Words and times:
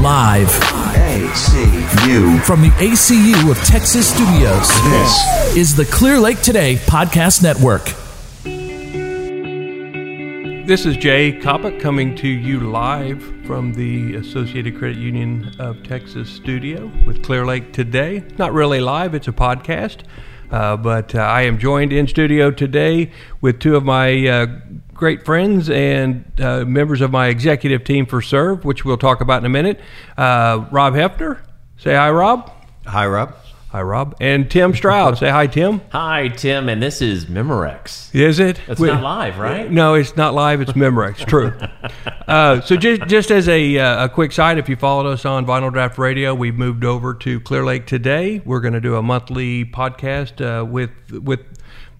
Live 0.00 0.48
ACU. 0.96 2.42
from 2.42 2.62
the 2.62 2.70
ACU 2.78 3.50
of 3.50 3.58
Texas 3.64 4.08
Studios 4.08 4.68
This 4.84 5.56
is 5.56 5.76
the 5.76 5.84
Clear 5.84 6.18
Lake 6.18 6.40
Today 6.40 6.76
Podcast 6.76 7.42
Network. 7.42 7.84
This 10.66 10.86
is 10.86 10.96
Jay 10.96 11.38
Coppock 11.38 11.80
coming 11.80 12.14
to 12.16 12.28
you 12.28 12.60
live 12.60 13.22
from 13.44 13.74
the 13.74 14.14
Associated 14.14 14.78
Credit 14.78 14.96
Union 14.96 15.54
of 15.58 15.82
Texas 15.82 16.30
studio 16.30 16.90
with 17.04 17.22
Clear 17.22 17.44
Lake 17.44 17.74
today. 17.74 18.24
Not 18.38 18.54
really 18.54 18.80
live, 18.80 19.14
it's 19.14 19.28
a 19.28 19.32
podcast, 19.32 20.04
uh, 20.50 20.78
but 20.78 21.14
uh, 21.14 21.18
I 21.18 21.42
am 21.42 21.58
joined 21.58 21.92
in 21.92 22.06
studio 22.06 22.50
today 22.50 23.10
with 23.42 23.58
two 23.60 23.76
of 23.76 23.84
my 23.84 24.26
uh, 24.26 24.46
great 25.00 25.24
friends 25.24 25.70
and 25.70 26.30
uh, 26.40 26.62
members 26.66 27.00
of 27.00 27.10
my 27.10 27.28
executive 27.28 27.82
team 27.84 28.04
for 28.04 28.20
Serve, 28.20 28.66
which 28.66 28.84
we'll 28.84 28.98
talk 28.98 29.22
about 29.22 29.38
in 29.38 29.46
a 29.46 29.48
minute. 29.48 29.80
Uh, 30.16 30.66
Rob 30.70 30.92
Hefner, 30.92 31.40
say 31.78 31.94
hi, 31.94 32.10
Rob. 32.10 32.52
Hi, 32.86 33.06
Rob. 33.06 33.34
Hi, 33.70 33.80
Rob. 33.80 34.14
And 34.20 34.50
Tim 34.50 34.74
Stroud, 34.74 35.16
say 35.16 35.30
hi, 35.30 35.46
Tim. 35.46 35.80
Hi, 35.92 36.28
Tim, 36.28 36.68
and 36.68 36.82
this 36.82 37.00
is 37.00 37.26
Memorex. 37.26 38.14
Is 38.14 38.40
it? 38.40 38.60
It's 38.68 38.78
We- 38.78 38.88
not 38.88 39.02
live, 39.02 39.38
right? 39.38 39.70
No, 39.70 39.94
it's 39.94 40.16
not 40.16 40.34
live. 40.34 40.60
It's 40.60 40.72
Memorex. 40.72 41.24
True. 41.24 41.54
uh, 42.28 42.60
so 42.60 42.76
just 42.76 43.02
just 43.06 43.30
as 43.30 43.48
a, 43.48 43.78
uh, 43.78 44.04
a 44.04 44.08
quick 44.10 44.32
side, 44.32 44.58
if 44.58 44.68
you 44.68 44.76
followed 44.76 45.06
us 45.08 45.24
on 45.24 45.46
Vinyl 45.46 45.72
Draft 45.72 45.96
Radio, 45.98 46.34
we've 46.34 46.56
moved 46.56 46.84
over 46.84 47.14
to 47.14 47.40
Clear 47.40 47.64
Lake 47.64 47.86
today. 47.86 48.42
We're 48.44 48.60
going 48.60 48.74
to 48.74 48.80
do 48.82 48.96
a 48.96 49.02
monthly 49.02 49.64
podcast 49.64 50.44
uh, 50.44 50.64
with 50.66 50.90
with 51.12 51.40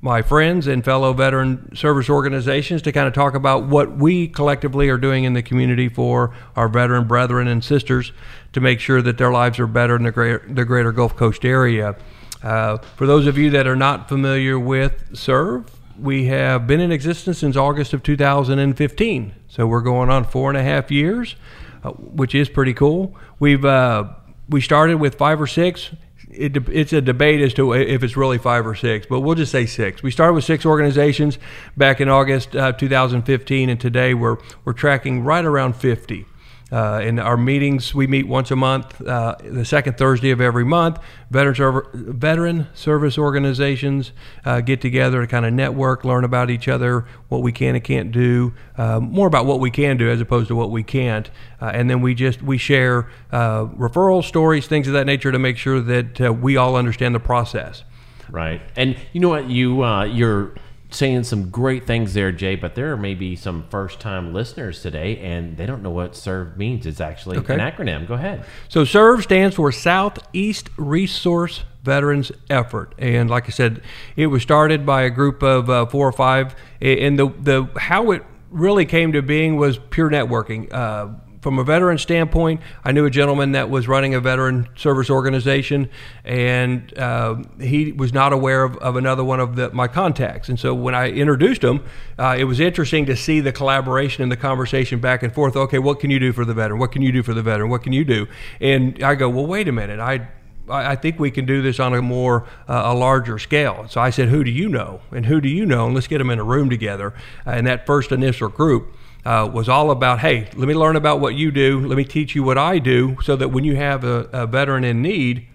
my 0.02 0.22
friends 0.22 0.66
and 0.66 0.84
fellow 0.84 1.12
veteran 1.12 1.74
service 1.76 2.08
organizations 2.08 2.80
to 2.82 2.92
kind 2.92 3.06
of 3.06 3.12
talk 3.12 3.34
about 3.34 3.64
what 3.64 3.96
we 3.96 4.26
collectively 4.26 4.88
are 4.88 4.96
doing 4.96 5.24
in 5.24 5.34
the 5.34 5.42
community 5.42 5.88
for 5.88 6.34
our 6.56 6.68
veteran 6.68 7.06
brethren 7.06 7.46
and 7.46 7.62
sisters 7.62 8.12
to 8.52 8.60
make 8.60 8.80
sure 8.80 9.02
that 9.02 9.18
their 9.18 9.30
lives 9.30 9.58
are 9.58 9.66
better 9.66 9.96
in 9.96 10.04
the 10.04 10.10
greater, 10.10 10.44
the 10.48 10.64
greater 10.64 10.90
Gulf 10.90 11.16
Coast 11.16 11.44
area. 11.44 11.96
Uh, 12.42 12.78
for 12.96 13.06
those 13.06 13.26
of 13.26 13.36
you 13.36 13.50
that 13.50 13.66
are 13.66 13.76
not 13.76 14.08
familiar 14.08 14.58
with 14.58 15.14
Serve, 15.14 15.70
we 15.98 16.26
have 16.26 16.66
been 16.66 16.80
in 16.80 16.90
existence 16.90 17.38
since 17.38 17.54
August 17.56 17.92
of 17.92 18.02
2015. 18.02 19.34
So 19.48 19.66
we're 19.66 19.82
going 19.82 20.08
on 20.08 20.24
four 20.24 20.48
and 20.48 20.56
a 20.56 20.62
half 20.62 20.90
years, 20.90 21.36
uh, 21.84 21.90
which 21.90 22.34
is 22.34 22.48
pretty 22.48 22.72
cool. 22.72 23.14
We've 23.38 23.64
uh, 23.64 24.08
we 24.48 24.62
started 24.62 24.96
with 24.96 25.16
five 25.16 25.40
or 25.40 25.46
six. 25.46 25.90
It, 26.32 26.56
it's 26.68 26.92
a 26.92 27.00
debate 27.00 27.40
as 27.40 27.52
to 27.54 27.72
if 27.72 28.02
it's 28.02 28.16
really 28.16 28.38
five 28.38 28.66
or 28.66 28.74
six, 28.74 29.06
but 29.06 29.20
we'll 29.20 29.34
just 29.34 29.50
say 29.50 29.66
six. 29.66 30.02
We 30.02 30.10
started 30.10 30.34
with 30.34 30.44
six 30.44 30.64
organizations 30.64 31.38
back 31.76 32.00
in 32.00 32.08
August 32.08 32.54
uh, 32.54 32.72
2015, 32.72 33.68
and 33.68 33.80
today 33.80 34.14
we're 34.14 34.38
we're 34.64 34.72
tracking 34.72 35.24
right 35.24 35.44
around 35.44 35.74
50. 35.74 36.26
Uh, 36.72 37.00
in 37.02 37.18
our 37.18 37.36
meetings, 37.36 37.94
we 37.94 38.06
meet 38.06 38.28
once 38.28 38.50
a 38.50 38.56
month, 38.56 39.00
uh, 39.06 39.34
the 39.42 39.64
second 39.64 39.98
Thursday 39.98 40.30
of 40.30 40.40
every 40.40 40.64
month. 40.64 40.98
Veteran, 41.30 41.54
server, 41.54 41.90
veteran 41.92 42.66
service 42.74 43.18
organizations 43.18 44.12
uh, 44.44 44.60
get 44.60 44.80
together 44.80 45.20
to 45.20 45.26
kind 45.26 45.44
of 45.44 45.52
network, 45.52 46.04
learn 46.04 46.24
about 46.24 46.48
each 46.48 46.68
other, 46.68 47.06
what 47.28 47.42
we 47.42 47.50
can 47.50 47.74
and 47.74 47.82
can't 47.82 48.12
do, 48.12 48.54
uh, 48.78 49.00
more 49.00 49.26
about 49.26 49.46
what 49.46 49.58
we 49.58 49.70
can 49.70 49.96
do 49.96 50.08
as 50.08 50.20
opposed 50.20 50.48
to 50.48 50.54
what 50.54 50.70
we 50.70 50.82
can't, 50.82 51.30
uh, 51.60 51.70
and 51.74 51.90
then 51.90 52.00
we 52.00 52.14
just 52.14 52.40
we 52.42 52.56
share 52.56 53.08
uh, 53.32 53.66
referrals, 53.66 54.24
stories, 54.24 54.66
things 54.66 54.86
of 54.86 54.92
that 54.92 55.06
nature 55.06 55.32
to 55.32 55.38
make 55.38 55.56
sure 55.56 55.80
that 55.80 56.38
we 56.40 56.56
all 56.56 56.76
understand 56.76 57.14
the 57.14 57.20
process. 57.20 57.82
Right. 58.30 58.62
And 58.76 58.96
you 59.12 59.20
know 59.20 59.28
what? 59.28 59.48
You 59.48 59.84
you're 60.06 60.54
saying 60.90 61.24
some 61.24 61.50
great 61.50 61.86
things 61.86 62.14
there, 62.14 62.32
Jay. 62.32 62.56
But 62.56 62.74
there 62.74 62.96
may 62.96 63.14
be 63.14 63.36
some 63.36 63.64
first-time 63.70 64.32
listeners 64.32 64.82
today, 64.82 65.18
and 65.18 65.56
they 65.56 65.66
don't 65.66 65.82
know 65.82 65.90
what 65.90 66.16
SERVE 66.16 66.56
means. 66.56 66.86
It's 66.86 67.00
actually 67.00 67.38
Okay. 67.38 67.54
an 67.54 67.60
acronym. 67.60 68.06
Go 68.06 68.14
ahead. 68.14 68.44
So 68.68 68.84
SERVE 68.84 69.22
stands 69.22 69.56
for 69.56 69.70
Southeast 69.72 70.68
Resource 70.76 71.64
Veterans 71.82 72.30
Effort, 72.50 72.94
and 72.98 73.30
like 73.30 73.46
I 73.46 73.50
said, 73.50 73.80
it 74.16 74.26
was 74.26 74.42
started 74.42 74.84
by 74.84 75.02
a 75.02 75.10
group 75.10 75.42
of 75.42 75.70
uh, 75.70 75.86
four 75.86 76.06
or 76.06 76.12
five. 76.12 76.54
And 76.82 77.18
the 77.18 77.28
the 77.40 77.68
how 77.78 78.10
it 78.10 78.22
really 78.50 78.84
came 78.84 79.12
to 79.12 79.22
being 79.22 79.56
was 79.56 79.78
pure 79.90 80.10
networking. 80.10 80.72
Uh, 80.72 81.08
from 81.40 81.58
a 81.58 81.64
veteran 81.64 81.96
standpoint, 81.96 82.60
I 82.84 82.92
knew 82.92 83.06
a 83.06 83.10
gentleman 83.10 83.52
that 83.52 83.70
was 83.70 83.88
running 83.88 84.14
a 84.14 84.20
veteran 84.20 84.68
service 84.76 85.08
organization, 85.08 85.88
and 86.24 86.96
uh, 86.98 87.36
he 87.58 87.92
was 87.92 88.12
not 88.12 88.32
aware 88.32 88.64
of, 88.64 88.76
of 88.76 88.96
another 88.96 89.24
one 89.24 89.40
of 89.40 89.56
the, 89.56 89.70
my 89.70 89.88
contacts. 89.88 90.48
And 90.50 90.60
so 90.60 90.74
when 90.74 90.94
I 90.94 91.08
introduced 91.08 91.64
him, 91.64 91.82
uh, 92.18 92.36
it 92.38 92.44
was 92.44 92.60
interesting 92.60 93.06
to 93.06 93.16
see 93.16 93.40
the 93.40 93.52
collaboration 93.52 94.22
and 94.22 94.30
the 94.30 94.36
conversation 94.36 95.00
back 95.00 95.22
and 95.22 95.34
forth. 95.34 95.56
Okay, 95.56 95.78
what 95.78 95.98
can 95.98 96.10
you 96.10 96.20
do 96.20 96.32
for 96.32 96.44
the 96.44 96.54
veteran? 96.54 96.78
What 96.78 96.92
can 96.92 97.00
you 97.00 97.12
do 97.12 97.22
for 97.22 97.32
the 97.32 97.42
veteran? 97.42 97.70
What 97.70 97.82
can 97.82 97.94
you 97.94 98.04
do? 98.04 98.26
And 98.60 99.02
I 99.02 99.14
go, 99.14 99.30
well, 99.30 99.46
wait 99.46 99.66
a 99.66 99.72
minute. 99.72 99.98
I 99.98 100.28
I 100.68 100.94
think 100.94 101.18
we 101.18 101.32
can 101.32 101.46
do 101.46 101.62
this 101.62 101.80
on 101.80 101.94
a 101.94 102.00
more 102.00 102.46
uh, 102.68 102.82
a 102.84 102.94
larger 102.94 103.40
scale. 103.40 103.86
So 103.88 104.00
I 104.00 104.10
said, 104.10 104.28
"Who 104.28 104.44
do 104.44 104.52
you 104.52 104.68
know? 104.68 105.00
And 105.10 105.26
who 105.26 105.40
do 105.40 105.48
you 105.48 105.66
know? 105.66 105.86
And 105.86 105.94
let's 105.94 106.06
get 106.06 106.18
them 106.18 106.30
in 106.30 106.38
a 106.38 106.44
room 106.44 106.70
together." 106.70 107.12
Uh, 107.44 107.50
and 107.50 107.66
that 107.66 107.86
first 107.86 108.12
initial 108.12 108.48
group 108.48 108.94
uh, 109.24 109.48
was 109.52 109.68
all 109.68 109.90
about, 109.90 110.20
"Hey, 110.20 110.48
let 110.54 110.68
me 110.68 110.74
learn 110.74 110.96
about 110.96 111.20
what 111.20 111.34
you 111.34 111.50
do. 111.50 111.80
Let 111.80 111.96
me 111.96 112.04
teach 112.04 112.34
you 112.34 112.42
what 112.42 112.58
I 112.58 112.78
do, 112.78 113.16
so 113.22 113.36
that 113.36 113.48
when 113.48 113.64
you 113.64 113.76
have 113.76 114.04
a, 114.04 114.28
a 114.32 114.46
veteran 114.46 114.84
in 114.84 115.02
need." 115.02 115.46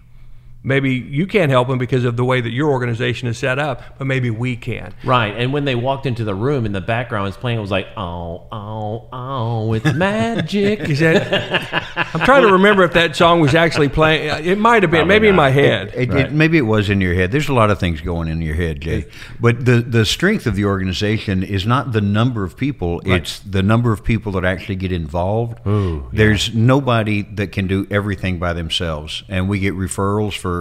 Maybe 0.66 0.94
you 0.94 1.28
can't 1.28 1.48
help 1.52 1.68
them 1.68 1.78
because 1.78 2.04
of 2.04 2.16
the 2.16 2.24
way 2.24 2.40
that 2.40 2.50
your 2.50 2.70
organization 2.70 3.28
is 3.28 3.38
set 3.38 3.60
up, 3.60 3.82
but 3.98 4.08
maybe 4.08 4.30
we 4.30 4.56
can. 4.56 4.92
Right. 5.04 5.32
And 5.36 5.52
when 5.52 5.64
they 5.64 5.76
walked 5.76 6.06
into 6.06 6.24
the 6.24 6.34
room, 6.34 6.66
in 6.66 6.72
the 6.72 6.80
background 6.80 7.24
was 7.24 7.36
playing. 7.36 7.58
It 7.58 7.60
was 7.60 7.70
like, 7.70 7.86
oh, 7.96 8.48
oh, 8.50 9.08
oh, 9.12 9.72
it's 9.74 9.94
magic. 9.94 10.80
Is 10.90 10.98
that? 10.98 11.84
I'm 12.12 12.20
trying 12.22 12.42
to 12.42 12.52
remember 12.52 12.82
if 12.82 12.94
that 12.94 13.14
song 13.14 13.38
was 13.38 13.54
actually 13.54 13.90
playing. 13.90 14.28
Uh, 14.28 14.40
it 14.42 14.58
might 14.58 14.82
have 14.82 14.90
been, 14.90 15.02
Probably 15.02 15.14
maybe 15.14 15.28
in 15.28 15.36
my 15.36 15.50
head. 15.50 15.92
It, 15.94 16.12
it, 16.12 16.32
maybe 16.32 16.58
it 16.58 16.62
was 16.62 16.90
in 16.90 17.00
your 17.00 17.14
head. 17.14 17.30
There's 17.30 17.48
a 17.48 17.54
lot 17.54 17.70
of 17.70 17.78
things 17.78 18.00
going 18.00 18.26
in 18.26 18.42
your 18.42 18.56
head, 18.56 18.80
Jay. 18.80 19.06
But 19.38 19.64
the, 19.64 19.82
the 19.82 20.04
strength 20.04 20.46
of 20.46 20.56
the 20.56 20.64
organization 20.64 21.44
is 21.44 21.64
not 21.64 21.92
the 21.92 22.00
number 22.00 22.42
of 22.42 22.56
people, 22.56 23.00
it's 23.04 23.38
the 23.38 23.62
number 23.62 23.92
of 23.92 24.02
people 24.02 24.32
that 24.32 24.44
actually 24.44 24.76
get 24.76 24.90
involved. 24.90 25.64
Ooh. 25.64 26.08
There's 26.12 26.52
nobody 26.52 27.22
that 27.22 27.52
can 27.52 27.68
do 27.68 27.86
everything 27.88 28.40
by 28.40 28.52
themselves. 28.52 29.22
And 29.28 29.48
we 29.48 29.60
get 29.60 29.74
referrals 29.74 30.36
for 30.36 30.55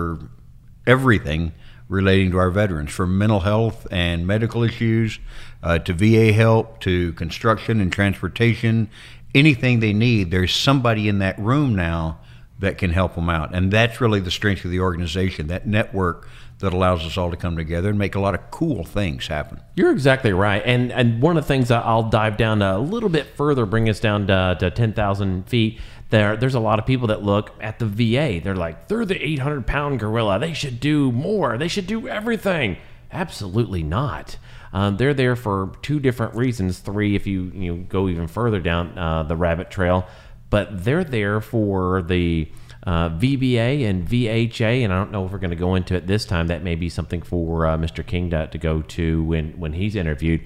everything 0.87 1.53
relating 1.87 2.31
to 2.31 2.37
our 2.37 2.49
veterans 2.49 2.91
from 2.91 3.17
mental 3.17 3.41
health 3.41 3.87
and 3.91 4.25
medical 4.25 4.63
issues 4.63 5.19
uh, 5.61 5.77
to 5.79 5.93
VA 5.93 6.33
help 6.33 6.79
to 6.81 7.13
construction 7.13 7.79
and 7.79 7.91
transportation. 7.91 8.89
Anything 9.33 9.79
they 9.79 9.93
need, 9.93 10.31
there's 10.31 10.53
somebody 10.55 11.07
in 11.07 11.19
that 11.19 11.37
room 11.37 11.75
now 11.75 12.19
that 12.59 12.77
can 12.77 12.91
help 12.91 13.15
them 13.15 13.29
out. 13.29 13.53
And 13.53 13.71
that's 13.71 13.99
really 13.99 14.19
the 14.19 14.31
strength 14.31 14.63
of 14.65 14.71
the 14.71 14.79
organization, 14.79 15.47
that 15.47 15.67
network 15.67 16.27
that 16.59 16.73
allows 16.73 17.05
us 17.05 17.17
all 17.17 17.29
to 17.29 17.37
come 17.37 17.57
together 17.57 17.89
and 17.89 17.99
make 17.99 18.15
a 18.15 18.19
lot 18.19 18.33
of 18.33 18.49
cool 18.51 18.83
things 18.85 19.27
happen. 19.27 19.59
You're 19.75 19.91
exactly 19.91 20.31
right, 20.31 20.61
and 20.65 20.91
and 20.91 21.21
one 21.21 21.37
of 21.37 21.43
the 21.43 21.47
things 21.47 21.69
I'll 21.69 22.09
dive 22.09 22.37
down 22.37 22.61
a 22.61 22.79
little 22.79 23.09
bit 23.09 23.27
further, 23.35 23.65
bring 23.65 23.89
us 23.89 23.99
down 23.99 24.27
to, 24.27 24.55
to 24.59 24.71
ten 24.71 24.93
thousand 24.93 25.49
feet. 25.49 25.79
There, 26.09 26.37
there's 26.37 26.55
a 26.55 26.59
lot 26.59 26.79
of 26.79 26.85
people 26.85 27.07
that 27.07 27.23
look 27.23 27.51
at 27.59 27.79
the 27.79 27.85
VA. 27.85 28.39
They're 28.43 28.55
like, 28.55 28.87
they're 28.87 29.05
the 29.05 29.23
800 29.23 29.65
pound 29.65 29.99
gorilla. 29.99 30.39
They 30.39 30.53
should 30.53 30.79
do 30.79 31.11
more. 31.11 31.57
They 31.57 31.67
should 31.67 31.87
do 31.87 32.07
everything. 32.07 32.77
Absolutely 33.11 33.83
not. 33.83 34.37
Um, 34.71 34.97
they're 34.97 35.13
there 35.13 35.35
for 35.35 35.71
two 35.81 35.99
different 35.99 36.35
reasons. 36.35 36.79
Three, 36.79 37.15
if 37.15 37.25
you 37.25 37.51
you 37.55 37.75
know, 37.75 37.83
go 37.87 38.09
even 38.09 38.27
further 38.27 38.59
down 38.59 38.97
uh, 38.97 39.23
the 39.23 39.35
rabbit 39.35 39.71
trail, 39.71 40.05
but 40.49 40.83
they're 40.83 41.03
there 41.03 41.41
for 41.41 42.01
the 42.01 42.51
uh, 42.85 43.09
VBA 43.09 43.89
and 43.89 44.07
VHA, 44.07 44.83
and 44.83 44.93
I 44.93 44.97
don't 44.97 45.11
know 45.11 45.25
if 45.25 45.31
we're 45.31 45.39
going 45.39 45.49
to 45.49 45.55
go 45.55 45.75
into 45.75 45.95
it 45.95 46.07
this 46.07 46.25
time. 46.25 46.47
That 46.47 46.61
may 46.61 46.75
be 46.75 46.89
something 46.89 47.21
for 47.21 47.65
uh, 47.65 47.77
Mr. 47.77 48.05
King 48.05 48.29
to, 48.29 48.47
to 48.47 48.57
go 48.57 48.81
to 48.81 49.23
when, 49.23 49.59
when 49.59 49.73
he's 49.73 49.95
interviewed. 49.95 50.41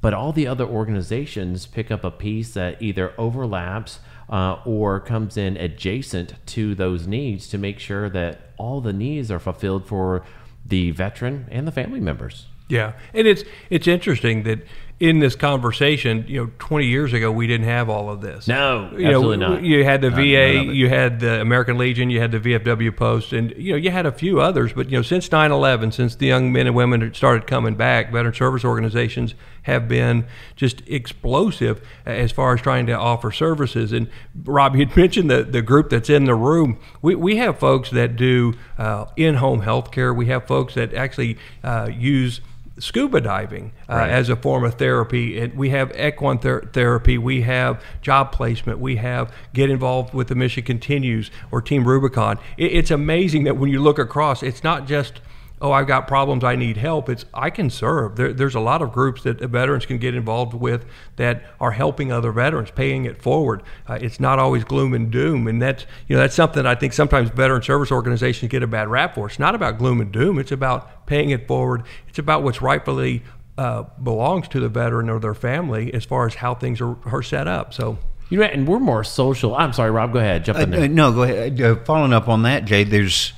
But 0.00 0.12
all 0.12 0.32
the 0.32 0.46
other 0.46 0.66
organizations 0.66 1.66
pick 1.66 1.90
up 1.90 2.04
a 2.04 2.10
piece 2.10 2.52
that 2.54 2.80
either 2.82 3.14
overlaps 3.18 4.00
uh, 4.28 4.58
or 4.64 5.00
comes 5.00 5.36
in 5.36 5.56
adjacent 5.56 6.34
to 6.46 6.74
those 6.74 7.06
needs 7.06 7.48
to 7.48 7.58
make 7.58 7.78
sure 7.78 8.08
that 8.10 8.40
all 8.56 8.80
the 8.80 8.92
needs 8.92 9.30
are 9.30 9.38
fulfilled 9.38 9.86
for 9.86 10.24
the 10.66 10.90
veteran 10.90 11.46
and 11.50 11.66
the 11.66 11.72
family 11.72 12.00
members. 12.00 12.46
Yeah, 12.68 12.92
and 13.14 13.26
it's 13.26 13.44
it's 13.70 13.88
interesting 13.88 14.42
that 14.42 14.60
in 15.00 15.20
this 15.20 15.36
conversation, 15.36 16.24
you 16.26 16.44
know, 16.44 16.50
20 16.58 16.86
years 16.86 17.12
ago 17.12 17.30
we 17.30 17.46
didn't 17.46 17.68
have 17.68 17.88
all 17.88 18.10
of 18.10 18.20
this. 18.20 18.48
No, 18.48 18.90
you 18.96 19.06
absolutely 19.06 19.36
know, 19.36 19.54
not. 19.54 19.62
You 19.62 19.84
had 19.84 20.00
the 20.00 20.10
none 20.10 20.18
VA, 20.18 20.74
you 20.74 20.88
had 20.88 21.20
the 21.20 21.40
American 21.40 21.78
Legion, 21.78 22.10
you 22.10 22.20
had 22.20 22.32
the 22.32 22.40
VFW 22.40 22.96
Post, 22.96 23.32
and 23.32 23.54
you 23.56 23.72
know, 23.72 23.76
you 23.78 23.92
had 23.92 24.06
a 24.06 24.12
few 24.12 24.40
others. 24.40 24.72
But 24.72 24.90
you 24.90 24.98
know, 24.98 25.02
since 25.02 25.28
9/11, 25.28 25.92
since 25.92 26.16
the 26.16 26.26
young 26.26 26.52
men 26.52 26.66
and 26.66 26.74
women 26.74 27.14
started 27.14 27.46
coming 27.46 27.76
back, 27.76 28.10
veteran 28.10 28.34
service 28.34 28.64
organizations 28.64 29.34
have 29.62 29.86
been 29.86 30.26
just 30.56 30.82
explosive 30.88 31.80
as 32.04 32.32
far 32.32 32.54
as 32.54 32.60
trying 32.60 32.86
to 32.86 32.92
offer 32.92 33.30
services. 33.30 33.92
And 33.92 34.08
Rob, 34.44 34.74
you'd 34.74 34.96
mentioned 34.96 35.30
the 35.30 35.44
the 35.44 35.62
group 35.62 35.90
that's 35.90 36.10
in 36.10 36.24
the 36.24 36.34
room. 36.34 36.80
We 37.02 37.14
we 37.14 37.36
have 37.36 37.60
folks 37.60 37.90
that 37.90 38.16
do 38.16 38.54
uh, 38.78 39.06
in-home 39.16 39.60
health 39.60 39.92
care. 39.92 40.12
We 40.12 40.26
have 40.26 40.48
folks 40.48 40.74
that 40.74 40.92
actually 40.92 41.38
uh, 41.62 41.88
use 41.92 42.40
scuba 42.78 43.20
diving 43.20 43.72
uh, 43.88 44.06
as 44.08 44.28
a 44.28 44.36
form 44.36 44.64
of 44.64 44.74
therapy. 44.74 45.38
And 45.38 45.54
we 45.54 45.70
have 45.70 45.92
equine 45.98 46.38
ther- 46.38 46.68
therapy. 46.72 47.18
We 47.18 47.42
have 47.42 47.82
job 48.02 48.32
placement. 48.32 48.78
We 48.78 48.96
have 48.96 49.32
get 49.52 49.70
involved 49.70 50.14
with 50.14 50.28
the 50.28 50.34
Mission 50.34 50.64
Continues 50.64 51.30
or 51.50 51.60
Team 51.60 51.86
Rubicon. 51.86 52.38
It, 52.56 52.72
it's 52.72 52.90
amazing 52.90 53.44
that 53.44 53.56
when 53.56 53.70
you 53.70 53.80
look 53.80 53.98
across, 53.98 54.42
it's 54.42 54.64
not 54.64 54.86
just 54.86 55.20
oh, 55.60 55.72
I've 55.72 55.86
got 55.86 56.06
problems, 56.06 56.44
I 56.44 56.56
need 56.56 56.76
help. 56.76 57.08
It's 57.08 57.24
I 57.34 57.50
can 57.50 57.70
serve. 57.70 58.16
There, 58.16 58.32
there's 58.32 58.54
a 58.54 58.60
lot 58.60 58.82
of 58.82 58.92
groups 58.92 59.22
that 59.22 59.40
veterans 59.40 59.86
can 59.86 59.98
get 59.98 60.14
involved 60.14 60.54
with 60.54 60.84
that 61.16 61.42
are 61.60 61.72
helping 61.72 62.12
other 62.12 62.32
veterans, 62.32 62.70
paying 62.70 63.04
it 63.04 63.20
forward. 63.20 63.62
Uh, 63.88 63.98
it's 64.00 64.20
not 64.20 64.38
always 64.38 64.64
gloom 64.64 64.94
and 64.94 65.10
doom, 65.10 65.46
and 65.46 65.60
that's 65.60 65.86
you 66.06 66.16
know 66.16 66.22
that's 66.22 66.34
something 66.34 66.66
I 66.66 66.74
think 66.74 66.92
sometimes 66.92 67.30
veteran 67.30 67.62
service 67.62 67.90
organizations 67.90 68.50
get 68.50 68.62
a 68.62 68.66
bad 68.66 68.88
rap 68.88 69.14
for. 69.14 69.26
It's 69.26 69.38
not 69.38 69.54
about 69.54 69.78
gloom 69.78 70.00
and 70.00 70.12
doom. 70.12 70.38
It's 70.38 70.52
about 70.52 71.06
paying 71.06 71.30
it 71.30 71.46
forward. 71.48 71.82
It's 72.08 72.18
about 72.18 72.42
what's 72.42 72.62
rightfully 72.62 73.22
uh, 73.56 73.84
belongs 74.02 74.48
to 74.48 74.60
the 74.60 74.68
veteran 74.68 75.10
or 75.10 75.18
their 75.18 75.34
family 75.34 75.92
as 75.92 76.04
far 76.04 76.26
as 76.26 76.36
how 76.36 76.54
things 76.54 76.80
are, 76.80 76.96
are 77.06 77.22
set 77.22 77.48
up. 77.48 77.74
So. 77.74 77.98
You 78.30 78.36
know, 78.36 78.44
and 78.44 78.68
we're 78.68 78.78
more 78.78 79.04
social. 79.04 79.56
I'm 79.56 79.72
sorry, 79.72 79.90
Rob. 79.90 80.12
Go 80.12 80.18
ahead. 80.18 80.44
Jump 80.44 80.58
in 80.58 80.68
there. 80.68 80.82
Uh, 80.82 80.86
no, 80.86 81.12
go 81.12 81.22
ahead. 81.22 81.58
Uh, 81.58 81.76
following 81.76 82.12
up 82.12 82.28
on 82.28 82.42
that, 82.42 82.66
Jay, 82.66 82.84
there's 82.84 83.32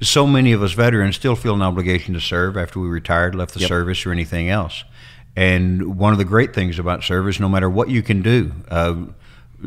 so 0.00 0.26
many 0.26 0.52
of 0.52 0.62
us 0.62 0.72
veterans 0.72 1.16
still 1.16 1.36
feel 1.36 1.54
an 1.54 1.62
obligation 1.62 2.14
to 2.14 2.20
serve 2.20 2.56
after 2.56 2.78
we 2.80 2.88
retired, 2.88 3.34
left 3.34 3.54
the 3.54 3.60
Yep. 3.60 3.68
service, 3.68 4.06
or 4.06 4.12
anything 4.12 4.48
else. 4.48 4.84
And 5.36 5.96
one 5.96 6.12
of 6.12 6.18
the 6.18 6.24
great 6.24 6.52
things 6.54 6.78
about 6.78 7.04
service, 7.04 7.38
no 7.38 7.48
matter 7.48 7.70
what 7.70 7.88
you 7.88 8.02
can 8.02 8.22
do, 8.22 8.52
uh, 8.70 8.94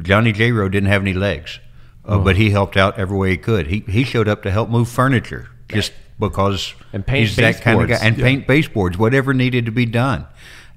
Johnny 0.02 0.32
J. 0.32 0.52
Rowe 0.52 0.70
didn't 0.70 0.90
have 0.90 1.02
any 1.02 1.14
legs, 1.14 1.60
uh, 2.06 2.18
but 2.18 2.36
he 2.36 2.50
helped 2.50 2.78
out 2.78 2.98
every 2.98 3.18
way 3.18 3.32
he 3.32 3.38
could. 3.38 3.68
He 3.68 3.84
he 3.88 4.04
showed 4.04 4.28
up 4.28 4.44
to 4.44 4.52
help 4.52 4.70
move 4.70 4.90
furniture 4.90 5.48
just 5.70 5.94
because 6.20 6.74
And 6.94 7.06
paint 7.06 7.28
he's 7.28 7.36
that 7.38 7.62
kind 7.62 7.82
of 7.82 7.88
guy, 7.90 7.98
and 8.02 8.16
paint 8.18 8.48
baseboards, 8.48 8.98
whatever 8.98 9.34
needed 9.34 9.66
to 9.66 9.72
be 9.72 9.86
done. 9.86 10.28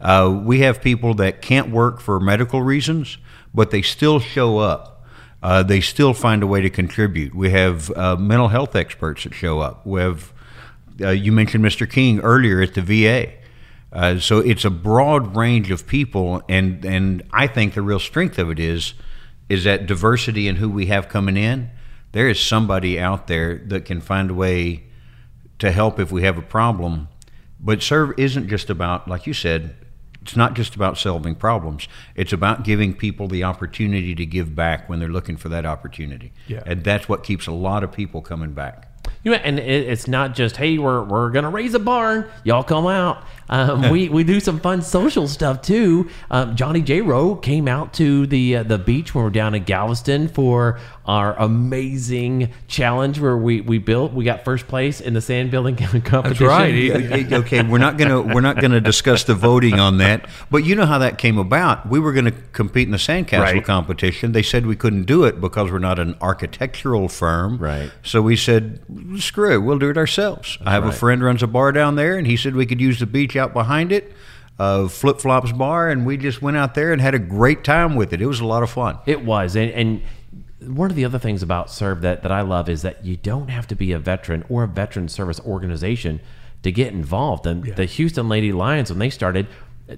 Uh, 0.00 0.40
we 0.44 0.60
have 0.60 0.80
people 0.80 1.14
that 1.14 1.40
can't 1.42 1.70
work 1.70 2.00
for 2.00 2.18
medical 2.20 2.62
reasons, 2.62 3.18
but 3.54 3.70
they 3.70 3.82
still 3.82 4.18
show 4.20 4.58
up. 4.58 4.93
Uh, 5.44 5.62
they 5.62 5.78
still 5.78 6.14
find 6.14 6.42
a 6.42 6.46
way 6.46 6.62
to 6.62 6.70
contribute. 6.70 7.34
We 7.34 7.50
have 7.50 7.90
uh, 7.90 8.16
mental 8.16 8.48
health 8.48 8.74
experts 8.74 9.24
that 9.24 9.34
show 9.34 9.60
up. 9.60 9.86
We 9.86 10.00
have, 10.00 10.32
uh, 11.02 11.10
you 11.10 11.32
mentioned 11.32 11.62
Mr. 11.62 11.88
King 11.88 12.20
earlier 12.20 12.62
at 12.62 12.72
the 12.72 12.80
VA. 12.80 13.34
Uh, 13.92 14.18
so 14.18 14.38
it's 14.38 14.64
a 14.64 14.70
broad 14.70 15.36
range 15.36 15.70
of 15.70 15.86
people, 15.86 16.42
and, 16.48 16.82
and 16.86 17.22
I 17.30 17.46
think 17.46 17.74
the 17.74 17.82
real 17.82 17.98
strength 18.00 18.38
of 18.38 18.50
it 18.50 18.58
is 18.58 18.94
is 19.50 19.64
that 19.64 19.86
diversity 19.86 20.48
in 20.48 20.56
who 20.56 20.70
we 20.70 20.86
have 20.86 21.10
coming 21.10 21.36
in. 21.36 21.70
There 22.12 22.26
is 22.26 22.40
somebody 22.40 22.98
out 22.98 23.26
there 23.26 23.58
that 23.66 23.84
can 23.84 24.00
find 24.00 24.30
a 24.30 24.34
way 24.34 24.84
to 25.58 25.70
help 25.70 26.00
if 26.00 26.10
we 26.10 26.22
have 26.22 26.38
a 26.38 26.42
problem. 26.42 27.08
But 27.60 27.82
serve 27.82 28.18
isn't 28.18 28.48
just 28.48 28.70
about, 28.70 29.08
like 29.08 29.26
you 29.26 29.34
said, 29.34 29.76
it's 30.24 30.36
not 30.36 30.54
just 30.54 30.74
about 30.74 30.96
solving 30.96 31.34
problems. 31.34 31.86
It's 32.14 32.32
about 32.32 32.64
giving 32.64 32.94
people 32.94 33.28
the 33.28 33.44
opportunity 33.44 34.14
to 34.14 34.24
give 34.24 34.56
back 34.56 34.88
when 34.88 34.98
they're 34.98 35.06
looking 35.06 35.36
for 35.36 35.50
that 35.50 35.66
opportunity. 35.66 36.32
Yeah. 36.48 36.62
And 36.64 36.82
that's 36.82 37.10
what 37.10 37.24
keeps 37.24 37.46
a 37.46 37.52
lot 37.52 37.84
of 37.84 37.92
people 37.92 38.22
coming 38.22 38.54
back. 38.54 38.88
You 39.22 39.32
know, 39.32 39.36
and 39.36 39.58
it's 39.58 40.08
not 40.08 40.34
just 40.34 40.56
hey, 40.56 40.78
we're 40.78 41.02
we're 41.02 41.28
gonna 41.28 41.50
raise 41.50 41.74
a 41.74 41.78
barn, 41.78 42.26
y'all 42.42 42.62
come 42.62 42.86
out. 42.86 43.22
Um, 43.48 43.90
we 43.90 44.08
we 44.08 44.24
do 44.24 44.40
some 44.40 44.58
fun 44.60 44.82
social 44.82 45.28
stuff 45.28 45.60
too. 45.62 46.08
Um, 46.30 46.56
Johnny 46.56 46.80
J. 46.82 47.00
Rowe 47.02 47.34
came 47.36 47.68
out 47.68 47.92
to 47.94 48.26
the 48.26 48.56
uh, 48.56 48.62
the 48.62 48.78
beach 48.78 49.14
when 49.14 49.24
we're 49.24 49.30
down 49.30 49.54
in 49.54 49.64
Galveston 49.64 50.28
for 50.28 50.78
our 51.06 51.34
amazing 51.38 52.50
challenge 52.68 53.20
where 53.20 53.36
we 53.36 53.60
we 53.60 53.78
built. 53.78 54.12
We 54.12 54.24
got 54.24 54.44
first 54.44 54.66
place 54.68 55.00
in 55.00 55.12
the 55.14 55.20
sand 55.20 55.50
building 55.50 55.76
competition. 56.04 56.22
That's 56.22 56.40
right. 56.40 57.32
Okay, 57.32 57.62
we're 57.62 57.78
not 57.78 57.98
gonna 57.98 58.20
we're 58.22 58.40
not 58.40 58.60
gonna 58.60 58.80
discuss 58.80 59.24
the 59.24 59.34
voting 59.34 59.78
on 59.78 59.98
that. 59.98 60.26
But 60.50 60.64
you 60.64 60.74
know 60.74 60.86
how 60.86 60.98
that 60.98 61.18
came 61.18 61.38
about. 61.38 61.88
We 61.88 61.98
were 62.00 62.12
gonna 62.12 62.32
compete 62.52 62.88
in 62.88 62.92
the 62.92 62.98
sandcastle 62.98 63.40
Right. 63.40 63.64
competition. 63.64 64.32
They 64.32 64.42
said 64.42 64.64
we 64.66 64.76
couldn't 64.76 65.04
do 65.04 65.24
it 65.24 65.40
because 65.40 65.70
we're 65.70 65.78
not 65.78 65.98
an 65.98 66.16
architectural 66.20 67.08
firm. 67.08 67.58
Right. 67.58 67.90
So 68.02 68.22
we 68.22 68.36
said, 68.36 68.80
screw 69.18 69.52
it, 69.52 69.58
we'll 69.58 69.78
do 69.78 69.90
it 69.90 69.98
ourselves. 69.98 70.56
I 70.64 70.70
have 70.72 70.84
a 70.84 70.92
friend 70.92 71.22
runs 71.22 71.42
a 71.42 71.46
bar 71.46 71.72
down 71.72 71.96
there, 71.96 72.16
and 72.16 72.26
he 72.26 72.36
said 72.36 72.54
we 72.54 72.64
could 72.66 72.80
use 72.80 73.00
the 73.00 73.06
beach 73.06 73.33
out 73.36 73.52
behind 73.52 73.92
it. 73.92 74.12
Uh, 74.58 74.86
Flip 74.86 75.18
Flops 75.18 75.50
Bar, 75.50 75.90
and 75.90 76.06
we 76.06 76.16
just 76.16 76.40
went 76.40 76.56
out 76.56 76.74
there 76.74 76.92
and 76.92 77.02
had 77.02 77.14
a 77.14 77.18
great 77.18 77.64
time 77.64 77.96
with 77.96 78.12
it. 78.12 78.22
It 78.22 78.26
was 78.26 78.40
a 78.40 78.46
lot 78.46 78.62
of 78.62 78.70
fun. 78.70 78.98
It 79.04 79.24
was, 79.24 79.56
and, 79.56 79.70
and 79.72 80.02
one 80.60 80.90
of 80.90 80.96
the 80.96 81.04
other 81.04 81.18
things 81.18 81.42
about 81.42 81.70
Serve 81.70 82.02
that, 82.02 82.22
that 82.22 82.32
I 82.32 82.40
love 82.42 82.68
is 82.68 82.82
that 82.82 83.04
you 83.04 83.16
don't 83.16 83.48
have 83.48 83.66
to 83.68 83.74
be 83.74 83.92
a 83.92 83.98
veteran 83.98 84.44
or 84.48 84.62
a 84.62 84.68
veteran 84.68 85.08
service 85.08 85.40
organization 85.40 86.20
to 86.62 86.70
get 86.70 86.92
involved. 86.92 87.46
And 87.46 87.64
the 87.76 87.84
Houston 87.84 88.28
Lady 88.28 88.52
Lions, 88.52 88.90
when 88.90 88.98
they 88.98 89.10
started, 89.10 89.46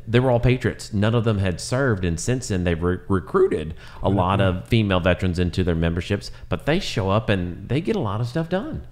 they 0.09 0.19
were 0.19 0.31
all 0.31 0.41
patriots. 0.41 0.93
None 0.93 1.15
of 1.15 1.25
them 1.25 1.39
had 1.39 1.61
served, 1.61 2.05
and 2.05 2.19
since 2.19 2.49
then 2.49 2.65
they've 2.65 2.83
re- 2.83 2.99
recruited 3.09 3.75
a 4.03 4.09
lot 4.09 4.41
of 4.41 4.67
female 4.67 5.01
veterans 5.01 5.39
into 5.39 5.63
their 5.63 5.77
memberships. 5.77 6.31
But 6.49 6.67
they 6.67 6.81
show 6.81 7.11
up 7.11 7.29
and 7.29 7.69
they 7.69 7.81
get 7.81 7.95
a 7.95 8.01
lot 8.01 8.21
of 8.21 8.27
stuff 8.27 8.49
done. 8.49 8.87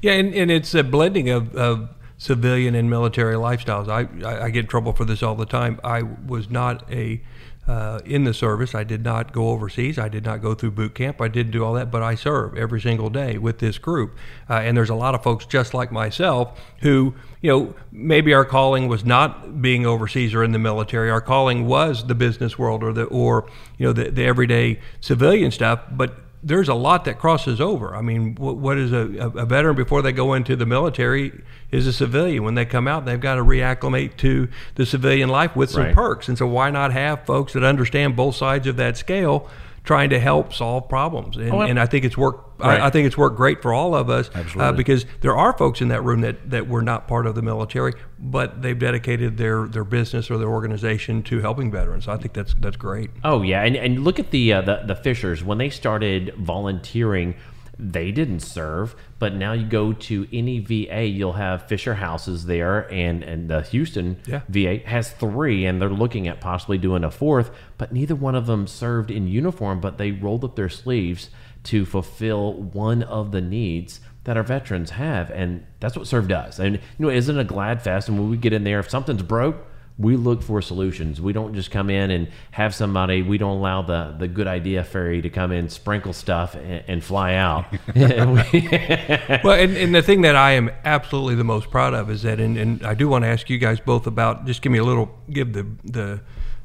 Yeah, 0.00 0.12
and, 0.12 0.32
and 0.32 0.50
it's 0.50 0.74
a 0.74 0.84
blending 0.84 1.28
of, 1.28 1.54
of 1.54 1.90
civilian 2.18 2.74
and 2.74 2.90
military 2.90 3.36
lifestyles. 3.36 3.88
I, 3.88 4.28
I, 4.28 4.44
I 4.44 4.50
get 4.50 4.64
in 4.64 4.66
trouble 4.66 4.92
for 4.92 5.04
this 5.04 5.22
all 5.22 5.36
the 5.36 5.46
time. 5.46 5.80
I 5.82 6.02
was 6.02 6.50
not 6.50 6.90
a 6.92 7.22
uh, 7.68 8.00
in 8.06 8.24
the 8.24 8.32
service. 8.32 8.74
I 8.74 8.82
did 8.82 9.04
not 9.04 9.32
go 9.32 9.50
overseas. 9.50 9.98
I 9.98 10.08
did 10.08 10.24
not 10.24 10.40
go 10.40 10.54
through 10.54 10.70
boot 10.70 10.94
camp. 10.94 11.20
I 11.20 11.28
didn't 11.28 11.52
do 11.52 11.62
all 11.62 11.74
that, 11.74 11.90
but 11.90 12.02
I 12.02 12.14
serve 12.14 12.56
every 12.56 12.80
single 12.80 13.10
day 13.10 13.36
with 13.36 13.58
this 13.58 13.76
group. 13.76 14.16
Uh, 14.48 14.54
and 14.54 14.74
there's 14.74 14.88
a 14.88 14.94
lot 14.94 15.14
of 15.14 15.22
folks 15.22 15.44
just 15.44 15.74
like 15.74 15.92
myself 15.92 16.58
who, 16.80 17.14
you 17.42 17.50
know, 17.50 17.74
maybe 17.92 18.32
our 18.32 18.46
calling 18.46 18.88
was 18.88 19.04
not 19.04 19.60
being 19.60 19.84
overseas 19.84 20.32
or 20.32 20.42
in 20.42 20.52
the 20.52 20.58
military. 20.58 21.10
Our 21.10 21.20
calling 21.20 21.66
was 21.66 22.06
the 22.06 22.14
business 22.14 22.58
world 22.58 22.82
or 22.82 22.94
the 22.94 23.04
or 23.04 23.50
you 23.76 23.86
know 23.86 23.92
the, 23.92 24.10
the 24.10 24.24
everyday 24.24 24.80
civilian 25.00 25.50
stuff, 25.50 25.82
but 25.90 26.16
there's 26.42 26.68
a 26.68 26.74
lot 26.74 27.04
that 27.06 27.18
crosses 27.18 27.60
over. 27.60 27.94
I 27.96 28.00
mean, 28.00 28.34
what, 28.36 28.56
what 28.56 28.78
is 28.78 28.92
a, 28.92 29.00
a 29.36 29.44
veteran 29.44 29.74
before 29.76 30.02
they 30.02 30.12
go 30.12 30.34
into 30.34 30.54
the 30.56 30.66
military 30.66 31.42
is 31.70 31.86
a 31.86 31.92
civilian. 31.92 32.44
When 32.44 32.54
they 32.54 32.64
come 32.64 32.86
out, 32.86 33.04
they've 33.04 33.20
got 33.20 33.34
to 33.36 33.42
reacclimate 33.42 34.16
to 34.18 34.48
the 34.76 34.86
civilian 34.86 35.28
life 35.28 35.56
with 35.56 35.70
some 35.70 35.82
Right. 35.82 35.94
perks. 35.94 36.28
And 36.28 36.38
so, 36.38 36.46
why 36.46 36.70
not 36.70 36.92
have 36.92 37.24
folks 37.26 37.54
that 37.54 37.64
understand 37.64 38.14
both 38.16 38.36
sides 38.36 38.66
of 38.66 38.76
that 38.76 38.96
scale, 38.96 39.48
trying 39.84 40.10
to 40.10 40.20
help 40.20 40.54
solve 40.54 40.88
problems? 40.88 41.36
And, 41.36 41.50
Oh, 41.52 41.58
I- 41.58 41.68
and 41.68 41.78
I 41.80 41.86
think 41.86 42.04
it's 42.04 42.16
worked. 42.16 42.47
Right. 42.58 42.80
I, 42.80 42.86
I 42.86 42.90
think 42.90 43.06
it's 43.06 43.16
worked 43.16 43.36
great 43.36 43.62
for 43.62 43.72
all 43.72 43.94
of 43.94 44.10
us 44.10 44.30
uh, 44.56 44.72
because 44.72 45.06
there 45.20 45.36
are 45.36 45.56
folks 45.56 45.80
in 45.80 45.88
that 45.88 46.02
room 46.02 46.22
that, 46.22 46.50
that 46.50 46.68
were 46.68 46.82
not 46.82 47.06
part 47.06 47.26
of 47.26 47.34
the 47.34 47.42
military, 47.42 47.92
but 48.18 48.62
they've 48.62 48.78
dedicated 48.78 49.36
their, 49.36 49.66
their 49.68 49.84
business 49.84 50.30
or 50.30 50.38
their 50.38 50.48
organization 50.48 51.22
to 51.24 51.40
helping 51.40 51.70
veterans. 51.70 52.08
I 52.08 52.16
think 52.16 52.32
that's 52.32 52.54
that's 52.58 52.76
great. 52.76 53.10
Oh 53.22 53.42
yeah, 53.42 53.62
and, 53.62 53.76
and 53.76 54.02
look 54.04 54.18
at 54.18 54.30
the, 54.32 54.52
uh, 54.52 54.62
the 54.62 54.82
the 54.86 54.96
Fishers 54.96 55.44
when 55.44 55.58
they 55.58 55.70
started 55.70 56.34
volunteering. 56.36 57.34
They 57.80 58.10
didn't 58.10 58.40
serve, 58.40 58.96
but 59.20 59.34
now 59.34 59.52
you 59.52 59.64
go 59.64 59.92
to 59.92 60.26
any 60.32 60.58
VA, 60.58 61.04
you'll 61.04 61.34
have 61.34 61.68
Fisher 61.68 61.94
houses 61.94 62.46
there, 62.46 62.92
and 62.92 63.22
and 63.22 63.48
the 63.48 63.62
Houston 63.62 64.16
Yeah. 64.26 64.40
VA 64.48 64.78
has 64.78 65.12
three, 65.12 65.64
and 65.64 65.80
they're 65.80 65.88
looking 65.88 66.26
at 66.26 66.40
possibly 66.40 66.76
doing 66.76 67.04
a 67.04 67.10
fourth. 67.12 67.52
But 67.76 67.92
neither 67.92 68.16
one 68.16 68.34
of 68.34 68.46
them 68.46 68.66
served 68.66 69.12
in 69.12 69.28
uniform, 69.28 69.80
but 69.80 69.96
they 69.96 70.10
rolled 70.10 70.42
up 70.44 70.56
their 70.56 70.68
sleeves 70.68 71.30
to 71.68 71.84
fulfill 71.84 72.54
one 72.54 73.02
of 73.02 73.30
the 73.30 73.42
needs 73.42 74.00
that 74.24 74.36
our 74.36 74.42
veterans 74.42 74.90
have, 74.90 75.30
and 75.30 75.66
that's 75.80 75.96
what 75.96 76.06
Serve 76.06 76.28
does. 76.28 76.58
And 76.58 76.76
you 76.76 76.80
know, 76.98 77.10
isn't 77.10 77.38
a 77.38 77.44
glad 77.44 77.82
fest? 77.82 78.08
And 78.08 78.18
when 78.18 78.30
we 78.30 78.36
get 78.36 78.52
in 78.52 78.64
there, 78.64 78.78
if 78.78 78.88
something's 78.88 79.22
broke, 79.22 79.66
we 79.98 80.16
look 80.16 80.42
for 80.42 80.62
solutions. 80.62 81.20
We 81.20 81.34
don't 81.34 81.54
just 81.54 81.70
come 81.70 81.90
in 81.90 82.10
and 82.10 82.28
have 82.52 82.74
somebody. 82.74 83.20
We 83.20 83.36
don't 83.36 83.58
allow 83.58 83.82
the 83.82 84.14
the 84.18 84.28
good 84.28 84.46
idea 84.46 84.82
fairy 84.82 85.20
to 85.20 85.28
come 85.28 85.52
in, 85.52 85.68
sprinkle 85.68 86.14
stuff, 86.14 86.54
and, 86.54 86.84
and 86.88 87.04
fly 87.04 87.34
out. 87.34 87.66
well, 87.94 89.58
and, 89.58 89.76
and 89.76 89.94
the 89.94 90.02
thing 90.02 90.22
that 90.22 90.36
I 90.36 90.52
am 90.52 90.70
absolutely 90.84 91.34
the 91.34 91.44
most 91.44 91.70
proud 91.70 91.92
of 91.92 92.10
is 92.10 92.22
that, 92.22 92.40
and, 92.40 92.56
and 92.56 92.82
I 92.86 92.94
do 92.94 93.08
want 93.08 93.24
to 93.24 93.28
ask 93.28 93.50
you 93.50 93.58
guys 93.58 93.78
both 93.78 94.06
about 94.06 94.46
just 94.46 94.62
give 94.62 94.72
me 94.72 94.78
a 94.78 94.84
little, 94.84 95.10
give 95.30 95.52
the 95.52 95.66
the 95.84 96.20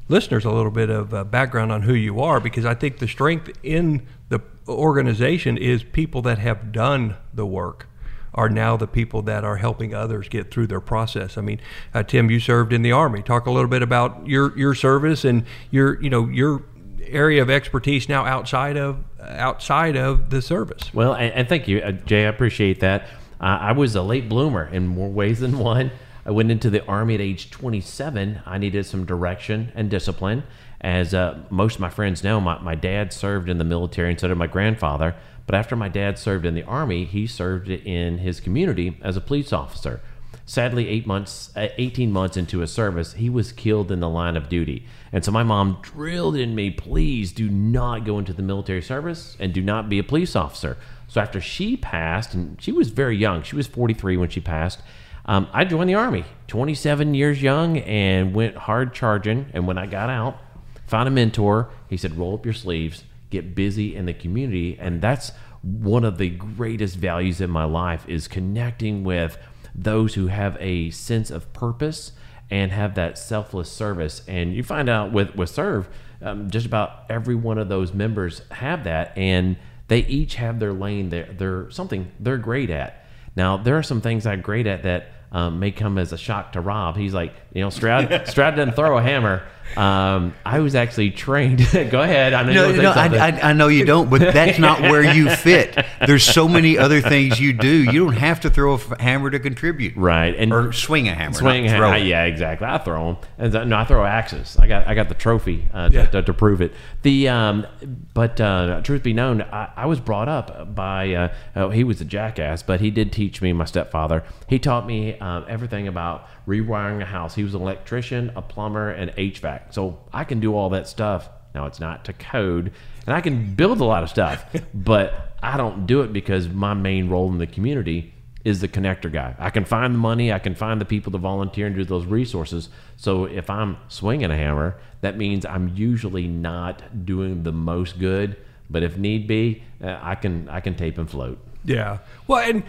listeners 0.08 0.44
a 0.44 0.50
little 0.50 0.70
bit 0.70 0.90
of 0.90 1.14
uh, 1.14 1.24
background 1.24 1.72
on 1.72 1.82
who 1.82 1.94
you 1.94 2.20
are, 2.20 2.40
because 2.40 2.64
I 2.64 2.74
think 2.74 2.98
the 2.98 3.08
strength 3.08 3.50
in 3.62 4.06
the 4.28 4.40
organization 4.68 5.56
is 5.56 5.82
people 5.82 6.22
that 6.22 6.38
have 6.38 6.72
done 6.72 7.16
the 7.32 7.46
work 7.46 7.88
are 8.34 8.48
now 8.48 8.76
the 8.76 8.86
people 8.86 9.22
that 9.22 9.44
are 9.44 9.56
helping 9.56 9.94
others 9.94 10.28
get 10.28 10.50
through 10.50 10.66
their 10.66 10.80
process. 10.80 11.38
I 11.38 11.40
mean, 11.40 11.60
uh, 11.94 12.02
Tim, 12.02 12.30
you 12.30 12.40
served 12.40 12.72
in 12.72 12.82
the 12.82 12.92
army. 12.92 13.22
Talk 13.22 13.46
a 13.46 13.50
little 13.50 13.70
bit 13.70 13.82
about 13.82 14.26
your 14.26 14.56
your 14.58 14.74
service 14.74 15.24
and 15.24 15.44
your 15.70 16.02
you 16.02 16.10
know 16.10 16.28
your 16.28 16.62
area 17.06 17.42
of 17.42 17.50
expertise 17.50 18.08
now 18.08 18.24
outside 18.24 18.76
of 18.76 19.04
outside 19.20 19.96
of 19.96 20.30
the 20.30 20.42
service. 20.42 20.92
Well, 20.92 21.14
and, 21.14 21.32
and 21.32 21.48
thank 21.48 21.68
you, 21.68 21.78
uh, 21.78 21.92
Jay. 21.92 22.26
I 22.26 22.28
appreciate 22.28 22.80
that. 22.80 23.02
Uh, 23.40 23.58
I 23.60 23.72
was 23.72 23.94
a 23.94 24.02
late 24.02 24.28
bloomer 24.28 24.66
in 24.66 24.86
more 24.86 25.10
ways 25.10 25.40
than 25.40 25.58
one. 25.58 25.90
I 26.26 26.30
went 26.30 26.50
into 26.50 26.70
the 26.70 26.84
army 26.86 27.14
at 27.14 27.20
age 27.20 27.50
27. 27.50 28.40
I 28.46 28.58
needed 28.58 28.86
some 28.86 29.04
direction 29.04 29.72
and 29.74 29.90
discipline. 29.90 30.44
As 30.80 31.14
uh, 31.14 31.40
most 31.50 31.76
of 31.76 31.80
my 31.80 31.90
friends 31.90 32.24
know, 32.24 32.40
my, 32.40 32.58
my 32.58 32.74
dad 32.74 33.12
served 33.12 33.48
in 33.48 33.58
the 33.58 33.64
military, 33.64 34.16
so 34.18 34.28
did 34.28 34.36
my 34.36 34.46
grandfather. 34.46 35.14
But 35.46 35.54
after 35.54 35.76
my 35.76 35.88
dad 35.88 36.18
served 36.18 36.46
in 36.46 36.54
the 36.54 36.62
army, 36.62 37.04
he 37.04 37.26
served 37.26 37.68
in 37.68 38.18
his 38.18 38.40
community 38.40 38.98
as 39.02 39.16
a 39.16 39.20
police 39.20 39.52
officer. 39.52 40.00
Sadly, 40.46 40.88
eight 40.88 41.06
months, 41.06 41.50
uh, 41.56 41.68
18 41.78 42.12
months 42.12 42.36
into 42.36 42.58
his 42.58 42.70
service, 42.70 43.14
he 43.14 43.30
was 43.30 43.52
killed 43.52 43.90
in 43.90 44.00
the 44.00 44.08
line 44.08 44.36
of 44.36 44.48
duty. 44.48 44.86
And 45.12 45.24
so 45.24 45.30
my 45.30 45.42
mom 45.42 45.78
drilled 45.80 46.36
in 46.36 46.54
me, 46.54 46.70
please 46.70 47.32
do 47.32 47.48
not 47.48 48.04
go 48.04 48.18
into 48.18 48.32
the 48.32 48.42
military 48.42 48.82
service 48.82 49.36
and 49.40 49.54
do 49.54 49.62
not 49.62 49.88
be 49.88 49.98
a 49.98 50.04
police 50.04 50.36
officer. 50.36 50.76
So 51.08 51.20
after 51.20 51.40
she 51.40 51.76
passed, 51.76 52.34
and 52.34 52.60
she 52.60 52.72
was 52.72 52.90
very 52.90 53.16
young, 53.16 53.42
she 53.42 53.56
was 53.56 53.66
43 53.66 54.16
when 54.16 54.28
she 54.28 54.40
passed, 54.40 54.80
um, 55.26 55.48
I 55.52 55.64
joined 55.64 55.88
the 55.88 55.94
Army, 55.94 56.24
27 56.48 57.14
years 57.14 57.42
young, 57.42 57.78
and 57.78 58.34
went 58.34 58.56
hard 58.56 58.92
charging. 58.92 59.46
And 59.54 59.66
when 59.66 59.78
I 59.78 59.86
got 59.86 60.10
out, 60.10 60.38
found 60.86 61.08
a 61.08 61.10
mentor. 61.10 61.70
He 61.88 61.96
said, 61.96 62.18
roll 62.18 62.34
up 62.34 62.44
your 62.44 62.54
sleeves, 62.54 63.04
get 63.30 63.54
busy 63.54 63.94
in 63.96 64.06
the 64.06 64.12
community. 64.12 64.76
And 64.78 65.00
that's 65.00 65.32
one 65.62 66.04
of 66.04 66.18
the 66.18 66.28
greatest 66.28 66.96
values 66.96 67.40
in 67.40 67.50
my 67.50 67.64
life 67.64 68.06
is 68.06 68.28
connecting 68.28 69.02
with 69.02 69.38
those 69.74 70.14
who 70.14 70.26
have 70.26 70.56
a 70.60 70.90
sense 70.90 71.30
of 71.30 71.52
purpose 71.52 72.12
and 72.50 72.70
have 72.70 72.94
that 72.94 73.16
selfless 73.16 73.72
service. 73.72 74.22
And 74.28 74.54
you 74.54 74.62
find 74.62 74.90
out 74.90 75.10
with, 75.10 75.34
with 75.34 75.48
Serve, 75.48 75.88
um, 76.20 76.50
just 76.50 76.66
about 76.66 77.06
every 77.08 77.34
one 77.34 77.56
of 77.56 77.68
those 77.70 77.94
members 77.94 78.42
have 78.50 78.84
that. 78.84 79.16
And 79.16 79.56
they 79.88 80.00
each 80.00 80.34
have 80.34 80.60
their 80.60 80.74
lane. 80.74 81.08
They're, 81.08 81.32
they're 81.32 81.70
something 81.70 82.12
they're 82.20 82.36
great 82.36 82.68
at. 82.68 83.06
Now, 83.36 83.56
there 83.56 83.76
are 83.76 83.82
some 83.82 84.00
things 84.00 84.26
I'm 84.26 84.42
great 84.42 84.66
at 84.66 84.82
that 84.84 85.08
um, 85.34 85.58
may 85.58 85.72
come 85.72 85.98
as 85.98 86.12
a 86.12 86.16
shock 86.16 86.52
to 86.52 86.60
Rob. 86.60 86.96
He's 86.96 87.12
like, 87.12 87.34
you 87.52 87.60
know, 87.60 87.68
Stroud, 87.68 88.22
Stroud 88.28 88.54
doesn't 88.54 88.74
throw 88.76 88.96
a 88.96 89.02
hammer. 89.02 89.42
Um, 89.76 90.34
I 90.44 90.60
was 90.60 90.74
actually 90.74 91.10
trained. 91.10 91.58
Go 91.90 92.00
ahead. 92.02 92.32
I 92.32 92.42
know 92.52 92.68
you 92.68 92.76
No, 92.76 92.82
no. 92.82 92.90
I, 92.92 93.06
I, 93.28 93.40
I 93.50 93.52
know 93.54 93.68
you 93.68 93.84
don't, 93.84 94.08
but 94.08 94.20
that's 94.20 94.58
not 94.58 94.80
where 94.82 95.02
you 95.02 95.28
fit. 95.36 95.76
There's 96.06 96.22
so 96.24 96.46
many 96.48 96.78
other 96.78 97.00
things 97.00 97.40
you 97.40 97.52
do. 97.52 97.68
You 97.84 98.04
don't 98.04 98.16
have 98.16 98.40
to 98.40 98.50
throw 98.50 98.74
a 98.74 99.02
hammer 99.02 99.30
to 99.30 99.40
contribute, 99.40 99.96
right. 99.96 100.34
And 100.36 100.52
Or 100.52 100.72
swing 100.72 101.08
a 101.08 101.14
hammer, 101.14 101.34
swing. 101.34 101.66
not 101.66 101.76
throw 101.76 101.88
ha- 101.90 101.96
it. 101.96 102.06
yeah, 102.06 102.24
exactly. 102.24 102.66
I 102.68 102.78
throw 102.78 103.14
them. 103.14 103.16
And 103.38 103.70
no, 103.70 103.76
I 103.76 103.84
throw 103.84 104.04
axes. 104.04 104.56
I 104.58 104.66
got 104.68 104.86
I 104.86 104.94
got 104.94 105.08
the 105.08 105.14
trophy 105.14 105.68
uh, 105.72 105.88
to, 105.88 105.94
Yeah. 105.94 106.06
to, 106.06 106.22
to 106.22 106.34
prove 106.34 106.60
it. 106.60 106.72
The 107.02 107.28
um, 107.28 107.66
but 108.14 108.40
uh, 108.40 108.80
truth 108.82 109.02
be 109.02 109.12
known, 109.12 109.42
I, 109.42 109.70
I 109.76 109.86
was 109.86 109.98
brought 110.00 110.28
up 110.28 110.74
by 110.74 111.14
uh, 111.14 111.34
oh, 111.56 111.70
he 111.70 111.84
was 111.84 112.00
a 112.00 112.04
jackass, 112.04 112.62
but 112.62 112.80
he 112.80 112.90
did 112.90 113.12
teach 113.12 113.42
me. 113.42 113.52
My 113.52 113.64
stepfather. 113.64 114.22
He 114.48 114.58
taught 114.58 114.86
me 114.86 115.18
um, 115.18 115.44
everything 115.48 115.88
about 115.88 116.28
rewiring 116.46 117.00
a 117.00 117.04
house. 117.06 117.34
He 117.34 117.42
was 117.42 117.54
an 117.54 117.62
electrician, 117.62 118.30
a 118.36 118.42
plumber, 118.42 118.90
and 118.90 119.10
HVAC. 119.12 119.53
So 119.70 119.98
I 120.12 120.24
can 120.24 120.40
do 120.40 120.54
all 120.54 120.70
that 120.70 120.88
stuff. 120.88 121.28
Now 121.54 121.66
it's 121.66 121.80
not 121.80 122.04
to 122.06 122.12
code, 122.12 122.72
and 123.06 123.14
I 123.14 123.20
can 123.20 123.54
build 123.54 123.80
a 123.80 123.84
lot 123.84 124.02
of 124.02 124.08
stuff, 124.08 124.44
but 124.74 125.36
I 125.42 125.56
don't 125.56 125.86
do 125.86 126.00
it 126.02 126.12
because 126.12 126.48
my 126.48 126.74
main 126.74 127.08
role 127.08 127.30
in 127.30 127.38
the 127.38 127.46
community 127.46 128.12
is 128.44 128.60
the 128.60 128.68
connector 128.68 129.10
guy. 129.10 129.34
I 129.38 129.50
can 129.50 129.64
find 129.64 129.94
the 129.94 129.98
money, 129.98 130.32
I 130.32 130.38
can 130.38 130.54
find 130.54 130.80
the 130.80 130.84
people 130.84 131.12
to 131.12 131.18
volunteer 131.18 131.66
and 131.66 131.74
do 131.74 131.84
those 131.84 132.04
resources. 132.04 132.68
So 132.96 133.24
if 133.24 133.48
I'm 133.48 133.78
swinging 133.88 134.30
a 134.30 134.36
hammer, 134.36 134.76
that 135.00 135.16
means 135.16 135.46
I'm 135.46 135.68
usually 135.68 136.28
not 136.28 137.06
doing 137.06 137.42
the 137.42 137.52
most 137.52 137.98
good. 137.98 138.36
But 138.68 138.82
if 138.82 138.96
need 138.96 139.26
be, 139.26 139.62
uh, 139.82 139.98
I 140.00 140.14
can 140.14 140.48
I 140.48 140.60
can 140.60 140.74
tape 140.74 140.98
and 140.98 141.08
float. 141.08 141.38
Yeah. 141.64 141.98
Well, 142.26 142.48
and 142.48 142.64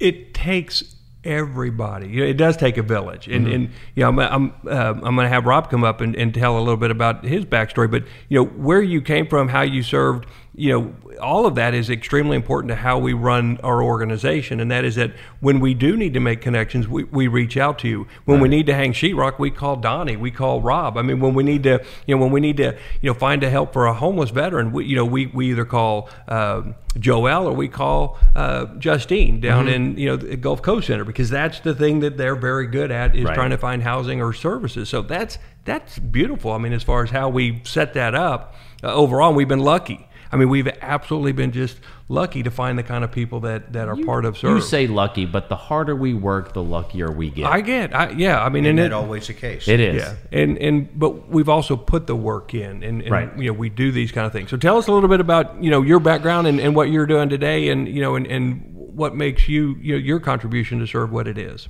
it 0.00 0.34
takes 0.34 0.96
everybody. 1.28 2.08
You 2.08 2.22
know, 2.22 2.26
It 2.26 2.36
does 2.36 2.56
take 2.56 2.78
a 2.78 2.82
village, 2.82 3.28
and 3.28 3.46
and 3.46 3.70
you 3.94 4.02
know, 4.02 4.08
I'm 4.08 4.18
I'm, 4.18 4.52
uh, 4.66 4.94
I'm 5.06 5.14
going 5.14 5.26
to 5.26 5.28
have 5.28 5.44
Rob 5.44 5.70
come 5.70 5.84
up 5.84 6.00
and, 6.00 6.16
and 6.16 6.34
tell 6.34 6.56
a 6.56 6.60
little 6.60 6.76
bit 6.78 6.90
about 6.90 7.24
his 7.24 7.44
backstory. 7.44 7.90
But 7.90 8.04
you 8.28 8.38
know, 8.38 8.44
where 8.46 8.82
you 8.82 9.02
came 9.02 9.26
from, 9.26 9.48
how 9.48 9.62
you 9.62 9.82
served, 9.82 10.26
you 10.58 10.72
know, 10.72 11.16
all 11.20 11.46
of 11.46 11.54
that 11.54 11.72
is 11.72 11.88
extremely 11.88 12.36
important 12.36 12.68
to 12.70 12.74
how 12.76 12.98
we 12.98 13.12
run 13.12 13.58
our 13.62 13.82
organization. 13.82 14.60
And 14.60 14.70
that 14.70 14.84
is 14.84 14.96
that 14.96 15.12
when 15.40 15.60
we 15.60 15.72
do 15.72 15.96
need 15.96 16.14
to 16.14 16.20
make 16.20 16.40
connections, 16.40 16.88
we, 16.88 17.04
we 17.04 17.28
reach 17.28 17.56
out 17.56 17.78
to 17.80 17.88
you. 17.88 18.06
When 18.24 18.40
we 18.40 18.48
need 18.48 18.66
to 18.66 18.74
hang 18.74 18.92
sheetrock, 18.92 19.38
we 19.38 19.50
call 19.50 19.76
Donnie, 19.76 20.16
we 20.16 20.30
call 20.30 20.60
Rob. 20.60 20.96
I 20.98 21.02
mean, 21.02 21.20
when 21.20 21.34
we 21.34 21.42
need 21.44 21.62
to, 21.62 21.84
you 22.06 22.16
know, 22.16 22.22
when 22.22 22.32
we 22.32 22.40
need 22.40 22.56
to, 22.58 22.76
you 23.00 23.10
know, 23.10 23.14
find 23.14 23.42
a 23.44 23.50
help 23.50 23.72
for 23.72 23.86
a 23.86 23.94
homeless 23.94 24.30
veteran, 24.30 24.72
we, 24.72 24.84
you 24.86 24.96
know, 24.96 25.04
we, 25.04 25.26
we 25.26 25.50
either 25.50 25.64
call 25.64 26.10
um 26.28 26.74
Joel 26.98 27.46
or 27.46 27.52
we 27.52 27.68
call 27.68 28.18
uh, 28.34 28.66
Justine 28.78 29.38
down 29.40 29.68
in, 29.68 29.96
you 29.96 30.06
know, 30.06 30.16
the 30.16 30.36
Gulf 30.36 30.62
Coast 30.62 30.88
Center 30.88 31.04
because 31.04 31.30
that's 31.30 31.60
the 31.60 31.72
thing 31.74 32.00
that 32.00 32.16
they're 32.16 32.34
very 32.34 32.66
good 32.66 32.90
at 32.90 33.14
is 33.14 33.24
Right. 33.24 33.34
trying 33.34 33.50
to 33.50 33.58
find 33.58 33.84
housing 33.84 34.20
or 34.20 34.32
services. 34.32 34.88
So 34.88 35.02
that's 35.02 35.38
that's 35.64 35.98
beautiful. 36.00 36.50
I 36.52 36.58
mean, 36.58 36.72
as 36.72 36.82
far 36.82 37.04
as 37.04 37.10
how 37.10 37.28
we 37.28 37.60
set 37.64 37.94
that 37.94 38.14
up 38.16 38.54
uh, 38.82 38.92
overall, 38.92 39.32
we've 39.32 39.46
been 39.46 39.60
lucky. 39.60 40.07
I 40.30 40.36
mean, 40.36 40.48
we've 40.48 40.68
absolutely 40.82 41.32
been 41.32 41.52
just 41.52 41.78
lucky 42.08 42.42
to 42.42 42.50
find 42.50 42.78
the 42.78 42.82
kind 42.82 43.02
of 43.04 43.10
people 43.12 43.40
that, 43.40 43.72
that 43.72 43.88
are 43.88 43.96
part 43.96 44.24
of 44.24 44.36
Serve. 44.36 44.56
You 44.56 44.60
say 44.60 44.86
lucky, 44.86 45.24
but 45.24 45.48
the 45.48 45.56
harder 45.56 45.96
we 45.96 46.12
work, 46.14 46.52
the 46.52 46.62
luckier 46.62 47.10
we 47.10 47.30
get. 47.30 47.46
I 47.46 47.60
get, 47.62 47.94
I, 47.94 48.10
yeah. 48.10 48.42
I 48.44 48.48
mean, 48.48 48.64
Isn't 48.66 48.78
and 48.78 48.86
it, 48.86 48.92
always 48.92 49.26
the 49.26 49.34
case? 49.34 49.66
it 49.68 49.80
is. 49.80 50.02
yeah, 50.02 50.14
and 50.32 50.58
and 50.58 50.98
but 50.98 51.28
we've 51.28 51.48
also 51.48 51.76
put 51.76 52.06
the 52.06 52.16
work 52.16 52.52
in, 52.54 52.82
and, 52.82 53.02
and 53.02 53.10
Right. 53.10 53.38
you 53.38 53.46
know 53.46 53.52
we 53.52 53.68
do 53.70 53.90
these 53.90 54.12
kind 54.12 54.26
of 54.26 54.32
things. 54.32 54.50
So 54.50 54.56
tell 54.56 54.76
us 54.76 54.86
a 54.86 54.92
little 54.92 55.08
bit 55.08 55.20
about 55.20 55.62
you 55.62 55.70
know 55.70 55.82
your 55.82 56.00
background 56.00 56.46
and, 56.46 56.60
and 56.60 56.74
what 56.76 56.90
you're 56.90 57.06
doing 57.06 57.28
today, 57.28 57.68
and 57.70 57.88
you 57.88 58.00
know 58.02 58.14
and, 58.16 58.26
and 58.26 58.62
what 58.74 59.14
makes 59.14 59.48
you 59.48 59.76
you 59.80 59.92
know 59.94 59.98
your 59.98 60.20
contribution 60.20 60.78
to 60.80 60.86
serve 60.86 61.10
what 61.12 61.26
it 61.26 61.38
is. 61.38 61.68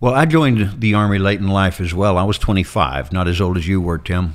Well, 0.00 0.14
I 0.14 0.26
joined 0.26 0.80
the 0.80 0.94
Army 0.94 1.18
late 1.18 1.40
in 1.40 1.48
life 1.48 1.80
as 1.80 1.92
well. 1.92 2.18
I 2.18 2.22
was 2.22 2.38
25, 2.38 3.12
not 3.12 3.26
as 3.26 3.40
old 3.40 3.56
as 3.56 3.66
you 3.66 3.80
were, 3.80 3.98
Tim. 3.98 4.34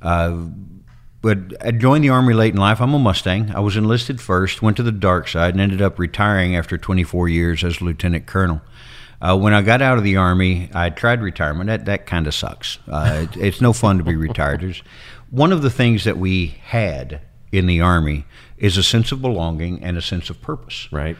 Uh, 0.00 0.46
but 1.24 1.38
I 1.66 1.70
joined 1.70 2.04
the 2.04 2.10
Army 2.10 2.34
late 2.34 2.52
in 2.52 2.60
life. 2.60 2.82
I'm 2.82 2.92
a 2.92 2.98
Mustang. 2.98 3.50
I 3.54 3.60
was 3.60 3.78
enlisted 3.78 4.20
first, 4.20 4.60
went 4.60 4.76
to 4.76 4.82
the 4.82 4.92
dark 4.92 5.26
side, 5.26 5.54
and 5.54 5.60
ended 5.60 5.80
up 5.80 5.98
retiring 5.98 6.54
after 6.54 6.76
24 6.76 7.30
years 7.30 7.64
as 7.64 7.80
lieutenant 7.80 8.26
colonel. 8.26 8.60
Uh, 9.22 9.34
when 9.34 9.54
I 9.54 9.62
got 9.62 9.80
out 9.80 9.96
of 9.96 10.04
the 10.04 10.18
Army, 10.18 10.68
I 10.74 10.90
tried 10.90 11.22
retirement. 11.22 11.68
That, 11.68 11.86
that 11.86 12.04
kind 12.04 12.26
of 12.26 12.34
sucks. 12.34 12.78
Uh, 12.86 13.26
it, 13.32 13.36
it's 13.38 13.60
no 13.62 13.72
fun 13.72 13.96
to 13.96 14.04
be 14.04 14.16
retired. 14.16 14.60
There's, 14.60 14.82
one 15.30 15.50
of 15.50 15.62
the 15.62 15.70
things 15.70 16.04
that 16.04 16.18
we 16.18 16.58
had 16.64 17.22
in 17.50 17.64
the 17.64 17.80
Army 17.80 18.26
is 18.58 18.76
a 18.76 18.82
sense 18.82 19.10
of 19.10 19.22
belonging 19.22 19.82
and 19.82 19.96
a 19.96 20.02
sense 20.02 20.28
of 20.28 20.42
purpose 20.42 20.88
Right. 20.92 21.16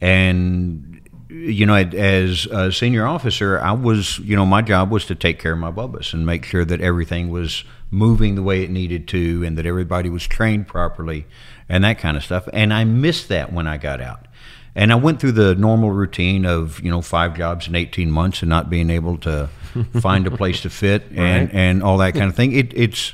and 0.00 0.91
you 1.32 1.64
know 1.64 1.74
as 1.74 2.46
a 2.46 2.70
senior 2.70 3.06
officer 3.06 3.58
i 3.60 3.72
was 3.72 4.18
you 4.18 4.36
know 4.36 4.44
my 4.44 4.60
job 4.60 4.90
was 4.90 5.06
to 5.06 5.14
take 5.14 5.38
care 5.38 5.52
of 5.52 5.58
my 5.58 5.70
bubbas 5.70 6.12
and 6.12 6.26
make 6.26 6.44
sure 6.44 6.64
that 6.64 6.80
everything 6.80 7.30
was 7.30 7.64
moving 7.90 8.34
the 8.34 8.42
way 8.42 8.62
it 8.62 8.70
needed 8.70 9.06
to 9.08 9.42
and 9.44 9.56
that 9.56 9.66
everybody 9.66 10.08
was 10.08 10.26
trained 10.26 10.66
properly 10.66 11.26
and 11.68 11.84
that 11.84 11.98
kind 11.98 12.16
of 12.16 12.24
stuff. 12.24 12.48
And 12.52 12.72
i 12.72 12.84
missed 12.84 13.28
that 13.28 13.52
when 13.52 13.66
i 13.66 13.76
got 13.76 14.00
out. 14.00 14.26
And 14.74 14.92
i 14.92 14.94
went 14.94 15.20
through 15.20 15.32
the 15.32 15.54
normal 15.54 15.90
routine 15.90 16.46
of 16.46 16.80
you 16.80 16.90
know 16.90 17.02
five 17.02 17.36
jobs 17.36 17.68
in 17.68 17.74
18 17.74 18.10
months 18.10 18.42
and 18.42 18.48
not 18.48 18.70
being 18.70 18.90
able 18.90 19.18
to 19.18 19.48
find 20.00 20.26
a 20.26 20.30
place 20.30 20.62
to 20.62 20.70
fit 20.70 21.04
and 21.14 21.52
and 21.52 21.82
all 21.82 21.98
that 21.98 22.14
kind 22.14 22.28
of 22.28 22.34
thing. 22.34 22.52
It, 22.52 22.72
it's 22.74 23.12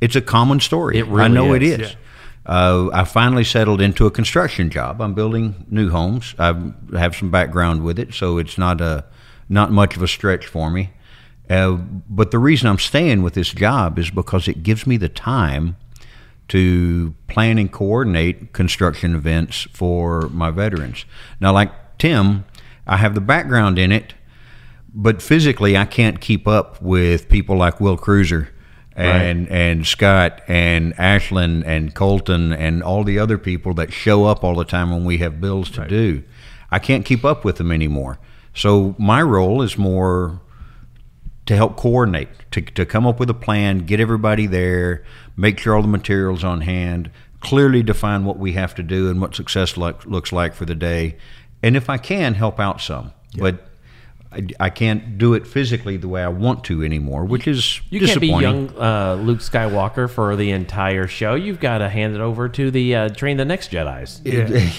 it's 0.00 0.16
a 0.16 0.20
common 0.20 0.60
story. 0.60 0.98
It 0.98 1.06
really 1.06 1.24
i 1.24 1.28
know 1.28 1.52
it 1.54 1.62
is, 1.62 1.80
is. 1.80 1.90
Yeah. 1.90 1.96
Uh, 2.46 2.88
I 2.92 3.04
finally 3.04 3.44
settled 3.44 3.80
into 3.80 4.06
a 4.06 4.10
construction 4.10 4.70
job. 4.70 5.00
I'm 5.00 5.14
building 5.14 5.66
new 5.70 5.90
homes. 5.90 6.34
I 6.38 6.72
have 6.96 7.14
some 7.14 7.30
background 7.30 7.84
with 7.84 7.98
it, 7.98 8.14
so 8.14 8.38
it's 8.38 8.56
not 8.56 8.80
a 8.80 9.04
not 9.48 9.72
much 9.72 9.96
of 9.96 10.02
a 10.02 10.08
stretch 10.08 10.46
for 10.46 10.70
me. 10.70 10.90
Uh, 11.48 11.72
but 11.72 12.30
the 12.30 12.38
reason 12.38 12.68
I'm 12.68 12.78
staying 12.78 13.22
with 13.22 13.34
this 13.34 13.50
job 13.50 13.98
is 13.98 14.10
because 14.10 14.46
it 14.46 14.62
gives 14.62 14.86
me 14.86 14.96
the 14.96 15.08
time 15.08 15.76
to 16.48 17.14
plan 17.28 17.58
and 17.58 17.70
coordinate 17.70 18.52
construction 18.52 19.14
events 19.14 19.66
for 19.72 20.28
my 20.28 20.50
veterans. 20.50 21.04
Now, 21.40 21.52
like 21.52 21.72
Tim, 21.98 22.44
I 22.86 22.96
have 22.96 23.14
the 23.14 23.20
background 23.20 23.78
in 23.78 23.92
it, 23.92 24.14
but 24.94 25.20
physically 25.20 25.76
I 25.76 25.84
can't 25.84 26.20
keep 26.20 26.48
up 26.48 26.80
with 26.80 27.28
people 27.28 27.56
like 27.56 27.80
Will 27.80 27.96
Cruiser 27.96 28.48
and 28.96 29.48
and 29.48 29.86
Scott 29.86 30.42
and 30.48 30.98
Ashland 30.98 31.64
and 31.64 31.94
Colton 31.94 32.52
and 32.52 32.82
all 32.82 33.04
the 33.04 33.18
other 33.18 33.38
people 33.38 33.74
that 33.74 33.92
show 33.92 34.24
up 34.24 34.44
all 34.44 34.56
the 34.56 34.64
time 34.64 34.90
when 34.90 35.04
we 35.04 35.18
have 35.18 35.40
bills 35.40 35.70
to 35.72 35.86
do. 35.86 36.22
I 36.70 36.78
can't 36.78 37.04
keep 37.04 37.24
up 37.24 37.44
with 37.44 37.56
them 37.56 37.72
anymore. 37.72 38.18
So 38.54 38.94
my 38.98 39.22
role 39.22 39.62
is 39.62 39.78
more 39.78 40.40
to 41.46 41.56
help 41.56 41.76
coordinate, 41.76 42.28
to, 42.52 42.60
to 42.60 42.86
come 42.86 43.06
up 43.06 43.18
with 43.18 43.30
a 43.30 43.34
plan, 43.34 43.78
get 43.78 44.00
everybody 44.00 44.46
there, 44.46 45.04
make 45.36 45.58
sure 45.58 45.74
all 45.74 45.82
the 45.82 45.88
materials 45.88 46.44
on 46.44 46.60
hand, 46.60 47.10
clearly 47.40 47.82
define 47.82 48.24
what 48.24 48.38
we 48.38 48.52
have 48.52 48.74
to 48.76 48.82
do 48.82 49.10
and 49.10 49.20
what 49.20 49.34
success 49.34 49.76
look, 49.76 50.04
looks 50.04 50.32
like 50.32 50.54
for 50.54 50.64
the 50.64 50.74
day, 50.74 51.16
and 51.62 51.76
if 51.76 51.90
I 51.90 51.98
can, 51.98 52.34
help 52.34 52.60
out 52.60 52.80
some. 52.80 53.12
But 53.36 53.69
I, 54.32 54.46
I 54.60 54.70
can't 54.70 55.18
do 55.18 55.34
it 55.34 55.44
physically 55.44 55.96
the 55.96 56.06
way 56.06 56.22
I 56.22 56.28
want 56.28 56.62
to 56.64 56.84
anymore, 56.84 57.24
which 57.24 57.48
is 57.48 57.80
You 57.90 57.98
can't 57.98 58.20
be 58.20 58.28
disappointing. 58.28 58.68
young 58.68 58.78
uh, 58.80 59.14
Luke 59.14 59.40
Skywalker 59.40 60.08
for 60.08 60.36
the 60.36 60.52
entire 60.52 61.08
show. 61.08 61.34
You've 61.34 61.58
got 61.58 61.78
to 61.78 61.88
hand 61.88 62.14
it 62.14 62.20
over 62.20 62.48
to 62.48 62.70
the 62.70 62.94
uh, 62.94 63.08
train 63.08 63.38
the 63.38 63.44
next 63.44 63.72
Jedi's. 63.72 64.20
Yeah. 64.24 64.70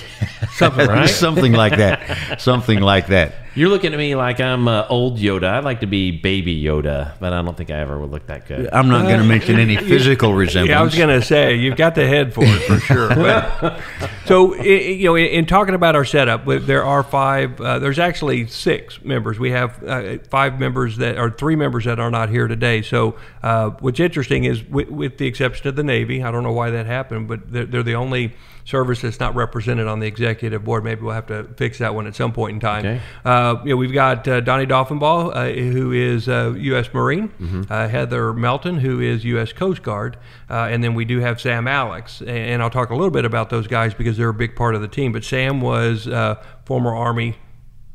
Something 0.54 0.88
right? 0.88 1.10
something 1.10 1.52
like 1.54 1.76
that. 1.78 2.40
Something 2.42 2.80
like 2.80 3.08
that. 3.08 3.34
You're 3.54 3.68
looking 3.68 3.92
at 3.92 3.98
me 4.00 4.16
like 4.16 4.40
I'm 4.40 4.68
uh, 4.70 4.86
old 4.88 5.18
Yoda. 5.20 5.44
I'd 5.44 5.66
like 5.66 5.82
to 5.82 5.86
be 5.86 6.12
baby 6.12 6.64
Yoda, 6.64 7.14
but 7.20 7.34
I 7.34 7.42
don't 7.42 7.58
think 7.58 7.70
I 7.70 7.80
ever 7.80 8.00
would 8.00 8.10
look 8.10 8.28
that 8.28 8.48
good. 8.48 8.70
I'm 8.72 8.88
not 8.88 9.04
going 9.04 9.20
to 9.20 9.26
mention 9.26 9.60
any 9.60 9.76
physical 9.90 10.34
resemblance. 10.34 10.70
Yeah, 10.70 10.80
I 10.80 10.84
was 10.84 10.96
going 10.96 11.10
to 11.20 11.26
say 11.26 11.56
you've 11.56 11.76
got 11.76 11.94
the 11.96 12.08
head 12.08 12.34
for 12.34 12.46
it 12.46 12.62
for 12.62 12.80
sure. 12.80 13.10
But, 13.16 13.82
so, 14.26 14.56
i- 14.56 14.60
i- 14.60 14.62
you 14.64 15.04
know, 15.06 15.16
in, 15.16 15.26
in 15.26 15.46
talking 15.48 15.76
about 15.76 15.98
our 15.98 16.06
setup, 16.06 16.46
there 16.46 16.86
are 16.86 17.04
five. 17.04 17.60
Uh, 17.60 17.78
there's 17.80 18.00
actually 18.00 18.48
six 18.48 19.04
members. 19.04 19.38
We 19.38 19.52
have 19.52 19.84
uh, 19.84 20.20
five 20.30 20.58
members 20.58 20.96
that 20.98 21.18
are 21.18 21.30
three 21.30 21.58
members 21.58 21.84
that 21.86 22.00
are 22.00 22.10
not 22.12 22.30
here 22.30 22.48
today. 22.48 22.82
So, 22.82 23.18
uh, 23.44 23.72
what's 23.82 24.00
interesting 24.00 24.46
is, 24.46 24.64
with, 24.64 24.88
with 24.90 25.18
the 25.18 25.28
exception 25.28 25.68
of 25.68 25.76
the 25.76 25.84
Navy, 25.84 26.24
I 26.24 26.32
don't 26.32 26.44
know 26.44 26.54
why 26.54 26.70
that 26.70 26.86
happened, 26.86 27.28
but 27.28 27.52
they're, 27.52 27.66
they're 27.66 27.84
the 27.84 27.96
only 27.96 28.32
service 28.66 29.02
that's 29.02 29.20
not 29.20 29.36
represented 29.36 29.88
on 29.88 30.00
the 30.00 30.08
executive 30.08 30.64
board. 30.64 30.84
Maybe 30.84 31.02
we'll 31.02 31.14
have 31.14 31.28
to 31.28 31.46
fix 31.56 31.80
that 31.80 31.96
one 31.96 32.08
at 32.08 32.16
some 32.16 32.32
point 32.34 32.56
in 32.56 32.60
time. 32.60 32.86
Okay. 32.86 33.02
Uh, 33.26 33.62
you 33.64 33.72
know, 33.72 33.78
we've 33.78 33.94
got 33.94 34.28
uh, 34.28 34.42
Donnie 34.42 34.66
Dolphinball, 34.66 35.36
uh, 35.36 35.52
who 35.72 35.92
is 35.92 36.28
uh, 36.28 36.54
U.S. 36.58 36.94
Marine, 36.94 37.32
uh, 37.70 37.88
Heather 37.88 38.34
Melton, 38.34 38.78
who 38.78 39.00
is 39.00 39.24
U.S. 39.26 39.54
Coast 39.54 39.84
Guard, 39.84 40.18
uh, 40.50 40.68
and 40.72 40.84
then 40.84 40.94
we 40.94 41.06
do 41.06 41.20
have 41.20 41.40
Sam 41.42 41.68
Alex. 41.68 42.22
And, 42.22 42.30
and 42.30 42.64
I'll 42.64 42.70
talk 42.70 42.90
a 42.90 42.96
little 42.96 43.12
bit 43.12 43.26
about 43.26 43.50
those 43.50 43.68
guys 43.68 43.94
because 43.94 44.18
they're 44.18 44.30
a 44.30 44.34
big 44.34 44.56
part 44.56 44.76
of 44.76 44.82
the 44.82 44.88
team. 44.88 45.12
But 45.12 45.24
Sam 45.24 45.62
was 45.62 46.08
uh, 46.08 46.44
former 46.66 46.96
Army 46.96 47.38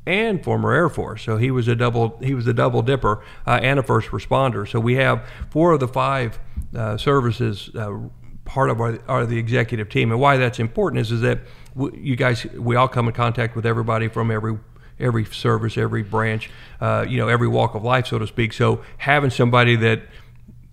and 0.06 0.42
former 0.42 0.72
Air 0.72 0.88
Force, 0.88 1.22
so 1.22 1.36
he 1.36 1.50
was 1.50 1.66
a 1.68 1.74
double 1.74 2.18
he 2.22 2.32
was 2.34 2.46
a 2.46 2.52
double 2.52 2.80
dipper 2.82 3.22
uh, 3.46 3.58
and 3.62 3.78
a 3.78 3.82
first 3.82 4.08
responder. 4.10 4.68
So 4.68 4.78
we 4.78 4.94
have 4.94 5.28
four 5.50 5.72
of 5.72 5.80
the 5.80 5.88
five 5.88 6.38
uh, 6.74 6.96
services. 6.96 7.70
Uh, 7.74 7.98
part 8.46 8.70
of 8.70 8.80
our, 8.80 8.98
our 9.08 9.26
the 9.26 9.38
executive 9.38 9.88
team 9.90 10.10
and 10.10 10.20
why 10.20 10.36
that's 10.38 10.58
important 10.58 11.00
is 11.00 11.12
is 11.12 11.20
that 11.20 11.40
w- 11.74 11.94
you 12.00 12.16
guys 12.16 12.46
we 12.54 12.76
all 12.76 12.88
come 12.88 13.08
in 13.08 13.12
contact 13.12 13.54
with 13.54 13.66
everybody 13.66 14.08
from 14.08 14.30
every 14.30 14.58
every 14.98 15.24
service, 15.26 15.76
every 15.76 16.02
branch, 16.02 16.50
uh, 16.80 17.04
you 17.06 17.18
know, 17.18 17.28
every 17.28 17.48
walk 17.48 17.74
of 17.74 17.82
life, 17.82 18.06
so 18.06 18.18
to 18.18 18.26
speak. 18.26 18.52
So 18.52 18.82
having 18.96 19.30
somebody 19.30 19.76
that 19.76 20.02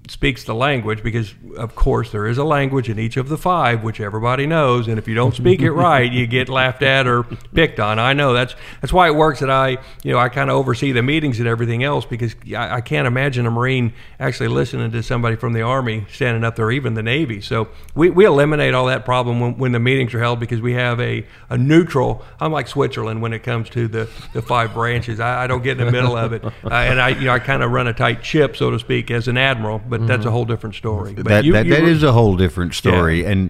speaks 0.09 0.43
the 0.43 0.53
language, 0.53 1.01
because 1.01 1.33
of 1.57 1.75
course 1.75 2.11
there 2.11 2.27
is 2.27 2.37
a 2.37 2.43
language 2.43 2.89
in 2.89 2.99
each 2.99 3.15
of 3.15 3.29
the 3.29 3.37
five, 3.37 3.83
which 3.83 4.01
everybody 4.01 4.45
knows, 4.45 4.87
and 4.87 4.99
if 4.99 5.07
you 5.07 5.15
don't 5.15 5.33
speak 5.33 5.61
it 5.61 5.71
right, 5.71 6.11
you 6.11 6.27
get 6.27 6.49
laughed 6.49 6.81
at 6.81 7.07
or 7.07 7.23
picked 7.53 7.79
on. 7.79 7.99
I 7.99 8.13
know 8.13 8.33
that's 8.33 8.53
that's 8.81 8.91
why 8.91 9.07
it 9.07 9.15
works 9.15 9.39
that 9.39 9.49
I, 9.49 9.77
you 10.03 10.11
know, 10.11 10.19
I 10.19 10.27
kind 10.29 10.49
of 10.49 10.57
oversee 10.57 10.91
the 10.91 11.01
meetings 11.01 11.39
and 11.39 11.47
everything 11.47 11.83
else 11.83 12.05
because 12.05 12.35
I, 12.55 12.75
I 12.75 12.81
can't 12.81 13.07
imagine 13.07 13.45
a 13.45 13.51
Marine 13.51 13.93
actually 14.19 14.49
listening 14.49 14.91
to 14.91 15.03
somebody 15.03 15.37
from 15.37 15.53
the 15.53 15.61
Army 15.61 16.05
standing 16.11 16.43
up 16.43 16.57
there, 16.57 16.69
even 16.69 16.95
the 16.95 17.03
Navy. 17.03 17.39
So 17.39 17.69
we, 17.95 18.09
we 18.09 18.25
eliminate 18.25 18.73
all 18.73 18.87
that 18.87 19.05
problem 19.05 19.39
when, 19.39 19.57
when 19.57 19.71
the 19.71 19.79
meetings 19.79 20.13
are 20.13 20.19
held 20.19 20.39
because 20.39 20.59
we 20.59 20.73
have 20.73 20.99
a, 20.99 21.25
a 21.49 21.57
neutral. 21.57 22.25
I'm 22.41 22.51
like 22.51 22.67
Switzerland 22.67 23.21
when 23.21 23.31
it 23.31 23.39
comes 23.39 23.69
to 23.69 23.87
the, 23.87 24.09
the 24.33 24.41
five 24.41 24.73
branches. 24.73 25.21
I, 25.21 25.45
I 25.45 25.47
don't 25.47 25.63
get 25.63 25.79
in 25.79 25.85
the 25.85 25.91
middle 25.91 26.17
of 26.17 26.33
it, 26.33 26.43
uh, 26.43 26.49
and 26.71 26.99
I 26.99 27.09
you 27.09 27.25
know 27.25 27.33
I 27.33 27.39
kind 27.39 27.63
of 27.63 27.71
run 27.71 27.87
a 27.87 27.93
tight 27.93 28.25
ship, 28.25 28.57
so 28.57 28.69
to 28.69 28.79
speak, 28.79 29.09
as 29.09 29.29
an 29.29 29.37
admiral. 29.37 29.81
But 29.99 30.07
that's 30.07 30.21
a 30.21 30.27
mm-hmm. 30.27 30.33
whole 30.33 30.45
different 30.45 30.75
story. 30.75 31.13
But 31.13 31.25
that 31.25 31.45
you- 31.45 31.53
that, 31.53 31.65
you 31.65 31.73
that 31.73 31.81
were- 31.83 31.89
is 31.89 32.03
a 32.03 32.11
whole 32.11 32.35
different 32.35 32.73
story. 32.73 33.25
And 33.25 33.49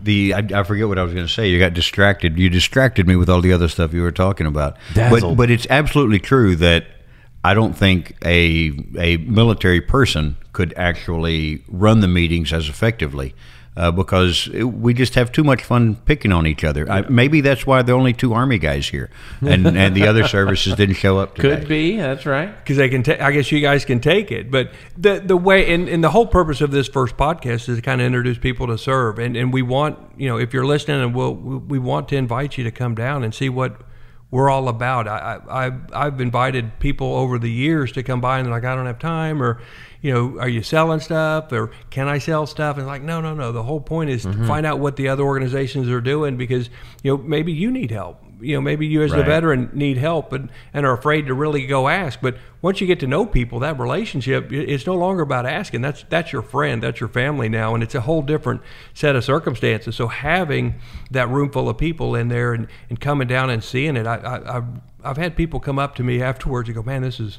the 0.00 0.34
I, 0.34 0.38
I 0.54 0.62
forget 0.64 0.88
what 0.88 0.98
I 0.98 1.02
was 1.02 1.14
going 1.14 1.26
to 1.26 1.32
say. 1.32 1.48
You 1.48 1.58
got 1.58 1.74
distracted. 1.74 2.38
You 2.38 2.50
distracted 2.50 3.06
me 3.06 3.16
with 3.16 3.28
all 3.28 3.40
the 3.40 3.52
other 3.52 3.68
stuff 3.68 3.92
you 3.92 4.02
were 4.02 4.12
talking 4.12 4.46
about. 4.46 4.76
But 4.94 5.34
but 5.36 5.50
it's 5.50 5.66
absolutely 5.70 6.18
true 6.18 6.56
that 6.56 6.86
I 7.44 7.54
don't 7.54 7.74
think 7.76 8.16
a 8.24 8.72
a 8.98 9.16
military 9.18 9.80
person 9.80 10.36
could 10.52 10.74
actually 10.76 11.64
run 11.68 12.00
the 12.00 12.08
meetings 12.08 12.52
as 12.52 12.68
effectively. 12.68 13.34
Uh, 13.74 13.90
because 13.90 14.50
it- 14.52 14.64
we 14.64 14.92
just 14.92 15.14
have 15.14 15.32
too 15.32 15.42
much 15.42 15.62
fun 15.64 15.96
picking 16.04 16.30
on 16.30 16.46
each 16.46 16.62
other. 16.62 16.86
I, 16.92 17.08
maybe 17.08 17.40
that's 17.40 17.66
why 17.66 17.80
there 17.80 17.94
are 17.94 17.98
only 17.98 18.12
two 18.12 18.34
Army 18.34 18.58
guys 18.58 18.88
here, 18.88 19.08
and 19.40 19.66
and 19.82 19.94
the 19.96 20.06
other 20.06 20.28
services 20.28 20.74
didn't 20.74 20.96
show 20.96 21.18
up 21.18 21.36
today. 21.36 21.56
Could 21.56 21.68
be. 21.68 21.96
That's 21.96 22.26
right. 22.26 22.54
because 22.58 22.76
they 22.76 22.90
can. 22.90 23.02
Ta- 23.02 23.16
I 23.18 23.32
guess 23.32 23.50
you 23.50 23.60
guys 23.62 23.86
can 23.86 23.98
take 23.98 24.30
it, 24.30 24.50
but 24.50 24.72
the 24.98 25.20
the 25.20 25.38
way 25.38 25.72
and, 25.72 25.88
and 25.88 26.04
the 26.04 26.10
whole 26.10 26.26
purpose 26.26 26.60
of 26.60 26.70
this 26.70 26.86
first 26.86 27.16
podcast 27.16 27.68
is 27.70 27.76
to 27.76 27.80
kind 27.82 28.02
of 28.02 28.06
introduce 28.06 28.36
people 28.36 28.66
to 28.66 28.76
serve, 28.76 29.18
and 29.18 29.36
and 29.38 29.54
we 29.54 29.62
want 29.62 29.98
you 30.18 30.28
know 30.28 30.36
if 30.36 30.52
you're 30.52 30.66
listening, 30.66 31.00
and 31.02 31.14
we'll 31.14 31.34
we 31.34 31.78
want 31.78 32.08
to 32.08 32.16
invite 32.16 32.58
you 32.58 32.64
to 32.64 32.70
come 32.70 32.94
down 32.94 33.24
and 33.24 33.34
see 33.34 33.48
what 33.48 33.80
we're 34.30 34.50
all 34.50 34.68
about. 34.68 35.08
I, 35.08 35.40
I 35.48 35.66
I've, 35.66 35.80
I've 35.94 36.20
invited 36.20 36.78
people 36.78 37.14
over 37.16 37.38
the 37.38 37.50
years 37.50 37.92
to 37.92 38.02
come 38.02 38.20
by 38.20 38.38
and 38.38 38.46
they're 38.46 38.52
like, 38.54 38.64
I 38.64 38.74
don't 38.74 38.86
have 38.86 38.98
time, 38.98 39.42
or 39.42 39.60
you 40.02 40.12
know, 40.12 40.40
are 40.40 40.48
you 40.48 40.64
selling 40.64 40.98
stuff, 40.98 41.52
or 41.52 41.70
can 41.90 42.08
I 42.08 42.18
sell 42.18 42.46
stuff? 42.48 42.76
And 42.76 42.86
like, 42.88 43.02
no, 43.02 43.20
no, 43.20 43.34
no. 43.34 43.52
The 43.52 43.62
whole 43.62 43.80
point 43.80 44.10
is 44.10 44.22
to 44.22 44.28
mm-hmm. 44.28 44.48
find 44.48 44.66
out 44.66 44.80
what 44.80 44.96
the 44.96 45.08
other 45.08 45.22
organizations 45.22 45.88
are 45.88 46.00
doing 46.00 46.36
because 46.36 46.68
you 47.04 47.16
know 47.16 47.22
maybe 47.22 47.52
you 47.52 47.70
need 47.70 47.92
help. 47.92 48.20
You 48.40 48.56
know, 48.56 48.60
maybe 48.60 48.88
you 48.88 49.02
as 49.02 49.12
a 49.12 49.22
veteran 49.22 49.70
need 49.72 49.98
help 49.98 50.32
and, 50.32 50.50
and 50.74 50.84
are 50.84 50.92
afraid 50.92 51.28
to 51.28 51.34
really 51.34 51.64
go 51.64 51.86
ask. 51.86 52.20
But 52.20 52.38
once 52.60 52.80
you 52.80 52.88
get 52.88 52.98
to 52.98 53.06
know 53.06 53.24
people, 53.24 53.60
that 53.60 53.78
relationship 53.78 54.52
it's 54.52 54.84
no 54.84 54.96
longer 54.96 55.22
about 55.22 55.46
asking. 55.46 55.82
That's 55.82 56.04
that's 56.08 56.32
your 56.32 56.42
friend, 56.42 56.82
that's 56.82 56.98
your 56.98 57.08
family 57.08 57.48
now, 57.48 57.72
and 57.72 57.84
it's 57.84 57.94
a 57.94 58.00
whole 58.00 58.22
different 58.22 58.60
set 58.94 59.14
of 59.14 59.22
circumstances. 59.22 59.94
So 59.94 60.08
having 60.08 60.80
that 61.12 61.28
room 61.28 61.52
full 61.52 61.68
of 61.68 61.78
people 61.78 62.16
in 62.16 62.26
there 62.26 62.52
and, 62.52 62.66
and 62.90 62.98
coming 62.98 63.28
down 63.28 63.50
and 63.50 63.62
seeing 63.62 63.96
it, 63.96 64.08
I, 64.08 64.16
I 64.16 64.56
I've 64.56 64.66
I've 65.04 65.16
had 65.16 65.36
people 65.36 65.60
come 65.60 65.78
up 65.78 65.94
to 65.96 66.02
me 66.02 66.20
afterwards 66.20 66.68
and 66.68 66.74
go, 66.74 66.82
man, 66.82 67.02
this 67.02 67.20
is 67.20 67.38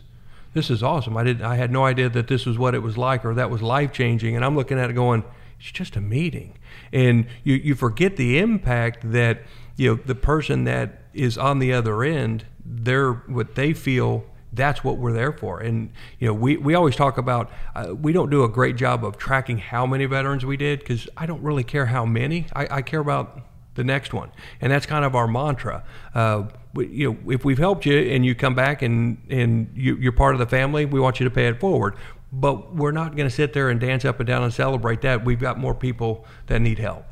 this 0.53 0.69
is 0.69 0.83
awesome. 0.83 1.17
I 1.17 1.23
didn't 1.23 1.43
I 1.43 1.55
had 1.55 1.71
no 1.71 1.85
idea 1.85 2.09
that 2.09 2.27
this 2.27 2.45
was 2.45 2.57
what 2.57 2.75
it 2.75 2.79
was 2.79 2.97
like 2.97 3.25
or 3.25 3.33
that 3.35 3.49
was 3.49 3.61
life 3.61 3.91
changing. 3.91 4.35
And 4.35 4.45
I'm 4.45 4.55
looking 4.55 4.79
at 4.79 4.89
it 4.89 4.93
going, 4.93 5.23
it's 5.59 5.71
just 5.71 5.95
a 5.95 6.01
meeting. 6.01 6.57
And 6.91 7.25
you, 7.43 7.55
you 7.55 7.75
forget 7.75 8.17
the 8.17 8.39
impact 8.39 9.11
that, 9.11 9.41
you 9.77 9.89
know, 9.89 10.01
the 10.05 10.15
person 10.15 10.65
that 10.65 11.03
is 11.13 11.37
on 11.37 11.59
the 11.59 11.73
other 11.73 12.03
end, 12.03 12.45
they're 12.65 13.13
what 13.13 13.55
they 13.55 13.73
feel 13.73 14.25
that's 14.53 14.83
what 14.83 14.97
we're 14.97 15.13
there 15.13 15.31
for. 15.31 15.59
And 15.59 15.91
you 16.19 16.27
know, 16.27 16.33
we, 16.33 16.57
we 16.57 16.75
always 16.75 16.95
talk 16.95 17.17
about 17.17 17.51
uh, 17.75 17.95
we 17.95 18.13
don't 18.13 18.29
do 18.29 18.43
a 18.43 18.49
great 18.49 18.75
job 18.75 19.03
of 19.03 19.17
tracking 19.17 19.57
how 19.57 19.85
many 19.85 20.05
veterans 20.05 20.45
we 20.45 20.57
did 20.57 20.79
because 20.79 21.09
I 21.17 21.25
don't 21.25 21.41
really 21.41 21.63
care 21.63 21.87
how 21.87 22.05
many. 22.05 22.45
I, 22.53 22.67
I 22.77 22.81
care 22.83 22.99
about 22.99 23.41
the 23.75 23.83
next 23.83 24.13
one, 24.13 24.31
and 24.61 24.71
that's 24.71 24.85
kind 24.85 25.03
of 25.03 25.15
our 25.15 25.27
mantra. 25.27 25.83
Uh, 26.13 26.43
you 26.75 27.13
know, 27.13 27.31
if 27.31 27.45
we've 27.45 27.57
helped 27.57 27.85
you 27.85 27.97
and 27.97 28.25
you 28.25 28.35
come 28.35 28.55
back 28.55 28.81
and 28.81 29.17
and 29.29 29.71
you, 29.75 29.95
you're 29.97 30.11
part 30.11 30.35
of 30.35 30.39
the 30.39 30.47
family, 30.47 30.85
we 30.85 30.99
want 30.99 31.19
you 31.19 31.23
to 31.23 31.31
pay 31.31 31.47
it 31.47 31.59
forward. 31.59 31.95
But 32.31 32.73
we're 32.73 32.91
not 32.91 33.15
going 33.15 33.29
to 33.29 33.35
sit 33.35 33.53
there 33.53 33.69
and 33.69 33.79
dance 33.79 34.05
up 34.05 34.19
and 34.19 34.25
down 34.25 34.43
and 34.43 34.51
celebrate 34.51 35.01
that. 35.01 35.23
We've 35.23 35.39
got 35.39 35.59
more 35.59 35.75
people 35.75 36.25
that 36.47 36.59
need 36.59 36.79
help. 36.79 37.05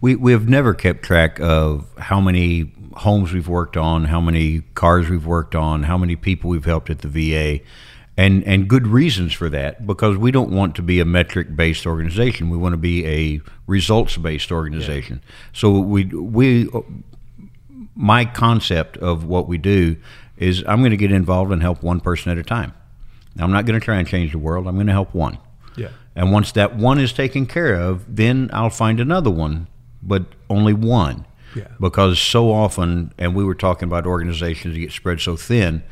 We 0.00 0.14
we 0.14 0.32
have 0.32 0.48
never 0.48 0.74
kept 0.74 1.02
track 1.02 1.40
of 1.40 1.86
how 1.98 2.20
many 2.20 2.72
homes 2.94 3.32
we've 3.32 3.48
worked 3.48 3.76
on, 3.76 4.04
how 4.04 4.20
many 4.20 4.60
cars 4.74 5.08
we've 5.08 5.26
worked 5.26 5.54
on, 5.54 5.84
how 5.84 5.98
many 5.98 6.14
people 6.14 6.50
we've 6.50 6.64
helped 6.64 6.90
at 6.90 7.00
the 7.00 7.08
VA, 7.08 7.64
and 8.16 8.44
and 8.44 8.68
good 8.68 8.86
reasons 8.86 9.32
for 9.32 9.48
that 9.48 9.86
because 9.86 10.16
we 10.16 10.30
don't 10.30 10.50
want 10.50 10.76
to 10.76 10.82
be 10.82 11.00
a 11.00 11.04
metric 11.04 11.56
based 11.56 11.86
organization. 11.86 12.50
We 12.50 12.58
want 12.58 12.74
to 12.74 12.78
be 12.78 13.06
a 13.06 13.40
results 13.66 14.16
based 14.16 14.52
organization. 14.52 15.22
So 15.52 15.80
we 15.80 16.04
we 16.04 16.68
my 17.94 18.24
concept 18.24 18.96
of 18.98 19.24
what 19.24 19.48
we 19.48 19.58
do 19.58 19.96
is 20.36 20.64
I'm 20.66 20.80
going 20.80 20.90
to 20.90 20.96
get 20.96 21.12
involved 21.12 21.52
and 21.52 21.62
help 21.62 21.82
one 21.82 22.00
person 22.00 22.32
at 22.32 22.38
a 22.38 22.42
time. 22.42 22.72
I'm 23.38 23.52
not 23.52 23.64
going 23.64 23.78
to 23.78 23.84
try 23.84 23.96
and 23.96 24.06
change 24.06 24.32
the 24.32 24.38
world. 24.38 24.66
I'm 24.66 24.74
going 24.74 24.86
to 24.86 24.92
help 24.92 25.14
one. 25.14 25.38
Yeah. 25.76 25.88
And 26.14 26.32
once 26.32 26.52
that 26.52 26.76
one 26.76 26.98
is 26.98 27.12
taken 27.12 27.46
care 27.46 27.74
of, 27.74 28.16
then 28.16 28.50
I'll 28.52 28.70
find 28.70 29.00
another 29.00 29.30
one, 29.30 29.68
but 30.02 30.24
only 30.50 30.74
one. 30.74 31.26
Yeah. 31.54 31.68
Because 31.80 32.18
so 32.18 32.50
often, 32.50 33.12
and 33.18 33.34
we 33.34 33.44
were 33.44 33.54
talking 33.54 33.88
about 33.88 34.06
organizations 34.06 34.74
that 34.74 34.80
get 34.80 34.92
spread 34.92 35.20
so 35.20 35.36
thin 35.36 35.82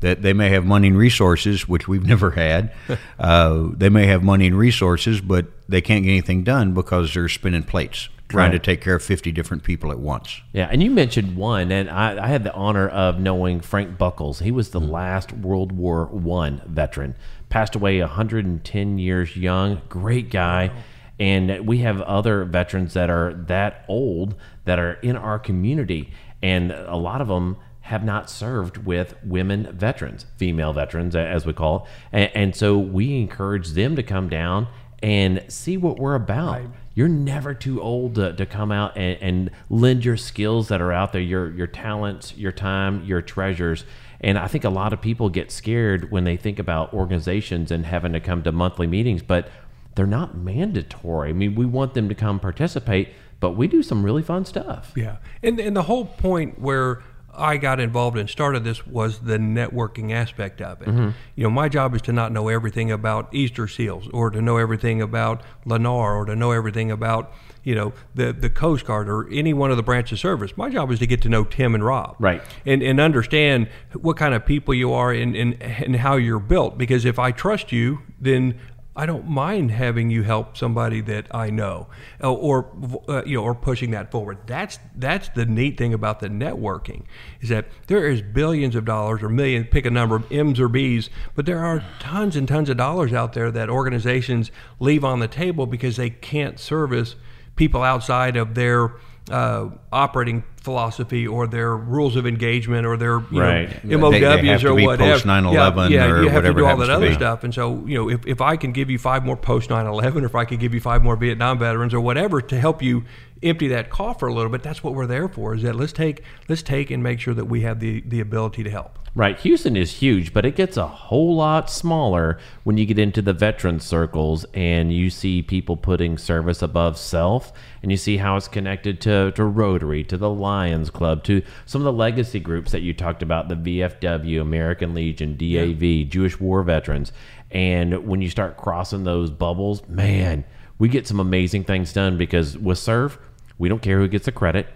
that 0.00 0.22
they 0.22 0.32
may 0.32 0.48
have 0.48 0.64
money 0.64 0.88
and 0.88 0.96
resources, 0.96 1.68
which 1.68 1.86
we've 1.86 2.06
never 2.06 2.32
had. 2.32 2.72
uh, 3.18 3.68
they 3.72 3.88
may 3.88 4.06
have 4.06 4.22
money 4.22 4.46
and 4.46 4.58
resources, 4.58 5.20
but 5.20 5.46
they 5.68 5.80
can't 5.80 6.04
get 6.04 6.10
anything 6.10 6.42
done 6.42 6.74
because 6.74 7.14
they're 7.14 7.28
spinning 7.28 7.62
plates, 7.62 8.08
trying 8.30 8.52
to 8.52 8.58
take 8.58 8.80
care 8.80 8.94
of 8.94 9.02
50 9.02 9.32
different 9.32 9.62
people 9.62 9.90
at 9.90 9.98
once. 9.98 10.40
Yeah, 10.52 10.68
and 10.70 10.82
you 10.82 10.90
mentioned 10.90 11.36
one, 11.36 11.72
and 11.72 11.90
I, 11.90 12.24
I 12.24 12.28
had 12.28 12.44
the 12.44 12.54
honor 12.54 12.88
of 12.88 13.18
knowing 13.18 13.60
Frank 13.60 13.98
Buckles. 13.98 14.38
He 14.38 14.50
was 14.50 14.70
the 14.70 14.80
mm-hmm. 14.80 14.90
last 14.90 15.32
World 15.32 15.72
War 15.72 16.06
One 16.06 16.62
veteran, 16.66 17.16
passed 17.48 17.74
away 17.74 18.00
110 18.00 18.98
years 18.98 19.36
young. 19.36 19.82
Great 19.88 20.30
guy, 20.30 20.70
and 21.18 21.66
we 21.66 21.78
have 21.78 22.00
other 22.02 22.44
veterans 22.44 22.94
that 22.94 23.10
are 23.10 23.34
that 23.34 23.84
old 23.88 24.36
that 24.64 24.78
are 24.78 24.94
in 24.94 25.16
our 25.16 25.38
community, 25.38 26.12
and 26.42 26.72
a 26.72 26.96
lot 26.96 27.20
of 27.20 27.28
them 27.28 27.56
have 27.82 28.04
not 28.04 28.30
served 28.30 28.78
with 28.78 29.16
women 29.24 29.72
veterans, 29.72 30.26
female 30.36 30.72
veterans, 30.72 31.16
as 31.16 31.44
we 31.44 31.52
call 31.52 31.76
it, 31.76 31.82
and, 32.12 32.36
and 32.36 32.56
so 32.56 32.78
we 32.78 33.18
encourage 33.18 33.70
them 33.70 33.96
to 33.96 34.02
come 34.02 34.28
down 34.28 34.68
and 35.02 35.42
see 35.48 35.76
what 35.76 35.98
we're 35.98 36.14
about 36.14 36.60
you're 37.00 37.08
never 37.08 37.54
too 37.54 37.80
old 37.80 38.16
to, 38.16 38.34
to 38.34 38.44
come 38.44 38.70
out 38.70 38.94
and, 38.94 39.16
and 39.22 39.50
lend 39.70 40.04
your 40.04 40.18
skills 40.18 40.68
that 40.68 40.82
are 40.82 40.92
out 40.92 41.14
there, 41.14 41.22
your 41.22 41.50
your 41.50 41.66
talents, 41.66 42.36
your 42.36 42.52
time, 42.52 43.02
your 43.06 43.22
treasures. 43.22 43.86
And 44.20 44.36
I 44.36 44.48
think 44.48 44.64
a 44.64 44.68
lot 44.68 44.92
of 44.92 45.00
people 45.00 45.30
get 45.30 45.50
scared 45.50 46.10
when 46.10 46.24
they 46.24 46.36
think 46.36 46.58
about 46.58 46.92
organizations 46.92 47.70
and 47.70 47.86
having 47.86 48.12
to 48.12 48.20
come 48.20 48.42
to 48.42 48.52
monthly 48.52 48.86
meetings, 48.86 49.22
but 49.22 49.48
they're 49.94 50.06
not 50.06 50.36
mandatory. 50.36 51.30
I 51.30 51.32
mean, 51.32 51.54
we 51.54 51.64
want 51.64 51.94
them 51.94 52.06
to 52.10 52.14
come 52.14 52.38
participate, 52.38 53.08
but 53.40 53.52
we 53.52 53.66
do 53.66 53.82
some 53.82 54.04
really 54.04 54.22
fun 54.22 54.44
stuff. 54.44 54.92
Yeah, 54.94 55.16
and 55.42 55.58
and 55.58 55.74
the 55.74 55.84
whole 55.84 56.04
point 56.04 56.58
where 56.58 57.02
I 57.34 57.56
got 57.56 57.80
involved 57.80 58.18
and 58.18 58.28
started 58.28 58.64
this 58.64 58.86
was 58.86 59.20
the 59.20 59.38
networking 59.38 60.12
aspect 60.12 60.60
of 60.60 60.82
it. 60.82 60.88
Mm-hmm. 60.88 61.10
You 61.36 61.44
know, 61.44 61.50
my 61.50 61.68
job 61.68 61.94
is 61.94 62.02
to 62.02 62.12
not 62.12 62.32
know 62.32 62.48
everything 62.48 62.90
about 62.90 63.32
Easter 63.32 63.68
seals 63.68 64.08
or 64.12 64.30
to 64.30 64.42
know 64.42 64.56
everything 64.56 65.00
about 65.00 65.42
Lennar 65.66 66.16
or 66.16 66.24
to 66.24 66.34
know 66.34 66.50
everything 66.50 66.90
about, 66.90 67.32
you 67.62 67.74
know, 67.74 67.92
the, 68.14 68.32
the 68.32 68.50
Coast 68.50 68.84
Guard 68.84 69.08
or 69.08 69.28
any 69.30 69.52
one 69.52 69.70
of 69.70 69.76
the 69.76 69.82
branches 69.82 70.12
of 70.12 70.20
service. 70.20 70.56
My 70.56 70.70
job 70.70 70.90
is 70.90 70.98
to 70.98 71.06
get 71.06 71.22
to 71.22 71.28
know 71.28 71.44
Tim 71.44 71.74
and 71.74 71.84
Rob. 71.84 72.16
Right. 72.18 72.42
And, 72.66 72.82
and 72.82 73.00
understand 73.00 73.68
what 73.94 74.16
kind 74.16 74.34
of 74.34 74.44
people 74.44 74.74
you 74.74 74.92
are 74.92 75.12
and, 75.12 75.36
and, 75.36 75.62
and 75.62 75.96
how 75.96 76.16
you're 76.16 76.40
built. 76.40 76.78
Because 76.78 77.04
if 77.04 77.18
I 77.18 77.30
trust 77.30 77.70
you, 77.70 78.00
then 78.20 78.58
I 78.96 79.06
don't 79.06 79.28
mind 79.28 79.70
having 79.70 80.10
you 80.10 80.24
help 80.24 80.56
somebody 80.56 81.00
that 81.02 81.26
I 81.30 81.50
know, 81.50 81.86
or 82.20 82.66
uh, 83.08 83.22
you 83.24 83.36
know, 83.36 83.44
or 83.44 83.54
pushing 83.54 83.92
that 83.92 84.10
forward. 84.10 84.38
That's 84.46 84.80
that's 84.96 85.28
the 85.28 85.46
neat 85.46 85.78
thing 85.78 85.94
about 85.94 86.18
the 86.18 86.28
networking 86.28 87.04
is 87.40 87.50
that 87.50 87.66
there 87.86 88.08
is 88.08 88.20
billions 88.20 88.74
of 88.74 88.84
dollars 88.84 89.22
or 89.22 89.28
millions, 89.28 89.68
pick 89.70 89.86
a 89.86 89.90
number, 89.90 90.16
of 90.16 90.30
M's 90.32 90.58
or 90.58 90.68
B's, 90.68 91.08
but 91.36 91.46
there 91.46 91.64
are 91.64 91.84
tons 92.00 92.34
and 92.34 92.48
tons 92.48 92.68
of 92.68 92.76
dollars 92.78 93.12
out 93.12 93.32
there 93.32 93.52
that 93.52 93.70
organizations 93.70 94.50
leave 94.80 95.04
on 95.04 95.20
the 95.20 95.28
table 95.28 95.66
because 95.66 95.96
they 95.96 96.10
can't 96.10 96.58
service 96.58 97.14
people 97.54 97.82
outside 97.82 98.36
of 98.36 98.54
their 98.54 98.94
uh, 99.30 99.68
operating 99.92 100.42
philosophy 100.60 101.26
or 101.26 101.46
their 101.46 101.74
rules 101.76 102.16
of 102.16 102.26
engagement 102.26 102.86
or 102.86 102.96
their 102.96 103.20
you 103.30 103.40
Right. 103.40 103.68
know, 103.84 104.10
They- 104.10 104.20
they 104.20 104.26
MOWs 104.26 104.44
have 104.44 104.60
to 104.60 104.68
or 104.68 104.74
whatever. 104.74 105.12
post 105.12 105.24
9/11 105.26 105.90
yeah, 105.90 106.04
yeah, 106.06 106.10
or 106.12 106.22
you 106.22 106.28
have 106.28 106.44
to 106.44 106.52
do 106.54 106.66
all 106.66 106.76
that 106.76 106.90
other 106.90 107.08
be. 107.08 107.14
stuff. 107.14 107.44
And 107.44 107.54
so, 107.54 107.82
you 107.86 107.96
know, 107.96 108.10
if, 108.10 108.26
if 108.26 108.40
I 108.40 108.56
can 108.56 108.72
give 108.72 108.90
you 108.90 108.98
five 108.98 109.24
more 109.24 109.36
post 109.36 109.70
9 109.70 109.86
11 109.86 110.22
or 110.22 110.26
if 110.26 110.34
I 110.34 110.44
can 110.44 110.58
give 110.58 110.74
you 110.74 110.80
five 110.80 111.02
more 111.02 111.16
Vietnam 111.16 111.58
veterans 111.58 111.94
or 111.94 112.00
whatever 112.00 112.40
to 112.42 112.58
help 112.60 112.82
you 112.82 113.04
empty 113.42 113.68
that 113.68 113.90
coffer 113.90 114.26
a 114.26 114.34
little 114.34 114.50
bit, 114.50 114.62
that's 114.62 114.84
what 114.84 114.94
we're 114.94 115.06
there 115.06 115.28
for 115.28 115.54
is 115.54 115.62
that 115.62 115.76
let's 115.76 115.92
take 115.92 116.22
let's 116.48 116.62
take 116.62 116.90
and 116.90 117.02
make 117.02 117.20
sure 117.20 117.34
that 117.34 117.46
we 117.46 117.62
have 117.62 117.80
the, 117.80 118.00
the 118.02 118.20
ability 118.20 118.62
to 118.64 118.70
help. 118.70 118.98
Right. 119.12 119.36
Houston 119.40 119.76
is 119.76 119.94
huge, 119.94 120.32
but 120.32 120.46
it 120.46 120.54
gets 120.54 120.76
a 120.76 120.86
whole 120.86 121.34
lot 121.34 121.68
smaller 121.68 122.38
when 122.62 122.78
you 122.78 122.86
get 122.86 122.98
into 122.98 123.20
the 123.20 123.32
veteran 123.32 123.80
circles 123.80 124.46
and 124.54 124.92
you 124.92 125.10
see 125.10 125.42
people 125.42 125.76
putting 125.76 126.16
service 126.16 126.62
above 126.62 126.96
self 126.96 127.52
and 127.82 127.90
you 127.90 127.96
see 127.96 128.18
how 128.18 128.36
it's 128.36 128.46
connected 128.46 129.00
to, 129.00 129.32
to 129.32 129.44
Rotary, 129.44 130.04
to 130.04 130.16
the 130.16 130.30
Lions 130.30 130.90
Club, 130.90 131.24
to 131.24 131.42
some 131.66 131.80
of 131.80 131.86
the 131.86 131.92
legacy 131.92 132.38
groups 132.38 132.70
that 132.70 132.82
you 132.82 132.94
talked 132.94 133.20
about 133.20 133.48
the 133.48 133.56
VFW, 133.56 134.40
American 134.40 134.94
Legion, 134.94 135.36
DAV, 135.36 136.08
Jewish 136.08 136.38
War 136.38 136.62
Veterans. 136.62 137.10
And 137.50 138.06
when 138.06 138.22
you 138.22 138.30
start 138.30 138.56
crossing 138.56 139.02
those 139.02 139.30
bubbles, 139.30 139.86
man, 139.88 140.44
we 140.78 140.88
get 140.88 141.08
some 141.08 141.18
amazing 141.18 141.64
things 141.64 141.92
done 141.92 142.16
because 142.16 142.56
with 142.56 142.78
Serve, 142.78 143.18
we 143.60 143.68
don't 143.68 143.82
care 143.82 143.98
who 143.98 144.08
gets 144.08 144.24
the 144.24 144.32
credit 144.32 144.66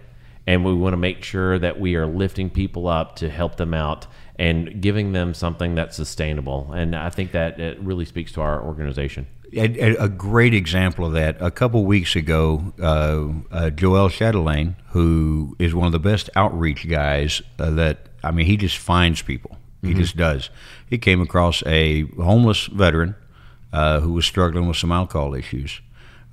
and 0.47 0.63
we 0.63 0.73
want 0.73 0.93
to 0.93 0.97
make 0.97 1.23
sure 1.23 1.57
that 1.57 1.79
we 1.79 1.95
are 1.95 2.05
lifting 2.05 2.51
people 2.51 2.87
up 2.87 3.15
to 3.15 3.29
help 3.31 3.55
them 3.55 3.73
out 3.73 4.05
and 4.37 4.79
giving 4.79 5.11
them 5.11 5.33
something 5.33 5.73
that's 5.73 5.95
sustainable. 5.95 6.71
And 6.71 6.95
I 6.95 7.09
think 7.09 7.31
that 7.31 7.59
it 7.59 7.79
really 7.79 8.05
speaks 8.05 8.31
to 8.33 8.41
our 8.41 8.61
organization. 8.63 9.25
A, 9.53 9.95
a- 9.95 10.09
great 10.09 10.53
example 10.53 11.05
of 11.05 11.13
that. 11.13 11.37
A 11.41 11.49
couple 11.49 11.83
weeks 11.85 12.15
ago, 12.15 12.73
uh, 12.79 13.55
uh, 13.55 13.69
Joel 13.71 14.09
Chatelaine, 14.09 14.75
who 14.89 15.55
is 15.57 15.73
one 15.73 15.87
of 15.87 15.91
the 15.91 15.99
best 15.99 16.29
outreach 16.35 16.87
guys 16.87 17.41
uh, 17.57 17.71
that, 17.71 18.09
I 18.23 18.29
mean, 18.29 18.45
he 18.45 18.55
just 18.55 18.77
finds 18.77 19.21
people. 19.21 19.57
He 19.81 19.93
just 19.93 20.17
does. 20.17 20.49
He 20.89 20.97
came 20.97 21.21
across 21.21 21.63
a 21.67 22.01
homeless 22.17 22.65
veteran 22.65 23.15
uh, 23.71 23.99
who 23.99 24.13
was 24.13 24.25
struggling 24.25 24.67
with 24.67 24.77
some 24.77 24.91
alcohol 24.91 25.35
issues. 25.35 25.79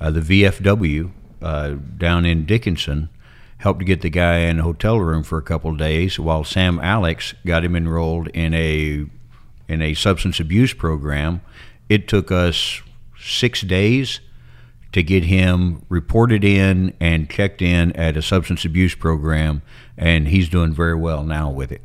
Uh, 0.00 0.10
the 0.10 0.20
VFW 0.20 1.12
uh, 1.42 1.76
down 1.96 2.24
in 2.24 2.44
Dickinson 2.46 3.08
helped 3.58 3.84
get 3.84 4.00
the 4.00 4.10
guy 4.10 4.38
in 4.38 4.58
a 4.58 4.62
hotel 4.62 4.98
room 4.98 5.22
for 5.22 5.38
a 5.38 5.42
couple 5.42 5.70
of 5.70 5.78
days 5.78 6.18
while 6.18 6.42
Sam 6.42 6.80
Alex 6.80 7.32
got 7.46 7.64
him 7.64 7.76
enrolled 7.76 8.28
in 8.28 8.52
a 8.54 9.06
in 9.68 9.80
a 9.80 9.94
substance 9.94 10.40
abuse 10.40 10.74
program. 10.74 11.40
It 11.88 12.08
took 12.08 12.32
us 12.32 12.82
six 13.18 13.62
days 13.62 14.20
to 14.92 15.02
get 15.02 15.24
him 15.24 15.84
reported 15.88 16.44
in 16.44 16.94
and 17.00 17.30
checked 17.30 17.62
in 17.62 17.92
at 17.92 18.16
a 18.16 18.22
substance 18.22 18.64
abuse 18.64 18.94
program, 18.94 19.62
and 19.96 20.28
he's 20.28 20.48
doing 20.48 20.74
very 20.74 20.94
well 20.94 21.22
now 21.22 21.50
with 21.50 21.72
it. 21.72 21.82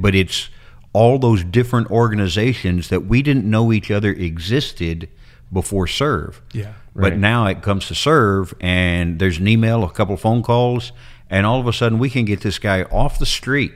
But 0.00 0.14
it's 0.14 0.50
all 0.92 1.18
those 1.18 1.42
different 1.42 1.90
organizations 1.90 2.88
that 2.90 3.06
we 3.06 3.22
didn't 3.22 3.48
know 3.48 3.72
each 3.72 3.90
other 3.90 4.10
existed 4.10 5.08
before 5.52 5.86
Serve. 5.86 6.42
Yeah. 6.52 6.74
But 6.94 7.16
now 7.16 7.46
it 7.46 7.60
comes 7.60 7.88
to 7.88 7.94
Serve, 7.94 8.54
and 8.60 9.18
there's 9.18 9.38
an 9.38 9.48
email, 9.48 9.82
a 9.82 9.90
couple 9.90 10.14
of 10.14 10.20
phone 10.20 10.42
calls, 10.42 10.92
and 11.28 11.44
all 11.44 11.58
of 11.58 11.66
a 11.66 11.72
sudden 11.72 11.98
we 11.98 12.08
can 12.08 12.24
get 12.24 12.42
this 12.42 12.58
guy 12.58 12.84
off 12.84 13.18
the 13.18 13.26
street 13.26 13.72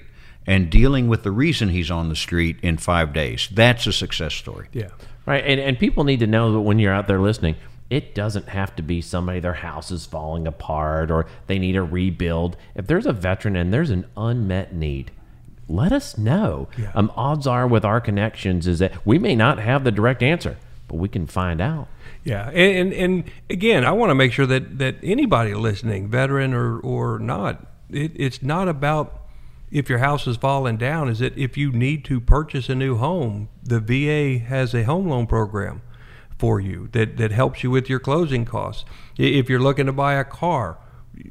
and 0.46 0.70
dealing 0.70 1.08
with 1.08 1.24
the 1.24 1.30
reason 1.30 1.68
he's 1.70 1.90
on 1.90 2.08
the 2.08 2.16
street 2.16 2.56
in 2.62 2.76
five 2.78 3.12
days. 3.12 3.48
That's 3.52 3.86
a 3.86 3.92
success 3.92 4.34
story. 4.34 4.68
Yeah. 4.72 4.88
Right. 5.26 5.44
And, 5.44 5.60
and 5.60 5.78
people 5.78 6.04
need 6.04 6.20
to 6.20 6.26
know 6.26 6.52
that 6.52 6.60
when 6.60 6.78
you're 6.78 6.92
out 6.92 7.06
there 7.06 7.20
listening, 7.20 7.56
it 7.90 8.14
doesn't 8.14 8.48
have 8.48 8.74
to 8.76 8.82
be 8.82 9.00
somebody, 9.00 9.40
their 9.40 9.54
house 9.54 9.90
is 9.90 10.06
falling 10.06 10.46
apart 10.46 11.10
or 11.10 11.26
they 11.46 11.58
need 11.58 11.76
a 11.76 11.82
rebuild. 11.82 12.56
If 12.74 12.86
there's 12.86 13.06
a 13.06 13.12
veteran 13.12 13.56
and 13.56 13.72
there's 13.72 13.90
an 13.90 14.06
unmet 14.16 14.74
need, 14.74 15.10
let 15.68 15.92
us 15.92 16.16
know. 16.16 16.68
Yeah. 16.78 16.92
Um, 16.94 17.12
odds 17.14 17.46
are 17.46 17.66
with 17.66 17.84
our 17.84 18.00
connections 18.00 18.66
is 18.66 18.78
that 18.78 19.06
we 19.06 19.18
may 19.18 19.34
not 19.34 19.58
have 19.58 19.84
the 19.84 19.90
direct 19.90 20.22
answer, 20.22 20.56
but 20.88 20.96
we 20.96 21.08
can 21.08 21.26
find 21.26 21.60
out. 21.60 21.88
Yeah, 22.24 22.48
and, 22.50 22.92
and 22.92 22.92
and 22.92 23.24
again, 23.48 23.84
I 23.84 23.92
want 23.92 24.10
to 24.10 24.14
make 24.14 24.32
sure 24.32 24.46
that 24.46 24.78
that 24.78 24.96
anybody 25.02 25.54
listening, 25.54 26.08
veteran 26.08 26.52
or 26.54 26.80
or 26.80 27.18
not, 27.18 27.66
it, 27.90 28.12
it's 28.16 28.42
not 28.42 28.68
about 28.68 29.22
if 29.70 29.88
your 29.88 29.98
house 29.98 30.26
is 30.26 30.36
falling 30.36 30.78
down. 30.78 31.08
Is 31.08 31.20
that 31.20 31.36
if 31.38 31.56
you 31.56 31.70
need 31.70 32.04
to 32.06 32.20
purchase 32.20 32.68
a 32.68 32.74
new 32.74 32.96
home, 32.96 33.48
the 33.62 33.80
VA 33.80 34.42
has 34.44 34.74
a 34.74 34.84
home 34.84 35.08
loan 35.08 35.26
program 35.26 35.82
for 36.38 36.60
you 36.60 36.88
that 36.92 37.16
that 37.18 37.30
helps 37.30 37.62
you 37.62 37.70
with 37.70 37.88
your 37.88 38.00
closing 38.00 38.44
costs. 38.44 38.84
If 39.16 39.48
you're 39.48 39.60
looking 39.60 39.86
to 39.86 39.92
buy 39.92 40.14
a 40.14 40.24
car. 40.24 40.78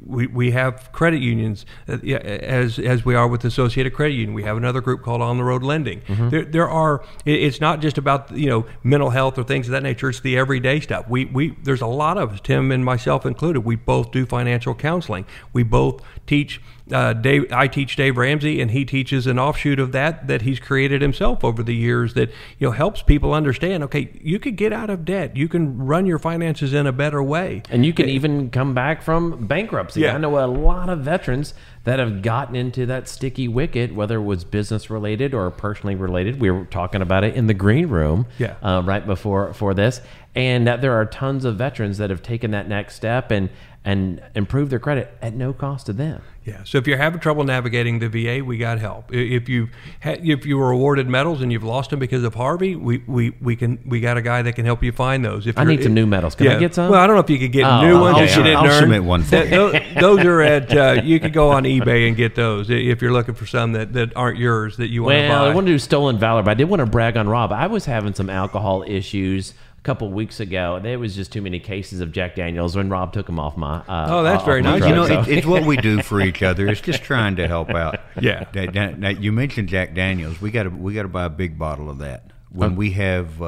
We, 0.05 0.27
we 0.27 0.51
have 0.51 0.91
credit 0.91 1.21
unions 1.21 1.65
uh, 1.87 1.93
as 2.03 2.79
as 2.79 3.05
we 3.05 3.15
are 3.15 3.27
with 3.27 3.45
Associated 3.45 3.93
Credit 3.93 4.13
Union. 4.13 4.33
We 4.33 4.43
have 4.43 4.57
another 4.57 4.81
group 4.81 5.01
called 5.03 5.21
On 5.21 5.37
the 5.37 5.43
Road 5.43 5.63
Lending. 5.63 6.01
There, 6.29 6.45
there 6.45 6.69
are. 6.69 7.03
It's 7.25 7.61
not 7.61 7.81
just 7.81 7.97
about 7.97 8.31
you 8.35 8.49
know 8.49 8.65
mental 8.83 9.09
health 9.11 9.37
or 9.37 9.43
things 9.43 9.67
of 9.67 9.71
that 9.71 9.83
nature. 9.83 10.09
It's 10.09 10.19
the 10.19 10.37
everyday 10.37 10.79
stuff. 10.79 11.07
We 11.07 11.25
we 11.25 11.55
there's 11.63 11.81
a 11.81 11.87
lot 11.87 12.17
of 12.17 12.33
us, 12.33 12.39
Tim 12.41 12.71
and 12.71 12.83
myself 12.83 13.25
included. 13.25 13.61
We 13.61 13.75
both 13.75 14.11
do 14.11 14.25
financial 14.25 14.73
counseling. 14.75 15.25
We 15.53 15.63
both 15.63 16.01
teach. 16.25 16.61
Uh, 16.91 17.11
Dave, 17.13 17.51
I 17.51 17.67
teach 17.67 17.95
Dave 17.97 18.15
Ramsey, 18.17 18.61
and 18.61 18.71
he 18.71 18.85
teaches 18.85 19.27
an 19.27 19.37
offshoot 19.37 19.77
of 19.79 19.91
that 19.91 20.27
that 20.27 20.43
he's 20.43 20.59
created 20.59 21.01
himself 21.01 21.43
over 21.43 21.61
the 21.61 21.75
years. 21.75 22.13
That 22.13 22.29
you 22.59 22.67
know 22.67 22.71
helps 22.71 23.01
people 23.01 23.33
understand. 23.33 23.83
Okay, 23.83 24.09
you 24.21 24.39
could 24.39 24.55
get 24.55 24.71
out 24.71 24.89
of 24.89 25.03
debt. 25.03 25.35
You 25.35 25.49
can 25.49 25.77
run 25.77 26.05
your 26.05 26.19
finances 26.19 26.73
in 26.73 26.87
a 26.87 26.91
better 26.93 27.21
way. 27.21 27.63
And 27.69 27.85
you 27.85 27.93
can 27.93 28.07
even 28.07 28.49
come 28.49 28.73
back 28.73 29.01
from 29.01 29.47
bankruptcy. 29.47 30.01
Yeah. 30.01 30.15
I 30.15 30.17
know 30.17 30.37
a 30.43 30.47
lot 30.47 30.89
of 30.89 30.99
veterans 30.99 31.53
that 31.83 31.99
have 31.99 32.21
gotten 32.21 32.55
into 32.55 32.85
that 32.85 33.07
sticky 33.07 33.47
wicket, 33.47 33.93
whether 33.95 34.17
it 34.17 34.23
was 34.23 34.43
business 34.43 34.89
related 34.89 35.33
or 35.33 35.49
personally 35.51 35.95
related. 35.95 36.39
We 36.41 36.51
were 36.51 36.65
talking 36.65 37.01
about 37.01 37.23
it 37.23 37.35
in 37.35 37.47
the 37.47 37.53
green 37.53 37.87
room 37.87 38.25
Yeah. 38.37 38.55
uh, 38.61 38.81
right 38.85 39.05
before 39.05 39.53
for 39.53 39.73
this. 39.73 40.01
And 40.35 40.67
that 40.67 40.81
there 40.81 40.93
are 40.93 41.05
tons 41.05 41.45
of 41.45 41.55
veterans 41.57 41.97
that 41.97 42.09
have 42.09 42.21
taken 42.21 42.51
that 42.51 42.67
next 42.67 42.95
step 42.95 43.31
and, 43.31 43.49
and 43.87 44.21
improve 44.35 44.69
their 44.69 44.79
credit 44.79 45.09
at 45.21 45.33
no 45.33 45.53
cost 45.53 45.85
to 45.85 45.93
them. 45.93 46.21
Yeah. 46.43 46.63
So 46.63 46.77
if 46.77 46.87
you're 46.87 46.97
having 46.97 47.19
trouble 47.19 47.43
navigating 47.43 47.99
the 47.99 48.07
VA, 48.07 48.43
we 48.43 48.57
got 48.57 48.79
help. 48.79 49.13
If 49.13 49.49
you 49.49 49.67
ha- 50.01 50.15
if 50.21 50.45
you 50.45 50.57
were 50.57 50.71
awarded 50.71 51.07
medals 51.09 51.41
and 51.41 51.51
you've 51.51 51.63
lost 51.63 51.89
them 51.89 51.99
because 51.99 52.23
of 52.23 52.35
Harvey, 52.35 52.73
we, 52.75 52.99
we, 53.05 53.31
we 53.41 53.55
can 53.57 53.79
we 53.85 53.99
got 53.99 54.15
a 54.17 54.21
guy 54.21 54.41
that 54.41 54.53
can 54.53 54.63
help 54.65 54.81
you 54.81 54.93
find 54.93 55.25
those. 55.25 55.45
If 55.45 55.57
I 55.57 55.63
you're- 55.63 55.75
need 55.75 55.83
some 55.83 55.93
new 55.93 56.05
medals. 56.05 56.35
Can 56.35 56.47
I 56.47 56.57
get 56.59 56.73
some? 56.73 56.89
Well, 56.89 57.01
I 57.01 57.07
don't 57.07 57.15
know 57.17 57.21
if 57.21 57.29
you 57.29 57.37
could 57.39 57.51
get 57.51 57.65
Oh, 57.65 57.81
new 57.81 57.99
ones 57.99 58.17
okay, 58.17 58.25
you 58.25 58.31
I'll- 58.31 58.43
didn't 58.43 58.57
I'll 58.59 58.65
earn. 58.67 58.79
submit 58.79 59.03
one 59.03 59.23
for 59.23 59.29
Th- 59.43 59.51
you. 59.51 59.79
those 60.01 60.19
are 60.25 60.41
at 60.41 60.77
uh, 60.77 61.01
you 61.03 61.19
could 61.19 61.33
go 61.33 61.49
on 61.49 61.63
eBay 61.63 62.07
and 62.07 62.15
get 62.15 62.35
those 62.35 62.69
if 62.69 63.01
you're 63.01 63.11
looking 63.13 63.35
for 63.35 63.45
some 63.45 63.73
that, 63.73 63.91
that 63.93 64.15
aren't 64.15 64.37
yours 64.37 64.77
that 64.77 64.87
you 64.89 65.03
want 65.03 65.15
to 65.15 65.27
Well, 65.27 65.45
buy. 65.45 65.51
I 65.51 65.53
want 65.55 65.67
to 65.67 65.73
do 65.73 65.79
stolen 65.79 66.17
valor, 66.17 66.43
but 66.43 66.51
I 66.51 66.55
did 66.55 66.65
want 66.65 66.79
to 66.81 66.85
brag 66.85 67.15
on 67.17 67.27
Rob. 67.27 67.51
I 67.51 67.67
was 67.67 67.83
having 67.85 68.13
some 68.13 68.29
alcohol 68.29 68.83
issues 68.87 69.53
a 69.53 69.66
couple 69.87 70.11
weeks 70.11 70.41
ago. 70.41 70.79
There 70.83 70.99
was 70.99 71.15
just 71.15 71.31
too 71.31 71.41
many 71.41 71.59
cases 71.61 72.01
of 72.01 72.11
Jack 72.11 72.35
Daniels 72.35 72.75
when 72.75 72.89
Rob 72.89 73.13
took 73.13 73.25
them 73.25 73.39
off 73.39 73.55
my. 73.55 73.77
Uh, 73.87 74.07
Oh, 74.09 74.21
that's 74.23 74.43
very 74.43 74.61
nice. 74.61 74.79
truck, 74.79 74.89
You 74.89 74.95
know, 74.95 75.07
so- 75.07 75.21
it, 75.21 75.29
it's 75.29 75.47
what 75.47 75.63
we 75.65 75.77
do 75.77 76.01
for 76.09 76.19
each 76.19 76.43
other. 76.43 76.67
It's 76.67 76.81
just 76.81 77.03
trying 77.03 77.37
to 77.37 77.47
help 77.47 77.69
out. 77.69 77.99
Yeah. 78.21 78.43
That- 78.51 78.73
that- 78.73 78.99
that- 79.01 79.23
you 79.23 79.31
mentioned 79.31 79.69
Jack 79.69 79.95
Daniels. 79.95 80.41
We 80.41 80.51
got 80.51 80.63
to 80.63 80.69
we 80.69 80.93
got 80.93 81.03
to 81.03 81.07
buy 81.07 81.23
a 81.23 81.29
big 81.29 81.57
bottle 81.57 81.89
of 81.89 81.99
that 81.99 82.31
when 82.51 82.75
we 82.75 82.91
have. 82.91 83.41
Uh, 83.41 83.45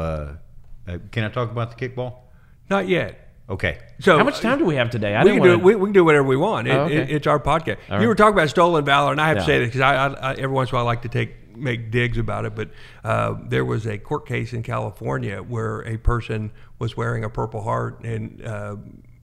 uh, 0.88 0.98
can 1.12 1.26
I 1.26 1.30
talk 1.30 1.52
about 1.52 1.78
the 1.78 1.90
kickball? 1.90 2.14
Not 2.70 2.88
yet. 2.88 3.28
Okay. 3.50 3.80
So 4.00 4.18
How 4.18 4.24
much 4.24 4.40
time 4.40 4.60
do 4.60 4.66
we 4.66 4.76
have 4.76 4.90
today? 4.92 5.16
I 5.16 5.24
we 5.26 5.32
can 5.32 5.42
do 5.42 5.50
wanna- 5.50 5.64
We, 5.64 5.76
we 5.76 5.86
can 5.88 5.94
do 5.94 6.06
whatever 6.06 6.26
we 6.26 6.38
want. 6.38 6.68
It, 6.68 6.72
Oh, 6.72 6.84
okay. 6.86 6.96
it- 6.98 7.10
it's 7.12 7.28
our 7.28 7.40
podcast. 7.40 7.78
you 8.02 8.08
were 8.08 8.16
talking 8.16 8.34
about 8.34 8.50
stolen 8.50 8.86
valor, 8.86 9.12
and 9.12 9.20
I 9.20 9.28
have 9.28 9.38
Yeah. 9.38 9.42
to 9.42 9.46
say 9.46 9.60
this 9.60 9.68
because 9.70 9.82
I, 9.82 9.94
I, 10.08 10.08
I 10.08 10.34
every 10.36 10.48
once 10.56 10.70
in 10.70 10.76
a 10.76 10.78
while 10.78 10.86
I 10.88 10.92
like 10.92 11.02
to 11.02 11.10
take 11.10 11.32
make 11.60 11.92
digs 11.92 12.18
about 12.18 12.46
it. 12.46 12.56
But 12.56 12.70
uh, 13.04 13.36
there 13.46 13.66
was 13.66 13.86
a 13.86 13.98
court 13.98 14.28
case 14.28 14.54
in 14.54 14.64
California 14.64 15.38
where 15.42 15.82
a 15.82 15.98
person 15.98 16.52
was 16.80 16.96
wearing 16.96 17.24
a 17.24 17.30
Purple 17.30 17.62
Heart 17.62 18.04
and 18.04 18.46
uh, 18.46 18.76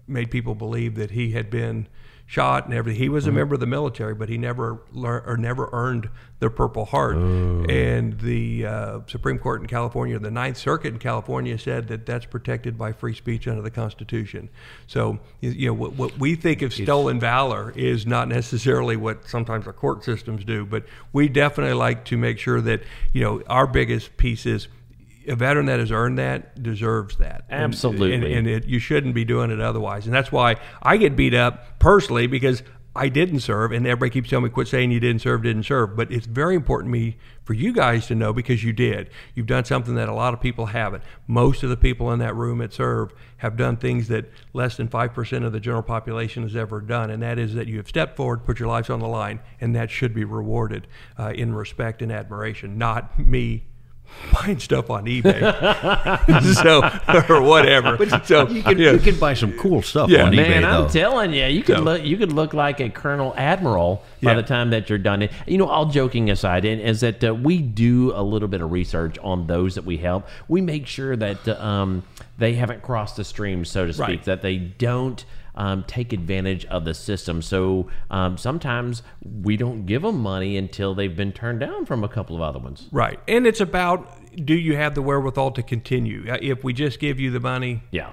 made 0.07 0.31
people 0.31 0.55
believe 0.55 0.95
that 0.97 1.11
he 1.11 1.33
had 1.33 1.51
been 1.51 1.89
shot 2.29 2.65
and 2.65 2.75
everything. 2.75 3.01
He 3.01 3.09
was 3.09 3.27
a 3.27 3.33
member 3.33 3.55
of 3.55 3.61
the 3.61 3.67
military, 3.67 4.13
but 4.15 4.29
he 4.29 4.37
never 4.37 4.81
learned 4.93 5.25
or 5.29 5.37
never 5.37 5.69
earned 5.73 6.09
the 6.41 6.51
Purple 6.51 6.85
Heart. 6.85 7.17
And 7.17 8.19
the 8.21 8.67
uh, 8.67 9.01
Supreme 9.07 9.39
Court 9.39 9.61
in 9.61 9.69
California, 9.69 10.19
the 10.19 10.31
Ninth 10.31 10.57
Circuit 10.57 10.89
in 10.93 10.99
California, 10.99 11.57
said 11.57 11.87
that 11.89 12.05
that's 12.05 12.27
protected 12.27 12.77
by 12.77 12.93
free 12.93 13.15
speech 13.15 13.47
under 13.47 13.63
the 13.63 13.71
Constitution. 13.71 14.49
So 14.89 15.19
you- 15.41 15.69
know 15.69 15.75
what, 15.75 15.93
what 15.95 16.19
we 16.19 16.35
think 16.35 16.63
of 16.63 16.75
stolen 16.75 17.21
valor 17.21 17.73
is 17.77 18.07
not 18.07 18.29
necessarily 18.29 18.97
what 18.97 19.29
sometimes 19.29 19.67
our 19.67 19.73
court 19.73 20.05
systems 20.05 20.45
do, 20.45 20.67
but 20.67 20.85
we 21.13 21.29
definitely 21.29 21.75
like 21.75 22.05
to 22.07 22.17
make 22.19 22.39
sure 22.41 22.61
that 22.61 22.83
you 23.13 23.23
know 23.23 23.41
our 23.49 23.67
biggest 23.69 24.17
piece 24.17 24.47
is 24.47 24.67
a 25.29 25.37
veteran 25.37 25.67
that 25.67 25.79
has 25.79 25.91
earned 25.91 26.19
that 26.19 26.63
deserves 26.63 27.17
that. 27.17 27.45
And- 27.49 27.65
Absolutely. 27.65 28.15
And, 28.15 28.25
and 28.25 28.47
it, 28.47 28.67
you 28.67 28.79
shouldn't 28.79 29.15
be 29.15 29.25
doing 29.25 29.51
it 29.51 29.61
otherwise. 29.61 30.07
And 30.07 30.15
that's 30.15 30.33
why 30.33 30.57
I 30.83 30.97
get 30.97 31.17
beat 31.17 31.35
up 31.35 31.79
personally 31.79 32.27
because 32.27 32.63
I 32.97 33.11
didn't 33.11 33.41
serve, 33.41 33.73
and 33.73 33.87
everybody 33.87 34.11
keeps 34.11 34.31
telling 34.31 34.45
me 34.45 34.51
quit 34.51 34.69
saying 34.69 34.91
you 34.91 35.01
didn't 35.01 35.21
serve, 35.21 35.43
didn't 35.43 35.65
serve. 35.65 35.97
But 35.97 36.11
it's 36.11 36.27
very 36.27 36.55
important 36.55 36.93
to 36.93 36.99
me 36.99 37.19
for 37.45 37.53
you 37.53 37.73
guys 37.73 38.07
to 38.07 38.15
know 38.15 38.33
because 38.33 38.65
you 38.65 38.73
did. 38.73 39.11
You've 39.35 39.47
done 39.47 39.67
something 39.67 39.95
that 39.97 40.09
a 40.09 40.15
lot 40.15 40.33
of 40.33 40.41
people 40.41 40.67
haven't. 40.67 41.03
Most 41.27 41.63
of 41.63 41.69
the 41.69 41.77
people 41.77 42.11
in 42.13 42.19
that 42.21 42.35
room 42.35 42.63
at 42.63 42.73
Serve 42.73 43.13
have 43.39 43.57
done 43.57 43.77
things 43.77 44.09
that 44.09 44.31
less 44.55 44.79
than 44.79 44.89
five 44.89 45.13
percent 45.13 45.45
of 45.45 45.53
the 45.53 45.61
general 45.61 45.83
population 45.83 46.43
has 46.43 46.57
ever 46.57 46.81
done, 46.81 47.11
and 47.11 47.23
that 47.23 47.39
is 47.39 47.55
that 47.55 47.67
you 47.67 47.77
have 47.77 47.89
stepped 47.89 48.17
forward, 48.17 48.47
put 48.47 48.59
your 48.59 48.69
lives 48.69 48.89
on 48.89 49.01
the 49.01 49.09
line, 49.09 49.41
and 49.61 49.77
that 49.77 49.91
should 49.91 50.15
be 50.15 50.25
rewarded 50.25 50.87
uh, 51.19 51.33
in 51.35 51.55
respect 51.55 52.01
and 52.01 52.11
admiration, 52.11 52.79
not 52.79 53.19
me 53.19 53.65
buying 54.33 54.59
stuff 54.59 54.91
on 54.91 55.05
eBay, 55.07 55.41
so 57.27 57.35
or 57.35 57.41
whatever. 57.43 57.97
so 58.25 58.49
You 58.49 58.63
can, 58.63 58.79
yeah. 58.79 58.93
you 58.93 58.99
can 58.99 59.19
buy 59.19 59.35
some 59.35 59.53
cool 59.59 59.83
stuff 59.83 60.11
Yeah. 60.11 60.25
on 60.25 60.33
eBay, 60.33 60.49
Man. 60.49 60.65
I'm 60.65 60.89
telling 60.89 61.33
you, 61.33 61.47
you 61.47 61.63
could 61.63 61.77
So- 61.79 61.83
look 61.83 62.05
you 62.05 62.17
could 62.17 62.33
look 62.33 62.55
like 62.55 62.81
a 62.81 62.89
Colonel 62.89 63.35
Admiral 63.37 64.03
by 64.23 64.31
Yeah. 64.33 64.37
the 64.37 64.43
time 64.43 64.71
that 64.71 64.89
you're 64.89 64.99
done. 64.99 65.29
You 65.47 65.59
know, 65.59 65.67
all 65.67 65.87
joking 65.87 66.31
aside, 66.31 66.65
is 66.65 67.01
that 67.01 67.23
uh, 67.23 67.35
we 67.35 67.59
do 67.59 68.13
a 68.15 68.23
little 68.23 68.49
bit 68.49 68.61
of 68.61 68.71
research 68.73 69.19
on 69.23 69.47
those 69.47 69.75
that 69.77 69.85
we 69.85 69.97
help. 69.99 70.27
We 70.49 70.61
make 70.61 70.87
sure 70.87 71.17
that 71.17 71.47
uh, 71.49 71.53
um, 71.63 72.03
they 72.39 72.55
haven't 72.55 72.83
crossed 72.83 73.17
the 73.17 73.25
stream, 73.25 73.65
so 73.65 73.87
to 73.87 73.93
speak, 73.93 74.07
Right. 74.07 74.25
that 74.25 74.43
they 74.43 74.57
don't. 74.59 75.25
Um, 75.57 75.85
take 75.87 76.13
advantage 76.13 76.67
of 76.67 76.85
the 76.85 76.93
system. 76.93 77.41
So 77.41 77.89
um, 78.11 78.37
sometimes 78.37 79.03
we 79.43 79.57
don't 79.57 79.87
give 79.87 80.03
them 80.03 80.21
money 80.21 80.57
until 80.57 80.95
they've 80.95 81.17
been 81.17 81.33
turned 81.33 81.61
down 81.61 81.87
from 81.87 82.05
a 82.05 82.09
couple 82.09 82.37
of 82.37 82.43
other 82.43 82.59
ones. 82.59 82.89
Right. 82.93 83.19
And 83.27 83.47
it's 83.47 83.61
about 83.61 84.07
do 84.45 84.55
you 84.55 84.77
have 84.77 84.95
the 84.95 85.01
wherewithal 85.03 85.53
to 85.53 85.63
continue? 85.63 86.31
Uh, 86.31 86.37
If 86.43 86.63
we 86.63 86.73
just 86.75 87.01
give 87.01 87.19
you 87.19 87.31
the 87.31 87.41
money 87.41 87.83
Yeah. 87.91 88.11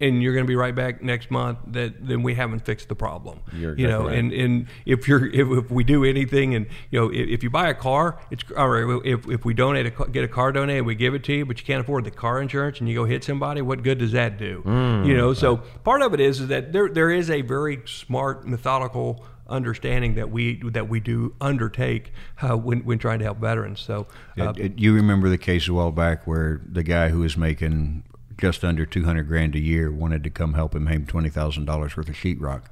And 0.00 0.22
you're 0.22 0.32
going 0.32 0.44
to 0.44 0.48
be 0.48 0.54
right 0.56 0.74
back 0.74 1.02
next 1.02 1.30
month, 1.30 1.58
that 1.68 2.06
then 2.06 2.22
we 2.22 2.34
haven't 2.34 2.60
fixed 2.64 2.88
the 2.88 2.94
problem. 2.94 3.40
You're 3.52 3.76
you 3.76 3.88
know, 3.88 4.06
right. 4.06 4.18
and, 4.18 4.32
and 4.32 4.66
if 4.86 5.08
you're 5.08 5.26
if, 5.26 5.64
if 5.64 5.70
we 5.70 5.84
do 5.84 6.04
anything 6.04 6.54
and 6.54 6.66
you 6.90 7.00
know 7.00 7.08
if, 7.12 7.28
if 7.28 7.42
you 7.42 7.50
buy 7.50 7.68
a 7.68 7.74
car, 7.74 8.20
it's 8.30 8.44
or 8.56 9.04
if, 9.04 9.28
if 9.28 9.44
we 9.44 9.54
donate 9.54 9.86
a 9.86 10.08
get 10.08 10.24
a 10.24 10.28
car 10.28 10.52
donated, 10.52 10.86
we 10.86 10.94
give 10.94 11.14
it 11.14 11.24
to 11.24 11.32
you, 11.32 11.44
but 11.46 11.58
you 11.58 11.66
can't 11.66 11.80
afford 11.80 12.04
the 12.04 12.10
car 12.10 12.40
insurance 12.40 12.78
and 12.80 12.88
you 12.88 12.94
go 12.94 13.04
hit 13.04 13.24
somebody, 13.24 13.60
what 13.60 13.82
good 13.82 13.98
does 13.98 14.12
that 14.12 14.38
do? 14.38 14.62
Mm. 14.64 15.06
you 15.06 15.16
know, 15.16 15.34
so 15.34 15.56
part 15.84 16.02
of 16.02 16.14
it 16.14 16.20
is, 16.20 16.40
is 16.40 16.48
that 16.48 16.72
there 16.72 16.88
there 16.88 17.10
is 17.10 17.28
a 17.30 17.42
very 17.42 17.82
smart 17.86 18.46
methodical 18.46 19.24
understanding 19.48 20.14
that 20.14 20.30
we 20.30 20.60
that 20.70 20.88
we 20.88 21.00
do 21.00 21.34
undertake 21.40 22.12
uh, 22.42 22.54
when 22.56 22.84
when 22.84 22.98
trying 22.98 23.18
to 23.18 23.24
help 23.24 23.38
veterans. 23.38 23.80
So 23.80 24.06
uh, 24.38 24.50
It- 24.50 24.58
it- 24.58 24.78
you 24.78 24.92
remember 24.94 25.28
the 25.28 25.38
case 25.38 25.66
a 25.68 25.72
while 25.72 25.90
back 25.90 26.26
where 26.26 26.60
the 26.70 26.82
guy 26.82 27.08
who 27.08 27.20
was 27.20 27.36
making 27.36 28.04
just 28.38 28.64
under 28.64 28.86
200 28.86 29.24
grand 29.28 29.54
a 29.54 29.58
year 29.58 29.90
wanted 29.90 30.24
to 30.24 30.30
come 30.30 30.54
help 30.54 30.74
him 30.74 30.86
hang 30.86 31.04
$20,000 31.06 31.66
worth 31.68 31.96
of 32.08 32.14
sheetrock 32.14 32.62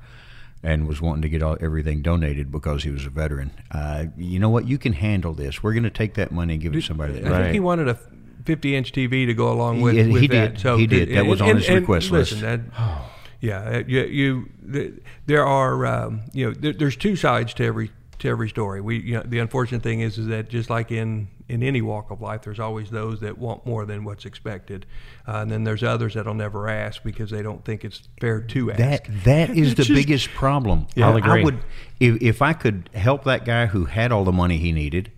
and 0.63 0.87
was 0.89 1.01
wanting 1.01 1.23
to 1.23 1.29
get 1.29 1.43
all, 1.43 1.57
everything 1.61 2.03
donated 2.03 2.51
because 2.51 2.85
he 2.85 2.91
was 2.91 3.05
a 3.05 3.11
veteran. 3.11 3.51
Uh, 3.71 4.07
you 4.17 4.39
know 4.39 4.49
what? 4.49 4.67
You 4.67 4.79
can 4.79 4.95
handle 4.95 5.35
this. 5.35 5.63
We're 5.63 5.73
going 5.75 5.83
to 5.85 5.91
take 5.91 6.15
that 6.15 6.33
money 6.33 6.55
and 6.55 6.63
give 6.63 6.73
it 6.73 6.77
to 6.77 6.83
somebody. 6.83 7.19
I 7.19 7.29
That 7.29 7.43
think 7.43 7.55
he 7.55 7.61
wanted 7.61 7.89
a 7.89 7.99
50 8.45 8.77
inch 8.77 8.93
TV 8.93 9.27
to 9.27 9.35
go 9.35 9.53
along 9.53 9.81
with, 9.81 9.97
Yeah, 9.97 10.07
with 10.07 10.23
he 10.23 10.29
that. 10.29 10.55
did. 10.55 10.61
So 10.61 10.77
He 10.77 10.87
did. 10.87 11.11
That 11.15 11.27
was 11.27 11.41
on 11.41 11.57
his 11.57 11.69
request 11.69 12.11
listen, 12.11 12.41
list. 12.41 12.63
That, 12.73 13.03
yeah, 13.41 13.83
you, 13.87 14.01
you 14.65 15.01
there 15.27 15.45
are 15.45 15.85
um, 15.87 16.23
you 16.33 16.47
know 16.47 16.55
there, 16.55 16.73
there's 16.73 16.97
two 16.97 17.17
sides 17.17 17.53
to 17.55 17.65
every 17.65 17.91
to 18.21 18.29
every 18.29 18.49
story. 18.49 18.81
We 18.81 18.99
you 18.99 19.15
know, 19.15 19.23
the 19.25 19.41
unfortunate 19.41 19.83
thing 19.83 20.01
is 20.01 20.17
is 20.17 20.27
that 20.29 20.49
just 20.49 20.71
like 20.71 20.91
in 20.91 21.29
in 21.49 21.63
any 21.63 21.81
walk 21.81 22.11
of 22.11 22.21
life, 22.21 22.43
there's 22.43 22.59
always 22.59 22.91
those 22.91 23.21
that 23.21 23.39
want 23.39 23.65
more 23.65 23.85
than 23.87 24.05
what's 24.05 24.25
expected, 24.25 24.85
uh, 25.29 25.37
and 25.37 25.51
then 25.51 25.65
there's 25.65 25.83
others 25.85 26.15
that'll 26.15 26.35
never 26.35 26.69
ask 26.69 27.03
because 27.03 27.31
they 27.31 27.43
don't 27.43 27.65
think 27.65 27.85
it's 27.85 28.09
fair 28.21 28.41
to 28.41 28.73
ask. 28.73 28.79
That 28.79 29.25
that 29.25 29.51
is 29.51 29.75
the 29.77 29.85
just- 29.85 29.95
biggest 29.95 30.29
problem. 30.31 30.87
I'll 30.97 31.23
I 31.23 31.43
would 31.43 31.59
if, 32.01 32.21
if 32.21 32.43
I 32.43 32.53
could 32.53 32.91
help 32.95 33.25
that 33.25 33.45
guy 33.45 33.67
who 33.67 33.85
had 33.85 34.11
all 34.13 34.25
the 34.25 34.33
money 34.33 34.59
he 34.59 34.73
needed 34.73 35.13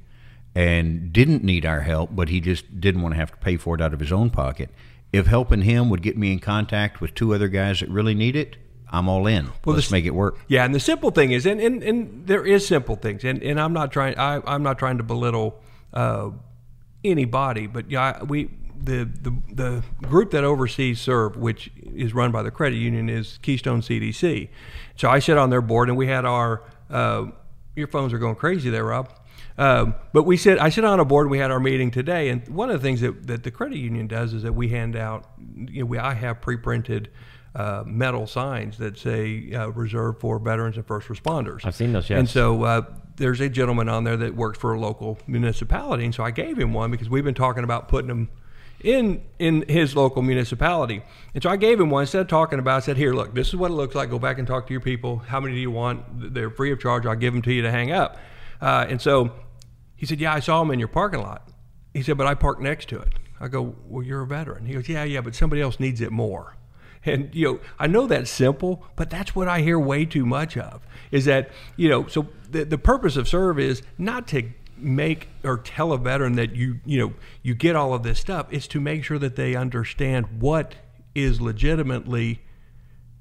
and 0.55 1.13
didn't 1.13 1.45
need 1.45 1.65
our 1.65 1.81
help, 1.83 2.11
but 2.15 2.29
he 2.29 2.41
just 2.41 2.81
didn't 2.81 3.03
want 3.03 3.15
to 3.15 3.19
have 3.21 3.31
to 3.31 3.37
pay 3.39 3.57
for 3.57 3.75
it 3.75 3.81
out 3.81 3.95
of 3.95 4.01
his 4.01 4.13
own 4.13 4.31
pocket. 4.31 4.71
If 5.13 5.27
helping 5.27 5.63
him 5.63 5.89
would 5.91 6.03
get 6.03 6.17
me 6.19 6.33
in 6.33 6.39
contact 6.41 7.01
with 7.01 7.15
two 7.15 7.35
other 7.35 7.49
guys 7.49 7.81
that 7.81 7.89
really 7.89 8.15
need 8.15 8.37
it, 8.37 8.57
I'm 8.91 9.09
all 9.09 9.27
in. 9.27 9.47
Well, 9.65 9.75
Let's 9.77 9.87
this- 9.87 9.91
make 9.93 10.05
it 10.05 10.15
work. 10.15 10.39
Yeah, 10.49 10.65
and 10.65 10.75
the 10.75 10.81
simple 10.81 11.11
thing 11.11 11.31
is, 11.33 11.47
and, 11.47 11.61
and, 11.61 11.83
and 11.83 12.27
there 12.27 12.45
is 12.45 12.67
simple 12.67 12.97
things, 12.97 13.25
and, 13.25 13.43
and 13.43 13.59
I'm 13.61 13.73
not 13.73 13.93
trying, 13.93 14.19
I, 14.19 14.41
I'm 14.47 14.63
not 14.63 14.79
trying 14.79 14.99
to 14.99 15.05
belittle 15.05 15.61
uh, 15.93 16.31
anybody, 17.05 17.67
but 17.67 17.91
yeah, 17.91 18.23
we 18.23 18.51
the, 18.81 19.11
the 19.23 19.35
the 19.53 19.85
group 20.07 20.31
that 20.31 20.45
oversees 20.45 21.01
Serve, 21.01 21.37
which 21.37 21.71
is 21.95 22.15
run 22.15 22.31
by 22.31 22.43
the 22.43 22.51
credit 22.51 22.77
union, 22.77 23.09
is 23.09 23.39
Keystone 23.43 23.81
CDC. 23.81 24.49
So 24.97 25.11
I 25.11 25.19
sit 25.19 25.37
on 25.37 25.51
their 25.51 25.61
board, 25.61 25.89
and 25.89 25.99
we 25.99 26.07
had 26.07 26.25
our 26.25 26.63
uh, 26.91 27.27
your 27.75 27.89
phones 27.89 28.13
are 28.13 28.19
going 28.19 28.37
crazy 28.37 28.71
there, 28.71 28.85
Rob. 28.85 29.11
Um, 29.57 29.97
but 30.13 30.23
we 30.23 30.37
sit, 30.37 30.61
I 30.61 30.69
sit 30.69 30.85
on 30.85 31.01
a 31.01 31.05
board. 31.05 31.27
and 31.27 31.33
We 31.33 31.39
had 31.39 31.51
our 31.51 31.61
meeting 31.61 31.91
today, 31.91 32.29
and 32.29 32.47
one 32.49 32.71
of 32.71 32.81
the 32.81 32.87
things 32.87 33.01
that, 33.01 33.27
that 33.27 33.43
the 33.43 33.51
credit 33.51 33.79
union 33.79 34.07
does 34.07 34.33
is 34.33 34.45
that 34.45 34.53
we 34.53 34.69
hand 34.69 34.95
out. 34.95 35.25
You 35.57 35.81
know, 35.81 35.87
we, 35.87 35.99
I 35.99 36.15
have 36.15 36.41
pre-printed 36.41 37.11
uh, 37.57 37.83
metal 37.85 38.27
signs 38.27 38.79
that 38.79 38.99
say 38.99 39.53
uh, 39.53 39.69
reserved 39.69 40.21
for 40.21 40.39
veterans 40.39 40.77
and 40.77 40.87
first 40.87 41.09
responders. 41.09 41.65
I've 41.65 41.75
seen 41.75 41.93
those, 41.93 42.09
yes. 42.09 42.19
And 42.19 42.29
so 42.29 42.63
uh, 42.63 42.83
there's 43.19 43.41
a 43.41 43.49
gentleman 43.49 43.89
on 43.89 44.05
there 44.05 44.17
that 44.17 44.35
works 44.35 44.59
for 44.59 44.73
a 44.73 44.81
local 44.81 45.19
municipality, 45.27 46.05
and 46.05 46.15
so 46.15 46.25
I 46.25 46.31
gave 46.31 46.59
him 46.59 46.73
one 46.73 46.91
because 46.91 47.09
we've 47.09 47.25
been 47.25 47.35
talking 47.35 47.65
about 47.65 47.89
putting 47.89 48.09
them 48.09 48.31
in 48.81 49.23
in 49.39 49.65
his 49.69 49.97
local 49.97 50.23
municipality. 50.23 51.03
And 51.35 51.43
so 51.43 51.51
I 51.51 51.57
gave 51.57 51.81
him 51.81 51.91
one 51.91 52.03
instead 52.03 52.21
of 52.21 52.29
talking 52.29 52.59
about. 52.59 52.77
I 52.77 52.81
said, 52.81 52.97
"Here, 52.97 53.13
look, 53.13 53.35
this 53.35 53.49
is 53.49 53.57
what 53.57 53.71
it 53.71 53.75
looks 53.75 53.95
like. 53.95 54.11
Go 54.11 54.19
back 54.19 54.39
and 54.39 54.47
talk 54.47 54.67
to 54.69 54.73
your 54.73 54.81
people. 54.81 55.19
How 55.19 55.41
many 55.41 55.55
do 55.55 55.61
you 55.61 55.71
want? 55.71 56.35
They're 56.35 56.51
free 56.51 56.73
of 56.73 56.81
charge. 56.81 57.05
I'll 57.05 57.17
give 57.17 57.35
them 57.35 57.43
to 57.43 57.53
you 57.53 57.63
to 57.63 57.71
hang 57.71 57.91
up." 57.91 58.17
Uh, 58.61 58.87
and 58.89 59.01
so 59.01 59.33
he 59.97 60.07
said, 60.07 60.21
"Yeah, 60.21 60.33
I 60.33 60.41
saw 60.41 60.61
them 60.61 60.71
in 60.71 60.79
your 60.79 60.89
parking 60.89 61.21
lot." 61.21 61.49
He 61.93 62.03
said, 62.03 62.17
"But 62.17 62.27
I 62.27 62.35
parked 62.35 62.61
next 62.61 62.89
to 62.91 63.01
it." 63.01 63.15
I 63.41 63.49
go, 63.49 63.75
"Well, 63.87 64.05
you're 64.05 64.23
a 64.23 64.27
veteran." 64.27 64.67
He 64.67 64.75
goes, 64.75 64.89
"Yeah, 64.89 65.05
yeah, 65.05 65.21
but 65.21 65.35
somebody 65.35 65.61
else 65.61 65.81
needs 65.81 66.01
it 66.01 66.13
more." 66.13 66.57
And 67.05 67.35
you 67.35 67.45
know, 67.47 67.61
I 67.79 67.87
know 67.87 68.07
that's 68.07 68.31
simple, 68.31 68.85
but 68.97 69.11
that's 69.11 69.35
what 69.35 69.49
I 69.49 69.61
hear 69.61 69.79
way 69.79 70.05
too 70.05 70.27
much 70.27 70.57
of. 70.57 70.87
Is 71.11 71.25
that 71.27 71.51
you 71.77 71.89
know, 71.89 72.07
so 72.07 72.29
the 72.51 72.65
the 72.65 72.79
purpose 72.79 73.17
of 73.17 73.29
serve 73.29 73.59
is 73.59 73.83
not 73.97 74.27
to 74.29 74.51
make 74.77 75.29
or 75.43 75.59
tell 75.59 75.93
a 75.93 75.99
veteran 75.99 76.35
that 76.35 76.55
you 76.55 76.81
you 76.85 76.99
know 76.99 77.15
you 77.43 77.55
get 77.55 77.77
all 77.77 77.95
of 77.95 78.03
this 78.03 78.19
stuff. 78.19 78.47
It's 78.51 78.69
to 78.69 78.81
make 78.81 79.05
sure 79.05 79.19
that 79.19 79.37
they 79.37 79.55
understand 79.55 80.41
what 80.41 80.75
is 81.15 81.41
legitimately 81.41 82.41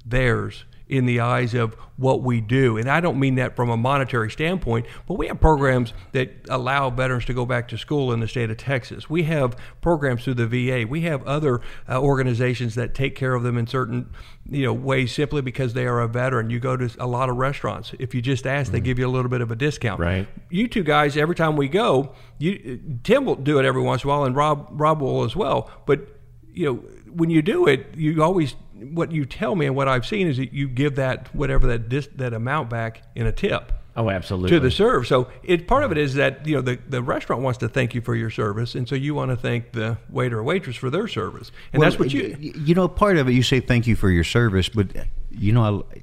theirs 0.04 0.64
in 0.88 1.06
the 1.06 1.20
eyes 1.20 1.54
of 1.54 1.74
what 1.96 2.22
we 2.22 2.40
do. 2.40 2.76
And 2.76 2.88
I 2.88 3.00
don't 3.00 3.18
mean 3.18 3.34
that 3.34 3.56
from 3.56 3.68
a 3.70 3.76
monetary 3.76 4.30
standpoint, 4.30 4.86
but 5.06 5.14
we 5.14 5.26
have 5.26 5.40
programs 5.40 5.92
that 6.12 6.30
allow 6.48 6.90
veterans 6.90 7.24
to 7.26 7.34
go 7.34 7.44
back 7.44 7.68
to 7.68 7.78
school 7.78 8.12
in 8.12 8.20
the 8.20 8.28
state 8.28 8.50
of 8.50 8.56
Texas. 8.56 9.10
We 9.10 9.24
have 9.24 9.56
programs 9.80 10.24
through 10.24 10.34
the 10.34 10.46
VA. 10.46 10.86
We 10.88 11.02
have 11.02 11.26
other 11.26 11.60
uh, 11.88 12.00
organizations 12.00 12.74
that 12.76 12.94
take 12.94 13.16
care 13.16 13.34
of 13.34 13.42
them 13.42 13.58
in 13.58 13.66
certain 13.66 14.10
you 14.50 14.64
know 14.64 14.72
ways 14.72 15.12
simply 15.12 15.42
because 15.42 15.74
they 15.74 15.86
are 15.86 16.00
a 16.00 16.08
veteran. 16.08 16.50
You 16.50 16.60
go 16.60 16.76
to 16.76 16.90
a 16.98 17.06
lot 17.06 17.28
of 17.28 17.36
restaurants. 17.36 17.92
If 17.98 18.14
you 18.14 18.22
just 18.22 18.46
ask, 18.46 18.72
they 18.72 18.80
give 18.80 18.98
you 18.98 19.06
a 19.06 19.10
little 19.10 19.30
bit 19.30 19.40
of 19.40 19.50
a 19.50 19.56
discount. 19.56 20.00
Right. 20.00 20.26
You 20.48 20.68
two 20.68 20.82
guys, 20.82 21.16
every 21.16 21.34
time 21.34 21.56
we 21.56 21.68
go, 21.68 22.14
you 22.38 22.80
Tim 23.04 23.24
will 23.24 23.36
do 23.36 23.58
it 23.58 23.64
every 23.64 23.82
once 23.82 24.04
in 24.04 24.10
a 24.10 24.12
while, 24.12 24.24
and 24.24 24.34
Rob 24.34 24.68
Rob 24.70 25.00
will 25.00 25.24
as 25.24 25.36
well. 25.36 25.70
But 25.86 26.08
you 26.52 26.66
know, 26.66 26.74
when 27.12 27.30
you 27.30 27.42
do 27.42 27.66
it, 27.66 27.94
you 27.94 28.22
always 28.22 28.54
what 28.80 29.12
you 29.12 29.24
tell 29.24 29.54
me 29.54 29.66
and 29.66 29.74
what 29.76 29.88
I've 29.88 30.06
seen 30.06 30.26
is 30.26 30.36
that 30.36 30.52
you 30.52 30.68
give 30.68 30.96
that 30.96 31.34
whatever 31.34 31.66
that 31.68 31.88
dis, 31.88 32.08
that 32.16 32.32
amount 32.32 32.70
back 32.70 33.02
in 33.14 33.26
a 33.26 33.32
tip 33.32 33.72
Oh, 33.98 34.10
absolutely. 34.10 34.50
to 34.50 34.60
the 34.60 34.70
serve. 34.70 35.08
So 35.08 35.26
it 35.42 35.66
part 35.66 35.82
of 35.82 35.90
it 35.90 35.98
is 35.98 36.14
that 36.14 36.46
you 36.46 36.54
know 36.54 36.62
the, 36.62 36.78
the 36.88 37.02
restaurant 37.02 37.42
wants 37.42 37.58
to 37.58 37.68
thank 37.68 37.96
you 37.96 38.00
for 38.00 38.14
your 38.14 38.30
service, 38.30 38.76
and 38.76 38.88
so 38.88 38.94
you 38.94 39.12
want 39.12 39.32
to 39.32 39.36
thank 39.36 39.72
the 39.72 39.98
waiter 40.08 40.38
or 40.38 40.44
waitress 40.44 40.76
for 40.76 40.88
their 40.88 41.08
service, 41.08 41.50
and 41.72 41.82
that's 41.82 41.98
what 41.98 42.12
you. 42.14 42.36
You 42.38 42.76
know, 42.76 42.86
part 42.86 43.16
of 43.16 43.28
it, 43.28 43.32
you 43.32 43.42
say 43.42 43.58
thank 43.58 43.88
you 43.88 43.96
for 43.96 44.08
your 44.08 44.22
service, 44.22 44.68
but 44.68 44.86
you 45.32 45.52
know, 45.52 45.84
I, 45.92 46.02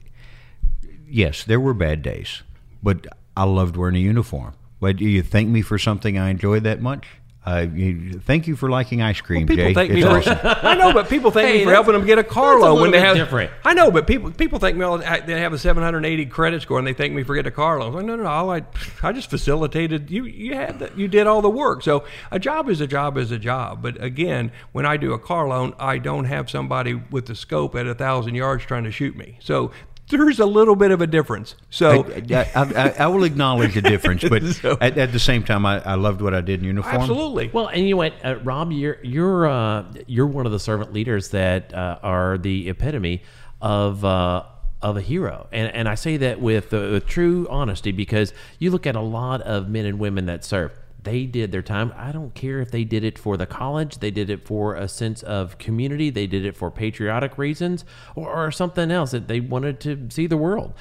yes, 1.07 1.45
there 1.45 1.59
were 1.59 1.73
bad 1.73 2.01
days, 2.01 2.43
but 2.83 3.07
I 3.37 3.45
loved 3.45 3.77
wearing 3.77 3.95
a 3.95 3.99
uniform. 3.99 4.55
But 4.81 4.97
do 4.97 5.05
you 5.05 5.23
thank 5.23 5.47
me 5.47 5.61
for 5.61 5.77
something 5.77 6.17
I 6.17 6.31
enjoyed 6.31 6.63
that 6.63 6.81
much? 6.81 7.07
Uh, 7.45 7.67
you, 7.73 8.13
thank 8.21 8.47
you 8.47 8.55
for 8.55 8.69
liking 8.71 9.03
ice 9.03 9.21
cream, 9.21 9.45
People 9.45 9.65
Jay. 9.65 9.73
thank 9.75 9.91
me 9.91 10.01
It's 10.01 10.09
for. 10.09 10.17
awesome. 10.31 10.39
I 10.63 10.73
know, 10.73 10.91
but 10.93 11.07
people 11.09 11.29
thank 11.29 11.47
Hey, 11.47 11.57
me 11.59 11.63
for 11.65 11.71
helping 11.73 11.93
them 11.93 12.03
get 12.05 12.17
a 12.17 12.23
car 12.23 12.55
that's 12.55 12.65
a 12.65 12.71
loan 12.71 12.81
when 12.81 12.89
they 12.91 12.97
bit 12.97 13.05
have. 13.05 13.15
different. 13.17 13.51
I 13.63 13.75
know, 13.75 13.91
but 13.91 14.07
people 14.07 14.31
people 14.31 14.57
thank 14.57 14.75
me. 14.75 14.83
All, 14.83 14.97
they 14.97 15.39
have 15.39 15.53
a 15.53 15.59
780 15.59 16.25
credit 16.25 16.63
score 16.63 16.79
and 16.79 16.87
they 16.87 16.93
thank 16.93 17.13
me 17.13 17.21
for 17.21 17.35
getting 17.35 17.51
a 17.51 17.55
car 17.55 17.79
loan. 17.79 17.89
I'm 17.89 17.93
like, 17.95 18.05
no, 18.05 18.15
no, 18.15 18.23
no. 18.23 18.29
All 18.29 18.49
I, 18.49 18.63
I 19.03 19.11
just 19.11 19.29
facilitated. 19.29 20.09
You 20.09 20.25
you 20.25 20.55
had 20.55 20.79
the, 20.79 20.91
you 20.95 21.07
did 21.07 21.27
all 21.27 21.43
the 21.43 21.49
work. 21.49 21.83
So 21.83 22.03
a 22.31 22.39
job 22.39 22.67
is 22.67 22.81
a 22.81 22.87
job 22.87 23.15
is 23.15 23.29
a 23.31 23.37
job. 23.37 23.81
But 23.83 24.01
again, 24.03 24.51
when 24.71 24.87
I 24.87 24.97
do 24.97 25.13
a 25.13 25.19
car 25.19 25.47
loan, 25.47 25.75
I 25.77 25.99
don't 25.99 26.25
have 26.25 26.49
somebody 26.49 26.95
with 26.95 27.27
the 27.27 27.35
scope 27.35 27.75
at 27.75 27.85
a 27.85 27.93
thousand 27.93 28.33
yards 28.33 28.65
trying 28.65 28.85
to 28.85 28.91
shoot 28.91 29.15
me. 29.15 29.37
So. 29.39 29.71
There's 30.07 30.39
a 30.39 30.45
little 30.45 30.75
bit 30.75 30.91
of 30.91 31.01
a 31.01 31.07
difference. 31.07 31.55
So 31.69 32.05
I, 32.31 32.49
I, 32.55 32.61
I, 32.63 32.89
I 32.99 33.07
will 33.07 33.23
acknowledge 33.23 33.73
the 33.73 33.81
difference, 33.81 34.23
but 34.27 34.43
So- 34.61 34.77
at, 34.79 34.97
at 34.97 35.11
the 35.11 35.19
same 35.19 35.43
time, 35.43 35.65
I, 35.65 35.81
I 35.83 35.95
loved 35.95 36.21
what 36.21 36.33
I 36.33 36.41
did 36.41 36.59
in 36.59 36.65
uniform. 36.65 37.01
absolutely. 37.01 37.49
Well, 37.51 37.67
and 37.67 37.87
you 37.87 37.97
went, 37.97 38.13
uh, 38.23 38.37
Rob, 38.43 38.71
you're 38.71 38.97
you're 39.03 39.47
uh, 39.47 39.85
you're 40.07 40.27
one 40.27 40.45
of 40.45 40.51
the 40.51 40.59
servant 40.59 40.93
leaders 40.93 41.29
that 41.29 41.73
uh, 41.73 41.99
are 42.03 42.37
the 42.37 42.69
epitome 42.69 43.23
of. 43.61 44.03
Uh, 44.05 44.43
of 44.81 44.97
a 44.97 45.01
hero, 45.01 45.47
and 45.51 45.73
and 45.73 45.89
I 45.89 45.95
say 45.95 46.17
that 46.17 46.39
with, 46.39 46.71
uh, 46.71 46.77
with 46.77 47.07
true 47.07 47.47
honesty 47.49 47.91
because 47.91 48.33
you 48.59 48.69
look 48.69 48.85
at 48.85 48.95
a 48.95 49.01
lot 49.01 49.41
of 49.41 49.67
men 49.67 49.85
and 49.87 49.97
women 49.97 50.27
that 50.27 50.43
serve. 50.45 50.77
They 51.05 51.25
did 51.25 51.51
their 51.51 51.61
time. 51.61 51.93
I 51.95 52.11
don't 52.11 52.35
care 52.35 52.59
if 52.59 52.71
they 52.71 52.83
did 52.83 53.03
it 53.03 53.17
for 53.17 53.37
the 53.37 53.45
college, 53.45 53.99
they 53.99 54.11
did 54.11 54.29
it 54.29 54.45
for 54.45 54.75
a 54.75 54.87
sense 54.87 55.23
of 55.23 55.57
community, 55.57 56.09
they 56.09 56.27
did 56.27 56.45
it 56.45 56.55
for 56.57 56.69
patriotic 56.69 57.37
reasons, 57.37 57.85
or, 58.15 58.29
or 58.29 58.51
something 58.51 58.91
else 58.91 59.11
that 59.11 59.29
they 59.29 59.39
wanted 59.39 59.79
to 59.81 60.07
see 60.09 60.27
the 60.27 60.37
world 60.37 60.73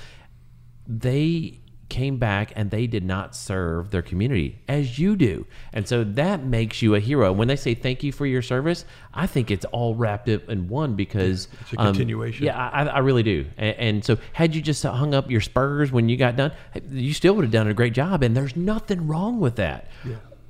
they 0.86 1.60
came 1.88 2.16
back 2.18 2.52
and 2.56 2.70
they 2.70 2.86
did 2.86 3.04
not 3.04 3.36
serve 3.36 3.90
their 3.90 4.02
community 4.02 4.62
as 4.68 4.98
you 4.98 5.16
do. 5.16 5.46
And 5.72 5.86
so 5.86 6.02
that 6.04 6.42
makes 6.42 6.82
you 6.82 6.94
a 6.94 7.00
hero. 7.00 7.32
When 7.32 7.48
they 7.48 7.56
say 7.56 7.74
thank 7.74 8.02
you 8.02 8.10
for 8.12 8.26
your 8.26 8.42
service, 8.42 8.84
I 9.12 9.26
think 9.26 9.50
it's 9.50 9.64
all 9.66 9.94
wrapped 9.94 10.28
up 10.28 10.48
in 10.48 10.68
one 10.68 10.94
because 10.94 11.48
It's 11.60 11.72
a 11.74 11.80
um, 11.80 11.86
continuation. 11.88 12.46
yeah, 12.46 12.56
I, 12.56 12.84
I 12.86 12.98
really 13.00 13.22
do. 13.22 13.46
And, 13.56 13.76
and 13.76 14.04
so 14.04 14.18
had 14.32 14.54
you 14.54 14.62
just 14.62 14.82
hung 14.82 15.14
up 15.14 15.30
your 15.30 15.40
spurs 15.40 15.92
when 15.92 16.08
you 16.08 16.16
got 16.16 16.36
done, 16.36 16.52
you 16.90 17.12
still 17.12 17.34
would 17.36 17.44
have 17.44 17.52
done 17.52 17.68
a 17.68 17.74
great 17.74 17.92
job. 17.92 18.22
And 18.22 18.36
there's 18.36 18.56
nothing 18.56 19.06
wrong 19.06 19.40
with 19.40 19.56
that. 19.56 19.88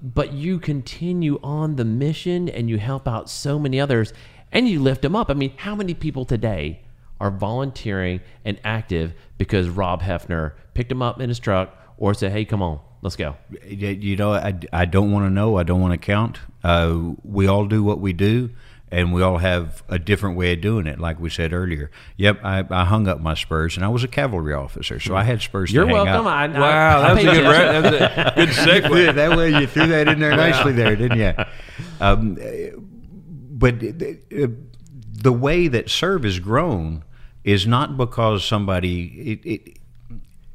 But 0.02 0.32
you 0.34 0.58
continue 0.58 1.40
on 1.42 1.76
the 1.76 1.84
mission 1.84 2.48
and 2.48 2.68
you 2.68 2.78
help 2.78 3.08
out 3.08 3.28
so 3.30 3.58
many 3.58 3.80
others 3.80 4.12
and 4.52 4.68
you 4.68 4.80
lift 4.80 5.02
them 5.02 5.16
up. 5.16 5.30
I 5.30 5.34
mean, 5.34 5.52
how 5.56 5.74
many 5.74 5.94
people 5.94 6.24
today 6.24 6.80
are 7.20 7.30
volunteering 7.30 8.20
and 8.44 8.60
active 8.64 9.14
because 9.38 9.68
Rob 9.68 10.02
Hefner 10.02 10.52
picked 10.74 10.88
them 10.88 11.02
up 11.02 11.20
in 11.20 11.28
his 11.28 11.38
truck 11.38 11.76
or 11.96 12.14
said, 12.14 12.32
hey, 12.32 12.44
come 12.44 12.60
on, 12.62 12.80
let's 13.02 13.16
go? 13.16 13.36
You 13.66 13.88
you 13.88 14.16
know, 14.16 14.32
I, 14.32 14.58
I 14.72 14.84
don't 14.84 15.12
want 15.12 15.26
to 15.26 15.30
know. 15.30 15.56
I 15.56 15.62
don't 15.62 15.80
want 15.80 15.92
to 15.92 15.98
count. 15.98 16.40
Uh, 16.62 17.12
we 17.22 17.46
all 17.46 17.66
do 17.66 17.84
what 17.84 18.00
we 18.00 18.12
do, 18.12 18.50
and 18.90 19.12
we 19.12 19.22
all 19.22 19.38
have 19.38 19.82
a 19.88 19.98
different 19.98 20.36
way 20.36 20.52
of 20.54 20.60
doing 20.60 20.86
it. 20.86 20.98
Like 20.98 21.20
we 21.20 21.30
said 21.30 21.52
earlier. 21.52 21.90
Yep, 22.16 22.40
I, 22.42 22.64
I 22.68 22.84
hung 22.84 23.06
up 23.06 23.20
my 23.20 23.34
spurs, 23.34 23.76
and 23.76 23.84
I 23.84 23.88
was 23.88 24.02
a 24.02 24.08
cavalry 24.08 24.54
officer, 24.54 24.98
so 24.98 25.14
I 25.14 25.22
had 25.22 25.40
spurs. 25.40 25.72
You're 25.72 25.84
to 25.84 25.94
hang 25.94 26.04
welcome. 26.06 26.26
Up. 26.26 26.32
I, 26.32 26.46
wow, 26.48 27.00
I, 27.00 27.10
I 27.10 27.14
that's 27.14 27.26
a 27.26 27.30
good 27.30 27.44
you. 27.44 27.50
re- 27.50 27.80
that's 27.80 28.32
a 28.32 28.34
good 28.34 28.48
segue. 28.48 29.06
Yeah, 29.06 29.12
that 29.12 29.36
way 29.36 29.60
you 29.60 29.66
threw 29.66 29.86
that 29.86 30.08
in 30.08 30.18
there 30.18 30.36
nicely 30.36 30.72
there, 30.72 30.96
didn't 30.96 31.18
you? 31.18 31.44
Um, 32.00 32.34
but 33.56 33.78
the, 33.80 34.56
the 35.24 35.32
way 35.32 35.68
that 35.68 35.88
serve 35.88 36.22
has 36.22 36.38
grown 36.38 37.02
is 37.44 37.66
not 37.66 37.96
because 37.96 38.44
somebody 38.44 39.40
it, 39.42 39.46
it, 39.46 39.78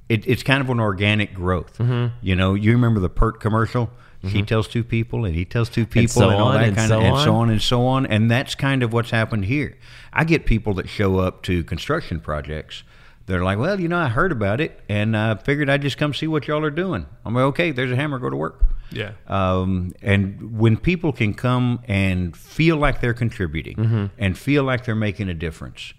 it 0.08 0.28
it's 0.28 0.44
kind 0.44 0.62
of 0.62 0.70
an 0.70 0.80
organic 0.80 1.34
growth. 1.34 1.78
Mm-hmm. 1.80 2.16
You 2.22 2.36
know, 2.36 2.54
you 2.54 2.72
remember 2.72 3.00
the 3.00 3.10
Pert 3.10 3.40
commercial? 3.40 3.90
He 4.22 4.44
tells 4.44 4.68
two 4.68 4.84
people, 4.84 5.24
and 5.24 5.34
he 5.34 5.46
tells 5.46 5.70
two 5.70 5.86
people, 5.86 6.10
so 6.10 6.30
and 6.30 6.42
all 6.42 6.50
on, 6.50 6.56
that 6.56 6.68
and 6.68 6.76
kind 6.76 6.90
so 6.90 6.98
of, 6.98 7.04
and 7.06 7.18
so 7.20 7.36
on. 7.36 7.42
on 7.42 7.50
and 7.52 7.62
so 7.62 7.86
on. 7.86 8.06
And 8.06 8.30
that's 8.30 8.54
kind 8.54 8.84
of 8.84 8.92
what's 8.92 9.12
happened 9.12 9.46
here. 9.46 9.78
I 10.12 10.26
get 10.26 10.46
people 10.46 10.74
that 10.74 10.90
show 10.90 11.20
up 11.20 11.42
to 11.44 11.64
construction 11.64 12.20
projects. 12.20 12.84
They're 13.30 13.44
like, 13.44 13.60
well, 13.60 13.80
you 13.80 13.88
know, 13.88 13.98
I 13.98 14.08
heard 14.10 14.32
about 14.32 14.60
it, 14.60 14.80
and 14.90 15.16
I 15.16 15.36
figured 15.36 15.70
I'd 15.70 15.84
just 15.84 15.98
come 16.00 16.14
see 16.16 16.26
what 16.28 16.48
y'all 16.48 16.64
are 16.66 16.72
doing. 16.72 17.06
I'm 17.24 17.36
like, 17.36 17.44
okay, 17.44 17.72
there's 17.72 17.92
a 17.92 17.96
hammer, 17.96 18.18
go 18.18 18.30
to 18.30 18.36
work. 18.36 18.64
Yeah. 18.92 19.12
Um, 19.28 19.94
and 20.02 20.58
when 20.58 20.78
people 20.78 21.14
can 21.14 21.36
come 21.36 21.80
and 21.88 22.36
feel 22.36 22.78
like 22.78 23.02
they're 23.02 23.14
contributing 23.14 23.76
Mm-hmm. 23.78 24.06
and 24.18 24.36
feel 24.36 24.64
like 24.64 24.86
they're 24.86 24.96
making 24.96 25.30
a 25.30 25.36
difference, 25.36 25.94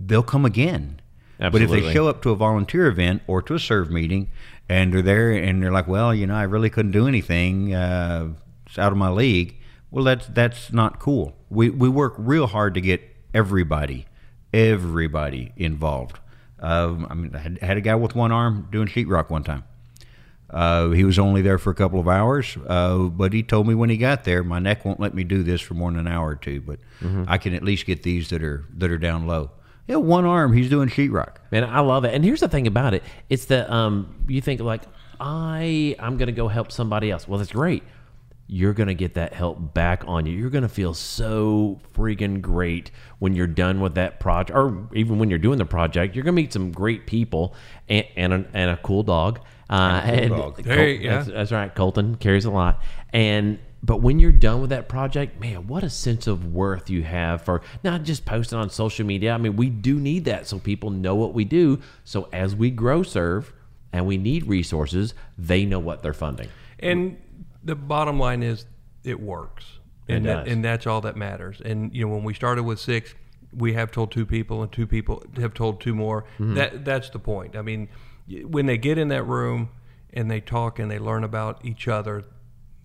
they'll 0.00 0.22
come 0.22 0.46
again. 0.46 1.00
Absolutely. 1.38 1.68
But 1.68 1.78
if 1.78 1.84
they 1.84 1.92
show 1.92 2.08
up 2.08 2.22
to 2.22 2.30
a 2.30 2.34
volunteer 2.34 2.86
event 2.86 3.22
or 3.26 3.42
to 3.42 3.54
a 3.54 3.58
serve 3.58 3.90
meeting 3.90 4.30
and 4.70 4.92
they're 4.92 5.02
there 5.02 5.32
and 5.32 5.62
they're 5.62 5.70
like, 5.70 5.86
well, 5.86 6.14
you 6.14 6.26
know, 6.26 6.34
I 6.34 6.44
really 6.44 6.70
couldn't 6.70 6.92
do 6.92 7.06
anything, 7.06 7.74
uh, 7.74 8.30
it's 8.66 8.78
out 8.78 8.90
of 8.90 8.96
my 8.98 9.10
league. 9.10 9.56
Well, 9.90 10.04
that's 10.04 10.26
that's 10.28 10.72
not 10.72 10.98
cool. 10.98 11.36
We 11.50 11.68
we 11.70 11.88
work 11.90 12.14
real 12.16 12.46
hard 12.46 12.72
to 12.74 12.80
get 12.80 13.02
everybody, 13.34 14.06
everybody 14.52 15.52
involved. 15.56 16.18
Um, 16.60 17.06
I 17.08 17.14
mean, 17.14 17.34
I 17.34 17.38
had, 17.38 17.58
had 17.58 17.76
a 17.76 17.80
guy 17.80 17.94
with 17.94 18.14
one 18.14 18.32
arm 18.32 18.68
doing 18.70 18.88
sheetrock 18.88 19.30
one 19.30 19.44
time. 19.44 19.64
Uh, 20.50 20.90
he 20.90 21.04
was 21.04 21.18
only 21.18 21.42
there 21.42 21.58
for 21.58 21.70
a 21.70 21.74
couple 21.74 22.00
of 22.00 22.08
hours, 22.08 22.56
uh, 22.68 22.96
but 22.96 23.34
he 23.34 23.42
told 23.42 23.68
me 23.68 23.74
when 23.74 23.90
he 23.90 23.98
got 23.98 24.24
there, 24.24 24.42
my 24.42 24.58
neck 24.58 24.82
won't 24.84 24.98
let 24.98 25.14
me 25.14 25.22
do 25.22 25.42
this 25.42 25.60
for 25.60 25.74
more 25.74 25.90
than 25.90 26.00
an 26.00 26.08
hour 26.08 26.28
or 26.28 26.36
two, 26.36 26.60
but 26.62 26.78
I 27.26 27.36
can 27.36 27.52
at 27.52 27.62
least 27.62 27.84
get 27.84 28.02
these 28.02 28.30
that 28.30 28.42
are 28.42 28.64
that 28.78 28.90
are 28.90 28.96
down 28.98 29.26
low. 29.26 29.50
Yeah, 29.86 29.96
one 29.96 30.24
arm, 30.24 30.52
he's 30.54 30.70
doing 30.70 30.88
sheetrock. 30.88 31.36
Man, 31.50 31.64
I 31.64 31.80
love 31.80 32.04
it. 32.04 32.14
And 32.14 32.24
here's 32.24 32.40
the 32.40 32.48
thing 32.48 32.66
about 32.66 32.94
it: 32.94 33.02
it's 33.28 33.44
that 33.46 33.70
um, 33.70 34.24
you 34.26 34.40
think 34.40 34.60
like 34.62 34.82
I 35.20 35.94
I'm 35.98 36.16
gonna 36.16 36.32
go 36.32 36.48
help 36.48 36.72
somebody 36.72 37.10
else. 37.10 37.28
Well, 37.28 37.38
that's 37.38 37.52
great. 37.52 37.82
You're 38.50 38.72
gonna 38.72 38.94
get 38.94 39.14
that 39.14 39.34
help 39.34 39.74
back 39.74 40.04
on 40.06 40.24
you. 40.24 40.32
You're 40.36 40.48
gonna 40.50 40.68
feel 40.70 40.94
so 40.94 41.78
freaking 41.94 42.40
great 42.40 42.90
when 43.18 43.36
you're 43.36 43.46
done 43.46 43.80
with 43.80 43.94
that 43.96 44.20
project, 44.20 44.56
or 44.56 44.88
even 44.94 45.18
when 45.18 45.28
you're 45.28 45.38
doing 45.38 45.58
the 45.58 45.66
project. 45.66 46.16
You're 46.16 46.24
gonna 46.24 46.32
meet 46.32 46.52
some 46.52 46.72
great 46.72 47.06
people 47.06 47.54
and 47.88 48.06
and 48.16 48.32
a, 48.32 48.44
and 48.54 48.70
a 48.70 48.76
cool 48.78 49.02
dog. 49.02 49.40
Uh, 49.68 50.00
and 50.02 50.30
dog. 50.30 50.64
Col- 50.64 50.72
Hey, 50.72 50.94
yeah. 50.96 51.16
that's, 51.16 51.28
that's 51.28 51.52
right. 51.52 51.74
Colton 51.74 52.14
carries 52.14 52.46
a 52.46 52.50
lot, 52.50 52.82
and 53.12 53.58
but 53.82 53.98
when 54.00 54.18
you're 54.18 54.32
done 54.32 54.60
with 54.62 54.70
that 54.70 54.88
project, 54.88 55.38
man, 55.38 55.66
what 55.66 55.84
a 55.84 55.90
sense 55.90 56.26
of 56.26 56.52
worth 56.52 56.88
you 56.90 57.02
have 57.02 57.42
for 57.42 57.60
not 57.84 58.02
just 58.02 58.24
posting 58.24 58.58
on 58.58 58.70
social 58.70 59.06
media. 59.06 59.32
I 59.32 59.36
mean, 59.36 59.56
we 59.56 59.68
do 59.68 60.00
need 60.00 60.24
that 60.24 60.46
so 60.46 60.58
people 60.58 60.90
know 60.90 61.14
what 61.14 61.34
we 61.34 61.44
do. 61.44 61.80
So 62.04 62.28
as 62.32 62.56
we 62.56 62.70
grow 62.70 63.02
serve 63.02 63.52
and 63.92 64.06
we 64.06 64.16
need 64.16 64.48
resources, 64.48 65.14
they 65.36 65.64
know 65.64 65.78
what 65.78 66.02
they're 66.02 66.12
funding. 66.12 66.48
And 66.80 67.18
the 67.62 67.74
bottom 67.74 68.18
line 68.18 68.42
is, 68.42 68.66
it 69.04 69.20
works, 69.20 69.64
and 70.08 70.26
It 70.26 70.28
that, 70.28 70.48
and 70.48 70.64
that's 70.64 70.86
all 70.86 71.00
that 71.02 71.16
matters. 71.16 71.60
And 71.64 71.94
you 71.94 72.06
know, 72.06 72.12
when 72.12 72.24
we 72.24 72.34
started 72.34 72.62
with 72.62 72.78
six, 72.80 73.14
we 73.52 73.72
have 73.74 73.90
told 73.90 74.10
two 74.10 74.26
people, 74.26 74.62
and 74.62 74.70
two 74.70 74.86
people 74.86 75.22
have 75.36 75.54
told 75.54 75.80
two 75.80 75.94
more. 75.94 76.22
Mm-hmm. 76.38 76.54
That 76.54 76.84
that's 76.84 77.10
the 77.10 77.18
point. 77.18 77.56
I 77.56 77.62
mean, 77.62 77.88
when 78.44 78.66
they 78.66 78.78
get 78.78 78.98
in 78.98 79.08
that 79.08 79.24
room 79.24 79.70
and 80.12 80.30
they 80.30 80.40
talk 80.40 80.78
and 80.78 80.90
they 80.90 80.98
learn 80.98 81.24
about 81.24 81.64
each 81.64 81.88
other, 81.88 82.24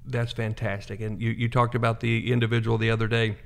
that's 0.06 0.34
fantastic. 0.34 1.02
And 1.02 1.22
you, 1.22 1.32
you 1.32 1.50
talked 1.50 1.76
about 1.76 2.00
the 2.00 2.32
individual 2.32 2.78
the 2.78 2.90
other 2.90 3.08
day 3.08 3.38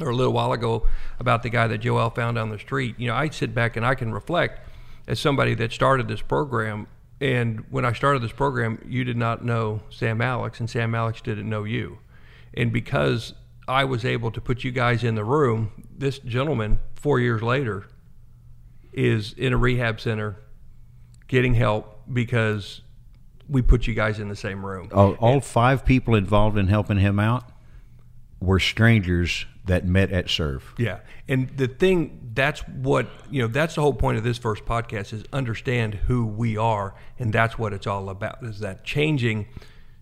or 0.00 0.10
a 0.10 0.14
little 0.14 0.32
while 0.32 0.52
ago 0.52 0.86
about 1.18 1.42
the 1.42 1.50
guy 1.50 1.66
that 1.66 1.78
Joel 1.78 2.10
found 2.10 2.38
on 2.38 2.50
the 2.50 2.58
street. 2.58 2.94
You 2.98 3.08
know, 3.08 3.14
I 3.14 3.28
sit 3.30 3.54
back 3.54 3.76
and 3.76 3.84
I 3.84 3.94
can 3.94 4.12
reflect 4.12 4.60
as 5.06 5.18
somebody 5.18 5.54
that 5.54 5.72
started 5.72 6.08
this 6.08 6.22
program. 6.22 6.86
And 7.20 7.64
when 7.70 7.84
I 7.84 7.92
started 7.92 8.22
this 8.22 8.32
program, 8.32 8.80
you 8.86 9.04
did 9.04 9.16
not 9.16 9.44
know 9.44 9.82
Sam 9.90 10.20
Alex, 10.20 10.60
and 10.60 10.70
Sam 10.70 10.94
Alex 10.94 11.20
didn't 11.20 11.48
know 11.48 11.64
you. 11.64 11.98
And 12.54 12.72
because 12.72 13.34
I 13.66 13.84
was 13.84 14.04
able 14.04 14.30
to 14.30 14.40
put 14.40 14.64
you 14.64 14.70
guys 14.70 15.02
in 15.02 15.14
the 15.14 15.24
room, 15.24 15.84
this 15.96 16.18
gentleman, 16.20 16.78
four 16.94 17.18
years 17.20 17.42
later, 17.42 17.86
is 18.92 19.32
in 19.34 19.52
a 19.52 19.56
rehab 19.56 20.00
center 20.00 20.36
getting 21.26 21.54
help 21.54 22.02
because 22.12 22.80
we 23.48 23.62
put 23.62 23.86
you 23.86 23.94
guys 23.94 24.20
in 24.20 24.28
the 24.28 24.36
same 24.36 24.64
room. 24.64 24.88
All, 24.92 25.14
all 25.14 25.40
five 25.40 25.84
people 25.84 26.14
involved 26.14 26.56
in 26.56 26.68
helping 26.68 26.98
him 26.98 27.18
out 27.18 27.50
were 28.40 28.60
strangers 28.60 29.46
that 29.68 29.86
met 29.86 30.12
at 30.12 30.28
serve. 30.28 30.74
Yeah. 30.76 30.98
And 31.28 31.48
the 31.56 31.68
thing 31.68 32.30
that's 32.34 32.60
what, 32.68 33.08
you 33.30 33.42
know, 33.42 33.48
that's 33.48 33.76
the 33.76 33.80
whole 33.80 33.94
point 33.94 34.18
of 34.18 34.24
this 34.24 34.38
first 34.38 34.64
podcast 34.64 35.12
is 35.12 35.24
understand 35.32 35.94
who 35.94 36.26
we 36.26 36.56
are 36.56 36.94
and 37.18 37.32
that's 37.32 37.58
what 37.58 37.72
it's 37.72 37.86
all 37.86 38.08
about 38.08 38.42
is 38.42 38.60
that 38.60 38.84
changing 38.84 39.46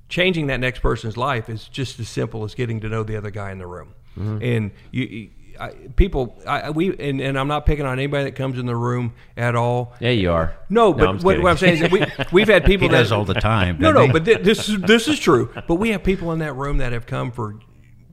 changing 0.09 0.46
that 0.46 0.61
next 0.61 0.81
person's 0.81 1.16
life 1.16 1.48
is 1.48 1.66
just 1.68 1.98
as 1.98 2.09
simple 2.09 2.44
as 2.44 2.55
getting 2.55 2.81
to 2.81 2.88
know 2.88 3.02
the 3.02 3.16
other 3.16 3.31
guy 3.31 3.50
in 3.50 3.59
the 3.59 3.66
room. 3.66 3.92
Mm-hmm. 4.16 4.42
And 4.42 4.70
you, 4.92 5.05
you 5.05 5.31
I, 5.59 5.70
people, 5.96 6.38
I, 6.46 6.70
we, 6.70 6.96
and, 6.98 7.20
and 7.20 7.38
I'm 7.38 7.48
not 7.48 7.66
picking 7.66 7.87
on 7.87 7.98
anybody 7.98 8.24
that 8.24 8.37
comes 8.37 8.59
in 8.59 8.66
the 8.66 8.76
room 8.76 9.14
at 9.37 9.57
all. 9.57 9.94
Yeah, 10.00 10.11
you 10.11 10.31
are. 10.31 10.57
No, 10.68 10.92
I'm 10.92 10.98
but 10.98 11.24
what, 11.24 11.42
what 11.42 11.50
I'm 11.50 11.57
saying 11.57 11.74
is 11.74 11.81
that 11.81 11.92
we 11.92 12.05
we've 12.33 12.48
had 12.48 12.64
people 12.64 12.88
He 12.88 12.92
that 12.92 12.98
does 12.98 13.12
all 13.12 13.24
the 13.24 13.35
time. 13.35 13.79
No, 13.79 13.92
no, 13.92 14.07
he? 14.07 14.12
but 14.12 14.24
th- 14.24 14.42
this 14.42 14.68
is 14.68 14.81
this 14.83 15.09
is 15.09 15.18
true. 15.18 15.52
But 15.66 15.76
we 15.76 15.90
have 15.90 16.02
people 16.02 16.33
in 16.33 16.40
that 16.40 16.55
room 16.55 16.79
that 16.79 16.92
have 16.92 17.07
come 17.07 17.31
for 17.33 17.59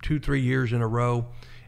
two, 0.04 0.20
three 0.20 0.42
years 0.42 0.72
in 0.72 0.82
a 0.82 0.88
row, 0.88 1.26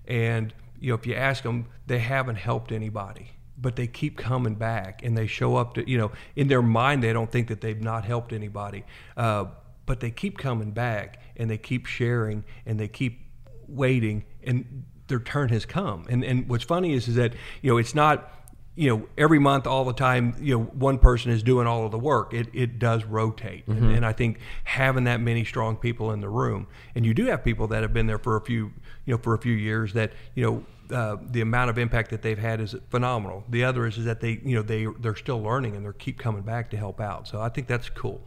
and 0.08 0.54
you 0.80 0.90
know, 0.90 0.96
if 0.96 1.08
you 1.08 1.16
ask 1.16 1.42
them, 1.44 1.68
they 1.88 2.00
haven't 2.00 2.36
helped 2.36 2.72
anybody, 2.72 3.32
but 3.58 3.76
they 3.76 3.88
keep 3.88 4.18
coming 4.18 4.56
back, 4.56 5.04
and 5.04 5.18
they 5.18 5.26
show 5.26 5.56
up 5.56 5.74
to 5.76 5.90
you 5.90 5.98
know, 5.98 6.12
in 6.36 6.48
their 6.48 6.62
mind, 6.62 7.02
they 7.02 7.14
don't 7.14 7.32
think 7.32 7.48
that 7.48 7.62
they've 7.62 7.82
not 7.82 8.06
helped 8.06 8.34
anybody. 8.34 8.84
Uh, 9.18 9.46
but 9.86 10.00
they 10.00 10.12
keep 10.12 10.38
coming 10.38 10.72
back 10.72 11.22
and 11.38 11.50
they 11.50 11.58
keep 11.58 11.86
sharing 11.86 12.44
and 12.66 12.80
they 12.80 12.88
keep 12.88 13.22
waiting 13.68 14.26
and 14.44 14.84
their 15.08 15.20
turn 15.20 15.50
has 15.50 15.66
come. 15.66 16.06
And 16.10 16.24
and 16.24 16.50
what's 16.50 16.64
funny 16.64 16.94
is 16.94 17.08
is 17.08 17.16
that 17.16 17.34
you 17.62 17.72
know 17.72 17.78
it's 17.78 17.96
not 17.96 18.32
you 18.76 18.90
know 18.90 19.08
every 19.18 19.40
month 19.40 19.66
all 19.66 19.86
the 19.86 19.94
time 19.94 20.36
you 20.40 20.58
know 20.58 20.64
one 20.66 21.00
person 21.00 21.32
is 21.32 21.42
doing 21.42 21.68
all 21.68 21.86
of 21.86 21.92
the 21.92 22.00
work. 22.00 22.34
It, 22.34 22.48
it 22.54 22.80
does 22.80 23.06
rotate. 23.06 23.68
And, 23.68 23.92
and 23.92 24.06
i 24.06 24.12
think 24.12 24.40
having 24.64 25.06
that 25.06 25.22
many 25.22 25.46
strong 25.46 25.78
people 25.78 26.12
in 26.12 26.22
the 26.22 26.30
room 26.30 26.68
and 26.94 27.06
you 27.06 27.14
do 27.14 27.26
have 27.26 27.44
people 27.44 27.68
that 27.68 27.82
have 27.82 27.94
been 27.94 28.08
there 28.08 28.20
for 28.20 28.36
a 28.36 28.42
few 28.42 28.74
you 29.06 29.14
know 29.14 29.18
for 29.18 29.34
a 29.34 29.38
few 29.38 29.54
years 29.54 29.94
that 29.94 30.12
you 30.34 30.44
know 30.44 30.66
uh, 30.96 31.18
the 31.32 31.42
amount 31.42 31.70
of 31.70 31.78
impact 31.78 32.12
that 32.12 32.22
they've 32.22 32.38
had 32.38 32.62
is 32.62 32.76
phenomenal. 32.90 33.44
The 33.50 33.64
other 33.64 33.88
is, 33.88 33.98
is 33.98 34.06
that 34.06 34.22
they 34.22 34.40
you 34.44 34.56
know 34.56 34.62
they 34.62 34.86
they're 35.00 35.16
still 35.16 35.42
learning 35.42 35.76
and 35.76 35.86
they 35.86 35.92
keep 35.98 36.20
coming 36.20 36.44
back 36.44 36.70
to 36.72 36.78
help 36.78 37.00
out. 37.00 37.28
So 37.28 37.42
i 37.42 37.50
think 37.50 37.68
that's 37.68 37.90
cool. 37.90 38.22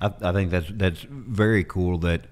I, 0.00 0.12
I 0.22 0.32
think 0.32 0.50
that's 0.50 0.68
that's 0.70 1.06
very 1.08 1.64
cool 1.64 1.98
that 1.98 2.26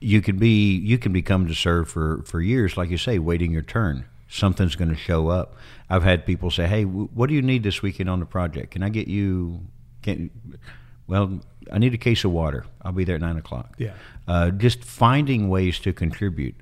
you 0.00 0.22
can 0.22 0.38
be 0.38 0.76
you 0.76 0.98
can 0.98 1.12
become 1.12 1.46
to 1.46 1.54
serve 1.54 1.88
for 1.88 2.22
for 2.24 2.40
years, 2.40 2.76
like 2.76 2.90
you 2.90 2.98
say, 2.98 3.18
waiting 3.18 3.52
your 3.52 3.62
turn. 3.62 4.06
Something's 4.30 4.76
going 4.76 4.90
to 4.90 4.96
show 4.96 5.28
up. 5.28 5.56
I've 5.88 6.04
had 6.04 6.24
people 6.24 6.50
say, 6.50 6.66
"Hey, 6.68 6.84
w- 6.84 7.08
what 7.12 7.28
do 7.28 7.34
you 7.34 7.42
need 7.42 7.62
this 7.62 7.82
weekend 7.82 8.08
on 8.08 8.20
the 8.20 8.26
project? 8.26 8.70
Can 8.70 8.82
I 8.82 8.88
get 8.88 9.08
you? 9.08 9.60
Can 10.02 10.30
well, 11.08 11.40
I 11.72 11.78
need 11.78 11.92
a 11.94 11.98
case 11.98 12.24
of 12.24 12.30
water. 12.30 12.64
I'll 12.82 12.92
be 12.92 13.04
there 13.04 13.16
at 13.16 13.20
nine 13.20 13.36
o'clock." 13.36 13.74
Yeah. 13.78 13.94
uh, 14.28 14.50
just 14.50 14.84
finding 14.84 15.48
ways 15.48 15.78
to 15.80 15.92
contribute, 15.92 16.54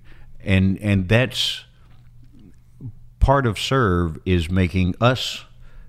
and 0.42 0.78
and 0.80 1.08
that's 1.08 1.64
part 3.20 3.46
of 3.46 3.58
serve 3.58 4.18
is 4.24 4.48
making 4.50 4.94
us 5.00 5.44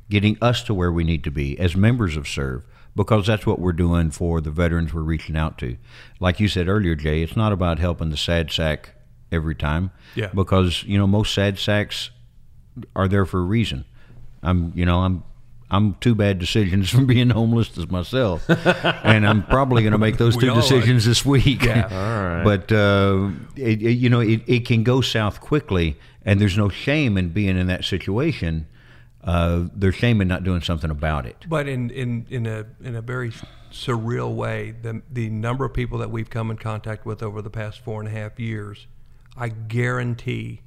getting 0.09 0.38
us 0.41 0.63
to 0.63 0.73
where 0.73 0.91
we 0.91 1.03
need 1.03 1.23
to 1.23 1.32
be 1.32 1.57
as 1.59 1.75
members 1.75 2.17
of 2.17 2.27
serve 2.27 2.63
because 2.95 3.27
that's 3.27 3.45
what 3.45 3.59
we're 3.59 3.71
doing 3.71 4.09
for 4.09 4.41
the 4.41 4.49
veterans 4.49 4.91
we're 4.93 5.01
reaching 5.03 5.38
out 5.38 5.55
to 5.59 5.77
like 6.19 6.39
you 6.39 6.47
said 6.47 6.67
earlier 6.67 6.95
jay 6.95 7.21
it's 7.21 7.36
not 7.38 7.51
about 7.53 7.77
helping 7.77 8.09
the 8.09 8.17
sad 8.17 8.49
sack 8.51 8.95
every 9.32 9.55
time 9.55 9.91
Yeah. 10.15 10.27
because 10.34 10.84
you 10.84 10.97
know 10.97 11.07
most 11.07 11.34
sad 11.34 11.59
sacks 11.59 12.09
are 12.95 13.07
there 13.07 13.25
for 13.25 13.39
a 13.39 13.43
reason 13.43 13.86
i'm 14.43 14.71
you 14.75 14.86
know 14.86 14.99
i'm 14.99 15.23
I'm 15.71 15.93
two 16.01 16.15
bad 16.15 16.39
decisions 16.39 16.89
from 16.95 17.05
being 17.05 17.30
homeless 17.30 17.77
as 17.77 17.91
myself, 17.91 18.43
and 18.49 19.23
I'm 19.27 19.43
probably 19.43 19.84
going 19.84 19.91
to 19.91 19.99
make 19.99 20.17
those 20.17 20.36
We 20.36 20.41
two 20.41 20.49
all 20.49 20.57
are. 20.57 20.61
decisions 20.63 21.05
this 21.05 21.23
week. 21.23 21.61
Yeah. 21.63 21.84
All 21.91 22.23
right. 22.38 22.43
But 22.43 22.71
uh, 22.71 23.30
it, 23.55 23.80
it- 23.80 23.91
you 23.91 24.09
know, 24.09 24.19
it, 24.19 24.41
it 24.47 24.65
can 24.65 24.82
go 24.82 24.99
south 25.01 25.39
quickly, 25.39 25.95
and 26.25 26.41
there's 26.41 26.57
no 26.57 26.69
shame 26.69 27.19
in 27.19 27.30
being 27.30 27.55
in 27.55 27.67
that 27.67 27.86
situation. 27.86 28.65
Uh, 29.23 29.67
there's 29.75 29.93
shame 29.93 30.21
in 30.21 30.27
not 30.27 30.43
doing 30.43 30.61
something 30.61 30.89
about 30.89 31.27
it. 31.27 31.45
But 31.47 31.67
in, 31.67 31.91
in, 31.91 32.25
in 32.32 32.47
a 32.47 32.65
in 32.84 32.95
a 32.95 33.01
very 33.03 33.32
surreal 33.71 34.34
way, 34.34 34.71
the 34.82 35.03
the 35.11 35.30
number 35.30 35.65
of 35.65 35.73
people 35.75 35.99
that 35.99 36.09
we've 36.09 36.32
come 36.32 36.49
in 36.49 36.57
contact 36.57 37.05
with 37.05 37.21
over 37.21 37.43
the 37.43 37.51
past 37.51 37.82
four 37.82 37.99
and 38.01 38.07
a 38.07 38.11
half 38.11 38.39
years, 38.39 38.88
I 39.38 39.49
guarantee 39.49 40.61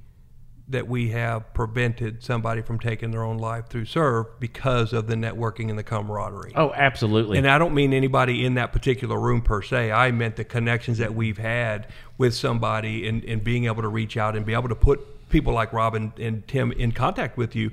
that 0.69 0.89
we 0.89 1.11
have 1.11 1.53
prevented 1.53 2.23
somebody 2.23 2.63
from 2.63 2.79
taking 2.79 3.11
their 3.11 3.25
own 3.25 3.37
life 3.37 3.67
through 3.69 3.85
serve 3.85 4.27
because 4.41 4.93
of 4.93 5.07
the 5.07 5.15
networking 5.15 5.69
and 5.69 5.79
the 5.79 5.83
camaraderie. 5.83 6.53
Oh, 6.57 6.73
absolutely. 6.75 7.37
And 7.37 7.49
I 7.49 7.59
don't 7.59 7.75
mean 7.75 7.93
anybody 7.93 8.45
in 8.45 8.55
that 8.55 8.73
particular 8.73 9.19
room 9.21 9.43
per 9.43 9.61
se. 9.61 9.91
I 9.93 10.13
meant 10.13 10.37
the 10.37 10.45
connections 10.45 10.99
that 10.99 11.15
we've 11.15 11.37
had 11.37 11.89
with 12.17 12.35
somebody 12.35 13.07
and, 13.07 13.23
and 13.25 13.45
being 13.45 13.67
able 13.67 13.83
to 13.83 13.89
reach 13.89 14.17
out 14.17 14.35
and 14.37 14.47
be 14.47 14.55
able 14.55 14.69
to 14.69 14.75
put 14.75 15.01
people 15.29 15.53
like 15.53 15.73
Rob 15.73 15.95
and, 15.95 16.13
and 16.19 16.47
Tim 16.47 16.73
in 16.73 16.93
contact 16.93 17.37
with 17.37 17.57
you. 17.57 17.71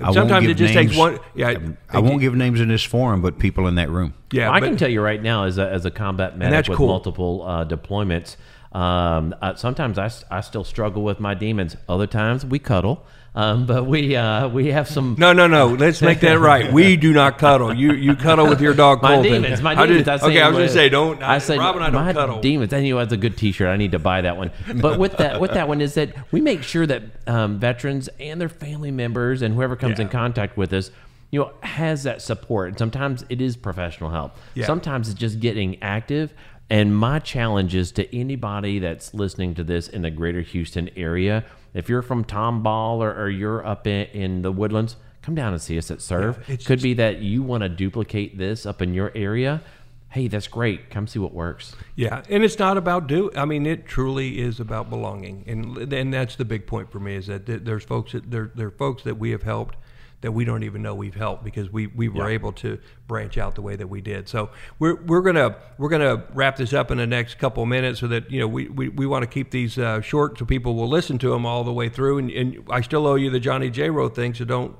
I 0.00 0.12
Sometimes 0.12 0.46
it 0.46 0.54
just 0.54 0.74
names. 0.74 0.90
takes 0.90 0.98
one. 0.98 1.18
Yeah, 1.34 1.58
I 1.90 1.98
won't 1.98 2.20
give 2.20 2.34
names 2.34 2.60
in 2.60 2.68
this 2.68 2.84
forum, 2.84 3.20
but 3.20 3.38
people 3.38 3.66
in 3.66 3.74
that 3.74 3.90
room. 3.90 4.14
Yeah, 4.30 4.50
I 4.50 4.60
but- 4.60 4.66
can 4.66 4.76
tell 4.76 4.90
you 4.90 5.02
right 5.02 5.20
now, 5.20 5.44
as 5.44 5.58
a, 5.58 5.68
as 5.68 5.84
a 5.84 5.90
combat 5.90 6.38
medic 6.38 6.52
that's 6.52 6.68
with 6.68 6.78
cool. 6.78 6.88
multiple 6.88 7.42
uh, 7.42 7.64
deployments, 7.64 8.36
um, 8.72 9.34
uh, 9.40 9.54
sometimes 9.54 9.98
I, 9.98 10.10
I 10.30 10.40
still 10.42 10.64
struggle 10.64 11.02
with 11.02 11.20
my 11.20 11.34
demons. 11.34 11.76
Other 11.88 12.06
times 12.06 12.44
we 12.44 12.58
cuddle, 12.58 13.06
um, 13.34 13.64
but 13.66 13.84
we 13.86 14.14
uh, 14.14 14.48
we 14.48 14.68
have 14.68 14.88
some. 14.88 15.16
No, 15.18 15.32
no, 15.32 15.46
no. 15.46 15.68
Let's 15.68 16.02
make 16.02 16.20
that 16.20 16.38
right. 16.38 16.70
We 16.72 16.96
do 16.96 17.12
not 17.14 17.38
cuddle. 17.38 17.72
You 17.72 17.92
you 17.92 18.14
cuddle 18.14 18.46
with 18.46 18.60
your 18.60 18.74
dog. 18.74 19.02
My 19.02 19.14
Colton. 19.14 19.42
demons, 19.42 19.62
my 19.62 19.72
I 19.72 19.86
demons. 19.86 20.04
just- 20.06 20.22
I 20.22 20.26
okay, 20.28 20.42
I 20.42 20.48
was 20.48 20.56
going 20.56 20.68
to 20.68 20.72
say 20.74 20.88
don't. 20.90 21.22
I 21.22 21.38
said 21.38 21.58
Rob 21.58 21.76
and 21.76 21.84
I 21.84 21.90
don't 21.90 22.04
my 22.04 22.12
cuddle. 22.12 22.40
demons. 22.40 22.72
I 22.72 22.80
knew 22.80 22.96
that's 22.98 23.12
a 23.12 23.16
good 23.16 23.36
T-shirt. 23.38 23.68
I 23.68 23.76
need 23.76 23.92
to 23.92 23.98
buy 23.98 24.20
that 24.20 24.36
one. 24.36 24.50
But 24.80 24.98
with 24.98 25.16
that, 25.16 25.40
with 25.40 25.52
that 25.52 25.66
one 25.66 25.80
is 25.80 25.94
that 25.94 26.14
we 26.30 26.40
make 26.42 26.62
sure 26.62 26.86
that 26.86 27.02
um, 27.26 27.58
veterans 27.58 28.08
and 28.20 28.38
their 28.40 28.48
family 28.50 28.90
members 28.90 29.40
and 29.40 29.54
whoever 29.54 29.76
comes 29.76 29.98
in 29.98 30.08
contact 30.10 30.56
with 30.58 30.72
us, 30.74 30.90
you 31.30 31.40
know, 31.40 31.52
has 31.62 32.02
that 32.02 32.20
support. 32.20 32.68
And 32.68 32.78
sometimes 32.78 33.24
it 33.30 33.40
is 33.40 33.56
professional 33.56 34.10
help. 34.10 34.36
Yeah. 34.54 34.66
Sometimes 34.66 35.08
it's 35.08 35.18
just 35.18 35.40
getting 35.40 35.82
active. 35.82 36.34
And 36.70 36.94
my 36.94 37.18
challenge 37.18 37.74
is 37.74 37.92
to 37.92 38.16
anybody 38.16 38.78
that's 38.78 39.14
listening 39.14 39.54
to 39.54 39.64
this 39.64 39.88
in 39.88 40.02
the 40.02 40.10
greater 40.10 40.42
Houston 40.42 40.90
area, 40.96 41.44
if 41.72 41.88
you're 41.88 42.02
from 42.02 42.24
Tomball 42.24 42.98
or, 42.98 43.12
or 43.12 43.30
you're 43.30 43.66
up 43.66 43.86
in, 43.86 44.06
in 44.08 44.42
the 44.42 44.52
woodlands, 44.52 44.96
come 45.22 45.34
down 45.34 45.52
and 45.52 45.62
see 45.62 45.78
us 45.78 45.90
at 45.90 46.02
Serve. 46.02 46.44
Yeah, 46.46 46.56
Could 46.56 46.82
be 46.82 46.94
that 46.94 47.20
you 47.20 47.42
want 47.42 47.62
to 47.62 47.68
duplicate 47.68 48.36
this 48.36 48.66
up 48.66 48.82
in 48.82 48.92
your 48.92 49.12
area. 49.14 49.62
Hey, 50.10 50.28
that's 50.28 50.48
great. 50.48 50.88
Come 50.88 51.06
see 51.06 51.18
what 51.18 51.34
works. 51.34 51.74
Yeah, 51.94 52.22
and 52.30 52.42
it's 52.42 52.58
not 52.58 52.78
about 52.78 53.06
do. 53.06 53.30
I 53.36 53.44
mean, 53.44 53.66
it 53.66 53.86
truly 53.86 54.38
is 54.38 54.58
about 54.58 54.88
belonging, 54.88 55.44
and 55.46 55.92
and 55.92 56.14
that's 56.14 56.36
the 56.36 56.46
big 56.46 56.66
point 56.66 56.90
for 56.90 56.98
me 56.98 57.16
is 57.16 57.26
that 57.26 57.44
there's 57.44 57.84
folks 57.84 58.12
that 58.12 58.30
there 58.30 58.50
there 58.54 58.68
are 58.68 58.70
folks 58.70 59.02
that 59.02 59.18
we 59.18 59.32
have 59.32 59.42
helped 59.42 59.76
that 60.20 60.32
we 60.32 60.44
don't 60.44 60.64
even 60.64 60.82
know 60.82 60.94
we've 60.94 61.14
helped 61.14 61.44
because 61.44 61.70
we, 61.70 61.86
we 61.86 62.08
were 62.08 62.28
able 62.28 62.52
to 62.52 62.78
branch 63.06 63.38
out 63.38 63.54
the 63.54 63.62
way 63.62 63.76
that 63.76 63.86
we 63.86 64.00
did. 64.00 64.28
So 64.28 64.50
we're 64.78 64.96
we're 65.04 65.22
gonna 65.22 65.56
we're 65.78 65.88
gonna 65.88 66.24
wrap 66.34 66.56
this 66.56 66.72
up 66.72 66.90
in 66.90 66.98
the 66.98 67.06
next 67.06 67.38
couple 67.38 67.62
of 67.62 67.68
minutes 67.68 68.00
so 68.00 68.08
that 68.08 68.30
you 68.30 68.40
know 68.40 68.48
we, 68.48 68.68
we, 68.68 68.88
we 68.88 69.06
want 69.06 69.22
to 69.22 69.28
keep 69.28 69.50
these 69.50 69.78
uh, 69.78 70.00
short 70.00 70.38
so 70.38 70.44
people 70.44 70.74
will 70.74 70.88
listen 70.88 71.18
to 71.18 71.30
them 71.30 71.46
all 71.46 71.62
the 71.62 71.72
way 71.72 71.88
through. 71.88 72.18
And, 72.18 72.30
and 72.30 72.66
I 72.68 72.80
still 72.80 73.06
owe 73.06 73.14
you 73.14 73.30
the 73.30 73.40
Johnny 73.40 73.70
J. 73.70 73.90
Rowe 73.90 74.08
thing, 74.08 74.34
so 74.34 74.44
don't 74.44 74.76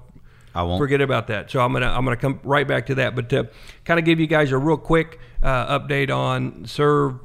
I 0.54 0.62
won't. 0.62 0.78
forget 0.80 1.00
about 1.00 1.28
that. 1.28 1.50
So 1.50 1.60
I'm 1.60 1.72
gonna 1.72 1.86
I'm 1.86 2.04
gonna 2.04 2.16
come 2.16 2.40
right 2.42 2.66
back 2.66 2.86
to 2.86 2.96
that, 2.96 3.14
but 3.14 3.28
to 3.30 3.48
kind 3.84 4.00
of 4.00 4.04
give 4.04 4.18
you 4.18 4.26
guys 4.26 4.50
a 4.50 4.58
real 4.58 4.76
quick 4.76 5.20
uh, 5.42 5.78
update 5.78 6.14
on 6.14 6.64
serve. 6.64 7.20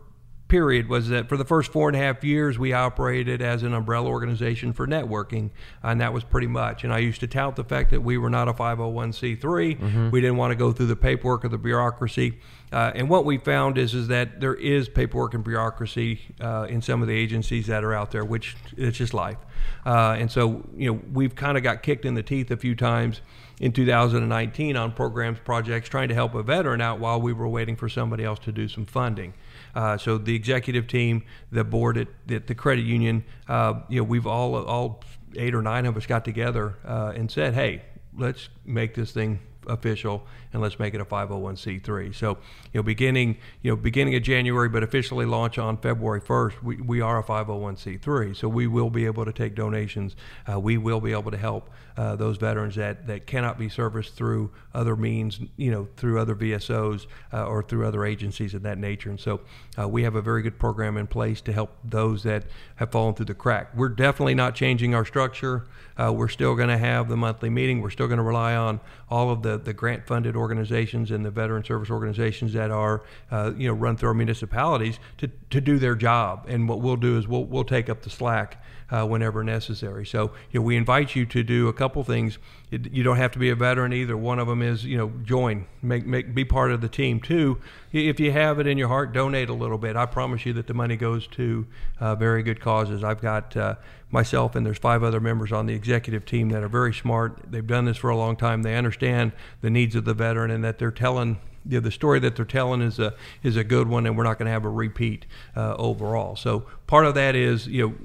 Period 0.53 0.87
was 0.87 1.09
that 1.09 1.29
for 1.29 1.35
the 1.35 1.45
first 1.45 1.71
four 1.71 1.89
and 1.89 1.95
a 1.95 1.99
half 1.99 2.23
years 2.23 2.59
we 2.59 2.73
operated 2.73 3.41
as 3.41 3.63
an 3.63 3.73
umbrella 3.73 4.07
organization 4.07 4.71
for 4.71 4.85
networking, 4.85 5.49
and 5.81 5.99
that 5.99 6.13
was 6.13 6.23
pretty 6.23 6.45
much. 6.45 6.83
And 6.83 6.93
I 6.93 6.99
used 6.99 7.21
to 7.21 7.27
tout 7.27 7.55
the 7.55 7.63
fact 7.63 7.89
that 7.89 8.01
we 8.01 8.19
were 8.19 8.29
not 8.29 8.47
a 8.47 8.53
501c3. 8.53 10.11
We 10.11 10.21
didn't 10.21 10.37
want 10.37 10.51
to 10.51 10.55
go 10.55 10.71
through 10.71 10.85
the 10.85 10.95
paperwork 10.95 11.43
or 11.43 11.47
the 11.47 11.57
bureaucracy. 11.57 12.37
Uh, 12.71 12.91
and 12.93 13.09
what 13.09 13.25
we 13.25 13.39
found 13.39 13.79
is 13.79 13.95
is 13.95 14.09
that 14.09 14.41
there 14.41 14.53
is 14.53 14.87
paperwork 14.89 15.33
and 15.33 15.43
bureaucracy 15.43 16.21
uh, 16.39 16.67
in 16.69 16.83
some 16.83 17.01
of 17.01 17.07
the 17.07 17.15
agencies 17.15 17.65
that 17.65 17.83
are 17.83 17.95
out 17.95 18.11
there, 18.11 18.23
which 18.23 18.55
it's 18.77 18.99
just 18.99 19.15
life. 19.15 19.39
Uh, 19.87 20.17
and 20.19 20.31
so 20.31 20.63
you 20.75 20.93
know 20.93 21.01
we've 21.11 21.33
kind 21.33 21.57
of 21.57 21.63
got 21.63 21.81
kicked 21.81 22.05
in 22.05 22.13
the 22.13 22.21
teeth 22.21 22.51
a 22.51 22.57
few 22.57 22.75
times 22.75 23.21
in 23.59 23.71
2019 23.71 24.77
on 24.77 24.91
programs, 24.91 25.39
projects, 25.39 25.89
trying 25.89 26.09
to 26.09 26.13
help 26.13 26.35
a 26.35 26.43
veteran 26.43 26.79
out 26.79 26.99
while 26.99 27.19
we 27.19 27.33
were 27.33 27.47
waiting 27.47 27.75
for 27.75 27.89
somebody 27.89 28.23
else 28.23 28.37
to 28.37 28.51
do 28.51 28.67
some 28.67 28.85
funding. 28.85 29.33
Uh, 29.75 29.97
so 29.97 30.17
the 30.17 30.35
executive 30.35 30.87
team, 30.87 31.23
the 31.51 31.63
board 31.63 31.97
at, 31.97 32.07
at 32.29 32.47
the 32.47 32.55
credit 32.55 32.83
union, 32.83 33.23
uh, 33.47 33.73
you 33.89 33.97
know, 33.97 34.03
we've 34.03 34.27
all 34.27 34.55
all 34.55 35.01
eight 35.35 35.55
or 35.55 35.61
nine 35.61 35.85
of 35.85 35.97
us 35.97 36.05
got 36.05 36.23
together 36.23 36.77
uh, 36.85 37.13
and 37.15 37.31
said, 37.31 37.53
hey, 37.53 37.81
let's 38.17 38.49
make 38.65 38.93
this 38.93 39.11
thing 39.11 39.39
official 39.67 40.25
and 40.53 40.61
let's 40.61 40.79
make 40.79 40.93
it 40.93 41.01
a 41.01 41.05
501c3 41.05 42.15
so 42.15 42.37
you 42.71 42.79
know 42.79 42.83
beginning 42.83 43.37
you 43.61 43.71
know 43.71 43.75
beginning 43.75 44.15
of 44.15 44.23
january 44.23 44.69
but 44.69 44.83
officially 44.83 45.25
launch 45.25 45.57
on 45.57 45.77
february 45.77 46.21
1st 46.21 46.63
we, 46.63 46.77
we 46.77 47.01
are 47.01 47.19
a 47.19 47.23
501c3 47.23 48.35
so 48.35 48.47
we 48.47 48.67
will 48.67 48.89
be 48.89 49.05
able 49.05 49.25
to 49.25 49.33
take 49.33 49.55
donations. 49.55 50.15
Uh, 50.51 50.59
we 50.59 50.77
will 50.77 51.01
be 51.01 51.11
able 51.11 51.31
to 51.31 51.37
help 51.37 51.69
uh, 51.95 52.15
those 52.15 52.37
veterans 52.37 52.75
that 52.75 53.05
that 53.07 53.27
cannot 53.27 53.57
be 53.59 53.69
serviced 53.69 54.15
through 54.15 54.51
other 54.73 54.95
means 54.95 55.39
you 55.57 55.71
know 55.71 55.87
through 55.97 56.19
other 56.19 56.35
vsos 56.35 57.05
uh, 57.31 57.45
or 57.45 57.61
through 57.61 57.85
other 57.85 58.05
agencies 58.05 58.53
of 58.53 58.63
that 58.63 58.77
nature. 58.77 59.09
And 59.09 59.19
so 59.19 59.41
uh, 59.77 59.87
we 59.87 60.03
have 60.03 60.15
a 60.15 60.21
very 60.21 60.41
good 60.41 60.57
program 60.57 60.97
in 60.97 61.07
place 61.07 61.41
to 61.41 61.53
help 61.53 61.75
those 61.83 62.23
that 62.23 62.45
have 62.77 62.91
fallen 62.91 63.13
through 63.13 63.27
the 63.27 63.33
crack. 63.33 63.75
We're 63.75 63.89
definitely 63.89 64.35
not 64.35 64.55
changing 64.55 64.95
our 64.95 65.05
structure. 65.05 65.65
Uh, 65.95 66.11
we're 66.11 66.27
still 66.27 66.55
going 66.55 66.69
to 66.69 66.77
have 66.77 67.07
the 67.07 67.17
monthly 67.17 67.51
meeting. 67.51 67.81
We're 67.81 67.91
still 67.91 68.07
going 68.07 68.17
to 68.17 68.23
rely 68.23 68.55
on 68.55 68.79
all 69.09 69.29
of 69.29 69.43
the, 69.43 69.59
the 69.59 69.73
grant 69.73 70.07
funded 70.07 70.35
organizations 70.43 71.11
and 71.11 71.25
the 71.25 71.31
veteran 71.31 71.63
service 71.63 71.89
organizations 71.89 72.51
that 72.53 72.69
are, 72.69 72.95
uh, 73.31 73.51
you 73.57 73.67
know, 73.67 73.73
run 73.85 73.95
through 73.97 74.09
our 74.09 74.19
municipalities 74.25 74.99
to, 75.19 75.25
to 75.49 75.59
do 75.61 75.79
their 75.79 75.95
job. 75.95 76.45
And 76.47 76.67
what 76.69 76.81
we'll 76.83 77.01
do 77.09 77.17
is 77.17 77.27
we'll, 77.27 77.45
we'll 77.45 77.63
take 77.77 77.87
up 77.89 78.01
the 78.01 78.09
slack 78.09 78.49
uh, 78.93 79.03
whenever 79.05 79.43
necessary. 79.43 80.05
So, 80.05 80.31
you 80.51 80.59
know, 80.59 80.63
we 80.63 80.77
invite 80.77 81.15
you 81.15 81.25
to 81.25 81.43
do 81.43 81.67
a 81.67 81.73
couple 81.73 82.03
things. 82.03 82.37
It, 82.69 82.93
you 82.93 83.01
don't 83.01 83.17
have 83.17 83.31
to 83.31 83.39
be 83.39 83.49
a 83.49 83.55
veteran 83.55 83.91
either. 83.91 84.15
One 84.15 84.37
of 84.37 84.47
them 84.47 84.61
is, 84.61 84.85
you 84.85 84.97
know, 84.97 85.11
join, 85.23 85.65
make, 85.81 86.05
make, 86.05 86.35
be 86.35 86.45
part 86.45 86.71
of 86.71 86.81
the 86.81 86.87
team. 86.87 87.19
Two, 87.19 87.59
if 87.91 88.19
you 88.19 88.31
have 88.31 88.59
it 88.59 88.67
in 88.67 88.77
your 88.77 88.89
heart, 88.89 89.11
donate 89.11 89.49
a 89.49 89.53
little 89.53 89.79
bit. 89.79 89.95
I 89.95 90.05
promise 90.05 90.45
you 90.45 90.53
that 90.53 90.67
the 90.67 90.75
money 90.75 90.95
goes 90.95 91.25
to 91.27 91.65
uh, 91.99 92.13
very 92.13 92.43
good 92.43 92.61
causes. 92.61 93.03
I've 93.03 93.21
got 93.21 93.57
uh, 93.57 93.75
myself 94.11 94.55
and 94.55 94.63
there's 94.63 94.77
five 94.77 95.01
other 95.01 95.19
members 95.19 95.51
on 95.51 95.65
the 95.65 95.73
executive 95.73 96.23
team 96.23 96.49
that 96.49 96.61
are 96.61 96.69
very 96.69 96.93
smart. 96.93 97.39
They've 97.49 97.65
done 97.65 97.85
this 97.85 97.97
for 97.97 98.11
a 98.11 98.15
long 98.15 98.35
time. 98.35 98.61
They 98.61 98.75
understand 98.75 99.31
the 99.61 99.71
needs 99.71 99.95
of 99.95 100.05
the 100.05 100.13
veteran 100.13 100.51
and 100.51 100.63
that 100.63 100.77
they're 100.77 100.91
telling 100.91 101.39
you 101.67 101.79
the 101.79 101.91
story 101.91 102.19
that 102.19 102.35
they're 102.35 102.45
telling 102.45 102.81
is 102.81 102.99
a 102.99 103.13
is 103.41 103.55
a 103.55 103.63
good 103.63 103.87
one, 103.87 104.05
and 104.05 104.17
we're 104.17 104.23
not 104.23 104.37
going 104.37 104.47
to 104.47 104.51
have 104.51 104.65
a 104.65 104.69
repeat 104.69 105.25
uh, 105.55 105.75
overall. 105.77 106.35
So 106.35 106.65
part 106.87 107.05
of 107.05 107.15
that 107.15 107.35
is 107.35 107.67
you 107.67 107.87
know 107.87 107.95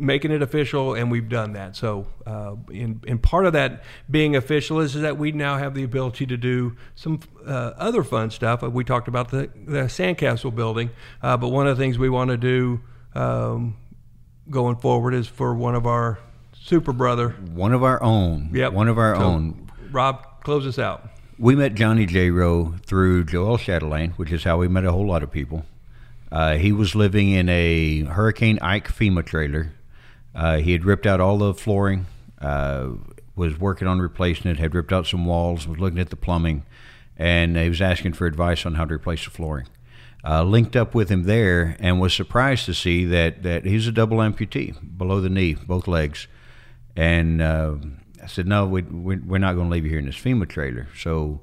making 0.00 0.30
it 0.32 0.42
official, 0.42 0.94
and 0.94 1.10
we've 1.10 1.28
done 1.28 1.52
that. 1.52 1.76
So, 1.76 2.06
uh, 2.26 2.56
in, 2.70 3.00
in 3.06 3.18
part 3.18 3.46
of 3.46 3.52
that 3.52 3.84
being 4.10 4.34
official 4.34 4.80
is, 4.80 4.96
is 4.96 5.02
that 5.02 5.18
we 5.18 5.32
now 5.32 5.58
have 5.58 5.74
the 5.74 5.82
ability 5.82 6.26
to 6.26 6.36
do 6.36 6.76
some 6.94 7.20
uh, 7.46 7.72
other 7.76 8.02
fun 8.02 8.30
stuff. 8.30 8.62
We 8.62 8.82
talked 8.84 9.08
about 9.08 9.30
the, 9.30 9.50
the 9.66 9.82
sandcastle 9.82 10.54
building, 10.54 10.90
uh, 11.22 11.36
but 11.36 11.48
one 11.48 11.66
of 11.66 11.76
the 11.76 11.82
things 11.82 11.98
we 11.98 12.08
want 12.08 12.30
to 12.30 12.36
do 12.36 12.80
um, 13.14 13.76
going 14.48 14.76
forward 14.76 15.14
is 15.14 15.26
for 15.26 15.54
one 15.54 15.74
of 15.74 15.86
our 15.86 16.18
super 16.52 16.92
brother. 16.92 17.30
One 17.54 17.72
of 17.72 17.82
our 17.82 18.02
own. 18.02 18.50
Yep. 18.52 18.72
One 18.72 18.88
of 18.88 18.98
our 18.98 19.14
So, 19.16 19.22
own. 19.22 19.70
Rob, 19.90 20.42
close 20.42 20.66
us 20.66 20.78
out. 20.78 21.08
We 21.38 21.56
met 21.56 21.74
Johnny 21.74 22.06
J. 22.06 22.30
Rowe 22.30 22.74
through 22.84 23.24
Joel 23.24 23.56
Chatelaine, 23.58 24.10
which 24.12 24.30
is 24.30 24.44
how 24.44 24.58
we 24.58 24.68
met 24.68 24.84
a 24.84 24.92
whole 24.92 25.06
lot 25.06 25.22
of 25.22 25.30
people. 25.30 25.64
Uh, 26.30 26.56
he 26.56 26.70
was 26.70 26.94
living 26.94 27.30
in 27.30 27.48
a 27.48 28.02
Hurricane 28.04 28.58
Ike 28.60 28.88
FEMA 28.88 29.24
trailer. 29.24 29.72
Uh, 30.34 30.58
he 30.58 30.72
had 30.72 30.84
ripped 30.84 31.06
out 31.06 31.20
all 31.20 31.38
the 31.38 31.54
flooring, 31.54 32.06
uh, 32.40 32.90
was 33.34 33.58
working 33.58 33.88
on 33.88 34.00
replacing 34.00 34.50
it, 34.50 34.58
had 34.58 34.74
ripped 34.74 34.92
out 34.92 35.06
some 35.06 35.26
walls, 35.26 35.66
was 35.66 35.78
looking 35.78 35.98
at 35.98 36.10
the 36.10 36.16
plumbing, 36.16 36.64
and 37.16 37.56
he 37.56 37.68
was 37.68 37.80
asking 37.80 38.12
for 38.12 38.26
advice 38.26 38.64
on 38.64 38.74
how 38.74 38.84
to 38.84 38.94
replace 38.94 39.24
the 39.24 39.30
flooring. 39.30 39.66
Uh, 40.22 40.42
linked 40.42 40.76
up 40.76 40.94
with 40.94 41.08
him 41.08 41.22
there 41.22 41.76
and 41.80 41.98
was 41.98 42.12
surprised 42.12 42.66
to 42.66 42.74
see 42.74 43.06
that, 43.06 43.42
that 43.42 43.64
he's 43.64 43.86
a 43.86 43.92
double 43.92 44.18
amputee 44.18 44.74
below 44.98 45.20
the 45.20 45.30
knee, 45.30 45.54
both 45.54 45.88
legs. 45.88 46.28
And 46.94 47.40
uh, 47.40 47.76
I 48.22 48.26
said, 48.26 48.46
no, 48.46 48.66
we, 48.66 48.82
we, 48.82 49.16
we're 49.16 49.38
not 49.38 49.54
going 49.54 49.68
to 49.68 49.72
leave 49.72 49.84
you 49.84 49.90
here 49.90 49.98
in 49.98 50.06
this 50.06 50.16
FEMA 50.16 50.46
trailer. 50.46 50.88
So 50.98 51.40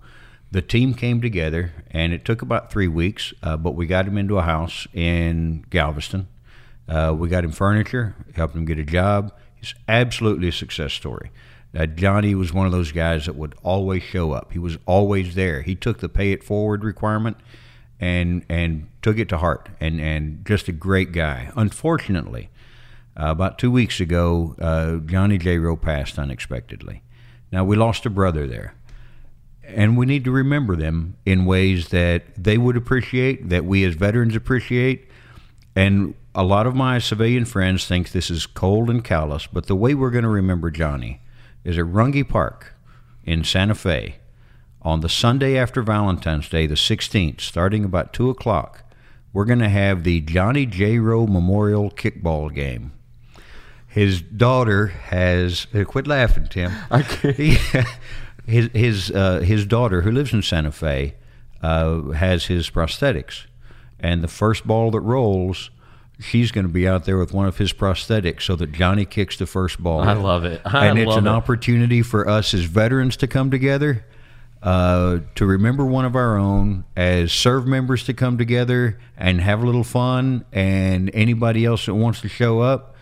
the 0.51 0.61
team 0.61 0.93
came 0.93 1.21
together, 1.21 1.73
and 1.89 2.13
it 2.13 2.23
took 2.23 2.41
about 2.41 2.71
three 2.71 2.88
weeks, 2.88 3.33
uh, 3.41 3.57
but 3.57 3.71
we 3.71 3.88
got 3.88 4.07
him 4.07 4.17
into 4.17 4.38
a 4.38 4.43
house 4.43 4.88
in 4.93 5.65
Galveston. 5.69 6.27
Uh, 6.88 7.13
we 7.17 7.27
got 7.27 7.43
him 7.43 7.51
furniture, 7.51 8.15
helped 8.35 8.55
him 8.55 8.65
get 8.65 8.79
a 8.79 8.83
job. 8.83 9.33
He's 9.55 9.73
absolutely 9.88 10.47
a 10.47 10.51
success 10.53 10.93
story. 10.93 11.31
Uh, 11.77 11.85
Johnny 11.85 12.33
was 12.33 12.53
one 12.53 12.65
of 12.65 12.71
those 12.71 12.91
guys 12.91 13.25
that 13.25 13.35
would 13.35 13.55
always 13.63 14.01
show 14.01 14.31
up. 14.31 14.53
He 14.53 14.59
was 14.59 14.77
always 14.85 15.35
there. 15.35 15.61
He 15.61 15.75
took 15.75 15.99
the 15.99 16.09
pay 16.09 16.31
it 16.31 16.43
forward 16.43 16.83
requirement 16.83 17.38
and 17.99 18.45
and 18.47 18.88
took 19.01 19.17
it 19.17 19.29
to 19.29 19.38
heart. 19.38 19.69
And 19.79 19.99
and 19.99 20.45
just 20.45 20.67
a 20.67 20.71
great 20.71 21.11
guy. 21.11 21.51
Unfortunately, 21.55 22.49
uh, 23.19 23.31
about 23.31 23.57
two 23.57 23.71
weeks 23.71 23.99
ago, 23.99 24.55
uh, 24.59 24.97
Johnny 24.97 25.38
J. 25.38 25.57
Rowe 25.57 25.75
passed 25.75 26.17
unexpectedly. 26.19 27.01
Now, 27.51 27.63
we 27.63 27.75
lost 27.75 28.05
a 28.05 28.09
brother 28.09 28.45
there. 28.47 28.75
And 29.63 29.97
we 29.97 30.05
need 30.05 30.23
to 30.25 30.31
remember 30.31 30.75
them 30.75 31.17
in 31.25 31.45
ways 31.45 31.89
that 31.89 32.23
they 32.38 32.57
would 32.57 32.77
appreciate, 32.77 33.49
that 33.49 33.65
we 33.65 33.83
as 33.83 33.95
veterans 33.95 34.35
appreciate. 34.35 35.09
And 35.75 36.13
a 36.38 36.43
lot 36.43 36.67
of 36.67 36.75
my 36.75 36.99
civilian 36.99 37.45
friends 37.45 37.88
think 37.88 38.11
this 38.11 38.29
is 38.29 38.45
cold 38.45 38.91
and 38.91 39.03
callous, 39.03 39.47
but 39.47 39.65
the 39.65 39.75
way 39.75 39.95
we're 39.95 40.11
going 40.11 40.23
to 40.23 40.29
remember 40.29 40.69
Johnny 40.69 41.19
is 41.63 41.79
at 41.79 41.85
Runge 41.85 42.29
Park 42.29 42.75
in 43.23 43.43
Santa 43.43 43.73
Fe 43.73 44.17
on 44.83 44.99
the 44.99 45.09
Sunday 45.09 45.57
after 45.57 45.81
Valentine's 45.81 46.47
Day, 46.47 46.67
the 46.67 46.75
16th, 46.75 47.41
starting 47.41 47.83
about 47.83 48.13
2 48.13 48.29
o'clock. 48.29 48.83
We're 49.33 49.45
going 49.45 49.59
to 49.59 49.67
have 49.69 50.03
the 50.03 50.21
Johnny 50.21 50.67
J. 50.67 50.99
Rowe 50.99 51.25
Memorial 51.25 51.89
Kickball 51.89 52.53
Game. 52.53 52.91
His 53.88 54.21
daughter 54.21 54.88
has. 54.88 55.65
uh, 55.73 55.85
Quit 55.85 56.05
laughing, 56.05 56.47
Tim. 56.51 56.71
I 56.91 57.01
can't. 57.01 57.35
his 58.45 58.69
his 58.73 59.09
uh, 59.11 59.39
his 59.39 59.65
daughter, 59.65 60.01
who 60.01 60.11
lives 60.11 60.33
in 60.33 60.43
Santa 60.43 60.71
Fe, 60.71 61.15
uh, 61.63 62.11
has 62.11 62.45
his 62.45 62.69
prosthetics, 62.69 63.47
and 63.99 64.23
the 64.23 64.27
first 64.27 64.67
ball 64.67 64.91
that 64.91 64.99
rolls, 65.01 65.71
she's 66.20 66.51
going 66.51 66.65
to 66.65 66.74
be 66.74 66.88
out 66.88 67.05
there 67.05 67.18
with 67.18 67.34
one 67.34 67.47
of 67.47 67.57
his 67.57 67.74
prosthetics, 67.74 68.43
so 68.43 68.55
that 68.55 68.72
Johnny 68.72 69.05
kicks 69.05 69.38
the 69.38 69.45
first 69.45 69.82
ball. 69.82 70.01
I 70.01 70.13
love 70.13 70.45
it. 70.45 70.61
I 70.65 70.88
and 70.88 70.99
it's 70.99 71.15
an 71.15 71.28
it. 71.28 71.30
opportunity 71.30 72.01
for 72.01 72.28
us 72.28 72.53
as 72.53 72.63
veterans 72.63 73.18
to 73.18 73.28
come 73.28 73.51
together. 73.51 74.05
Uh, 74.61 75.20
to 75.36 75.45
remember 75.45 75.86
one 75.86 76.03
of 76.03 76.15
our 76.15 76.36
own, 76.36 76.84
as 76.95 77.32
serve 77.32 77.68
members 77.68 78.03
to 78.05 78.13
come 78.13 78.39
together 78.39 78.99
and 79.15 79.39
have 79.39 79.61
a 79.61 79.65
little 79.65 79.84
fun, 79.84 80.43
and 80.51 81.11
anybody 81.13 81.63
else 81.63 81.86
that 81.86 81.93
wants 81.93 82.22
to 82.22 82.28
show 82.28 82.59
up, 82.59 82.95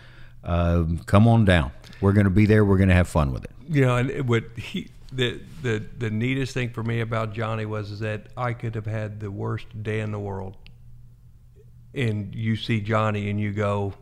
uh, 0.44 0.84
come 1.06 1.26
on 1.26 1.46
down. 1.46 1.72
We're 2.02 2.12
going 2.12 2.24
to 2.24 2.30
be 2.30 2.44
there. 2.44 2.62
We're 2.62 2.76
going 2.76 2.90
to 2.90 2.94
have 2.94 3.08
fun 3.08 3.32
with 3.32 3.44
it. 3.44 3.50
You 3.68 3.86
know, 3.86 3.96
and 3.96 4.28
what 4.28 4.44
he 4.56 4.90
the 5.10 5.40
the 5.62 5.82
the 5.98 6.10
neatest 6.10 6.52
thing 6.52 6.70
for 6.70 6.82
me 6.82 7.00
about 7.00 7.32
Johnny 7.32 7.64
was 7.64 7.90
is 7.90 8.00
that 8.00 8.26
I 8.36 8.52
could 8.52 8.74
have 8.74 8.86
had 8.86 9.20
the 9.20 9.30
worst 9.30 9.82
day 9.82 10.00
in 10.00 10.12
the 10.12 10.18
world, 10.18 10.56
and 11.96 12.34
you 12.34 12.56
see 12.56 12.80
Johnny 12.80 13.30
and 13.30 13.40
you 13.40 13.52
go, 13.52 13.94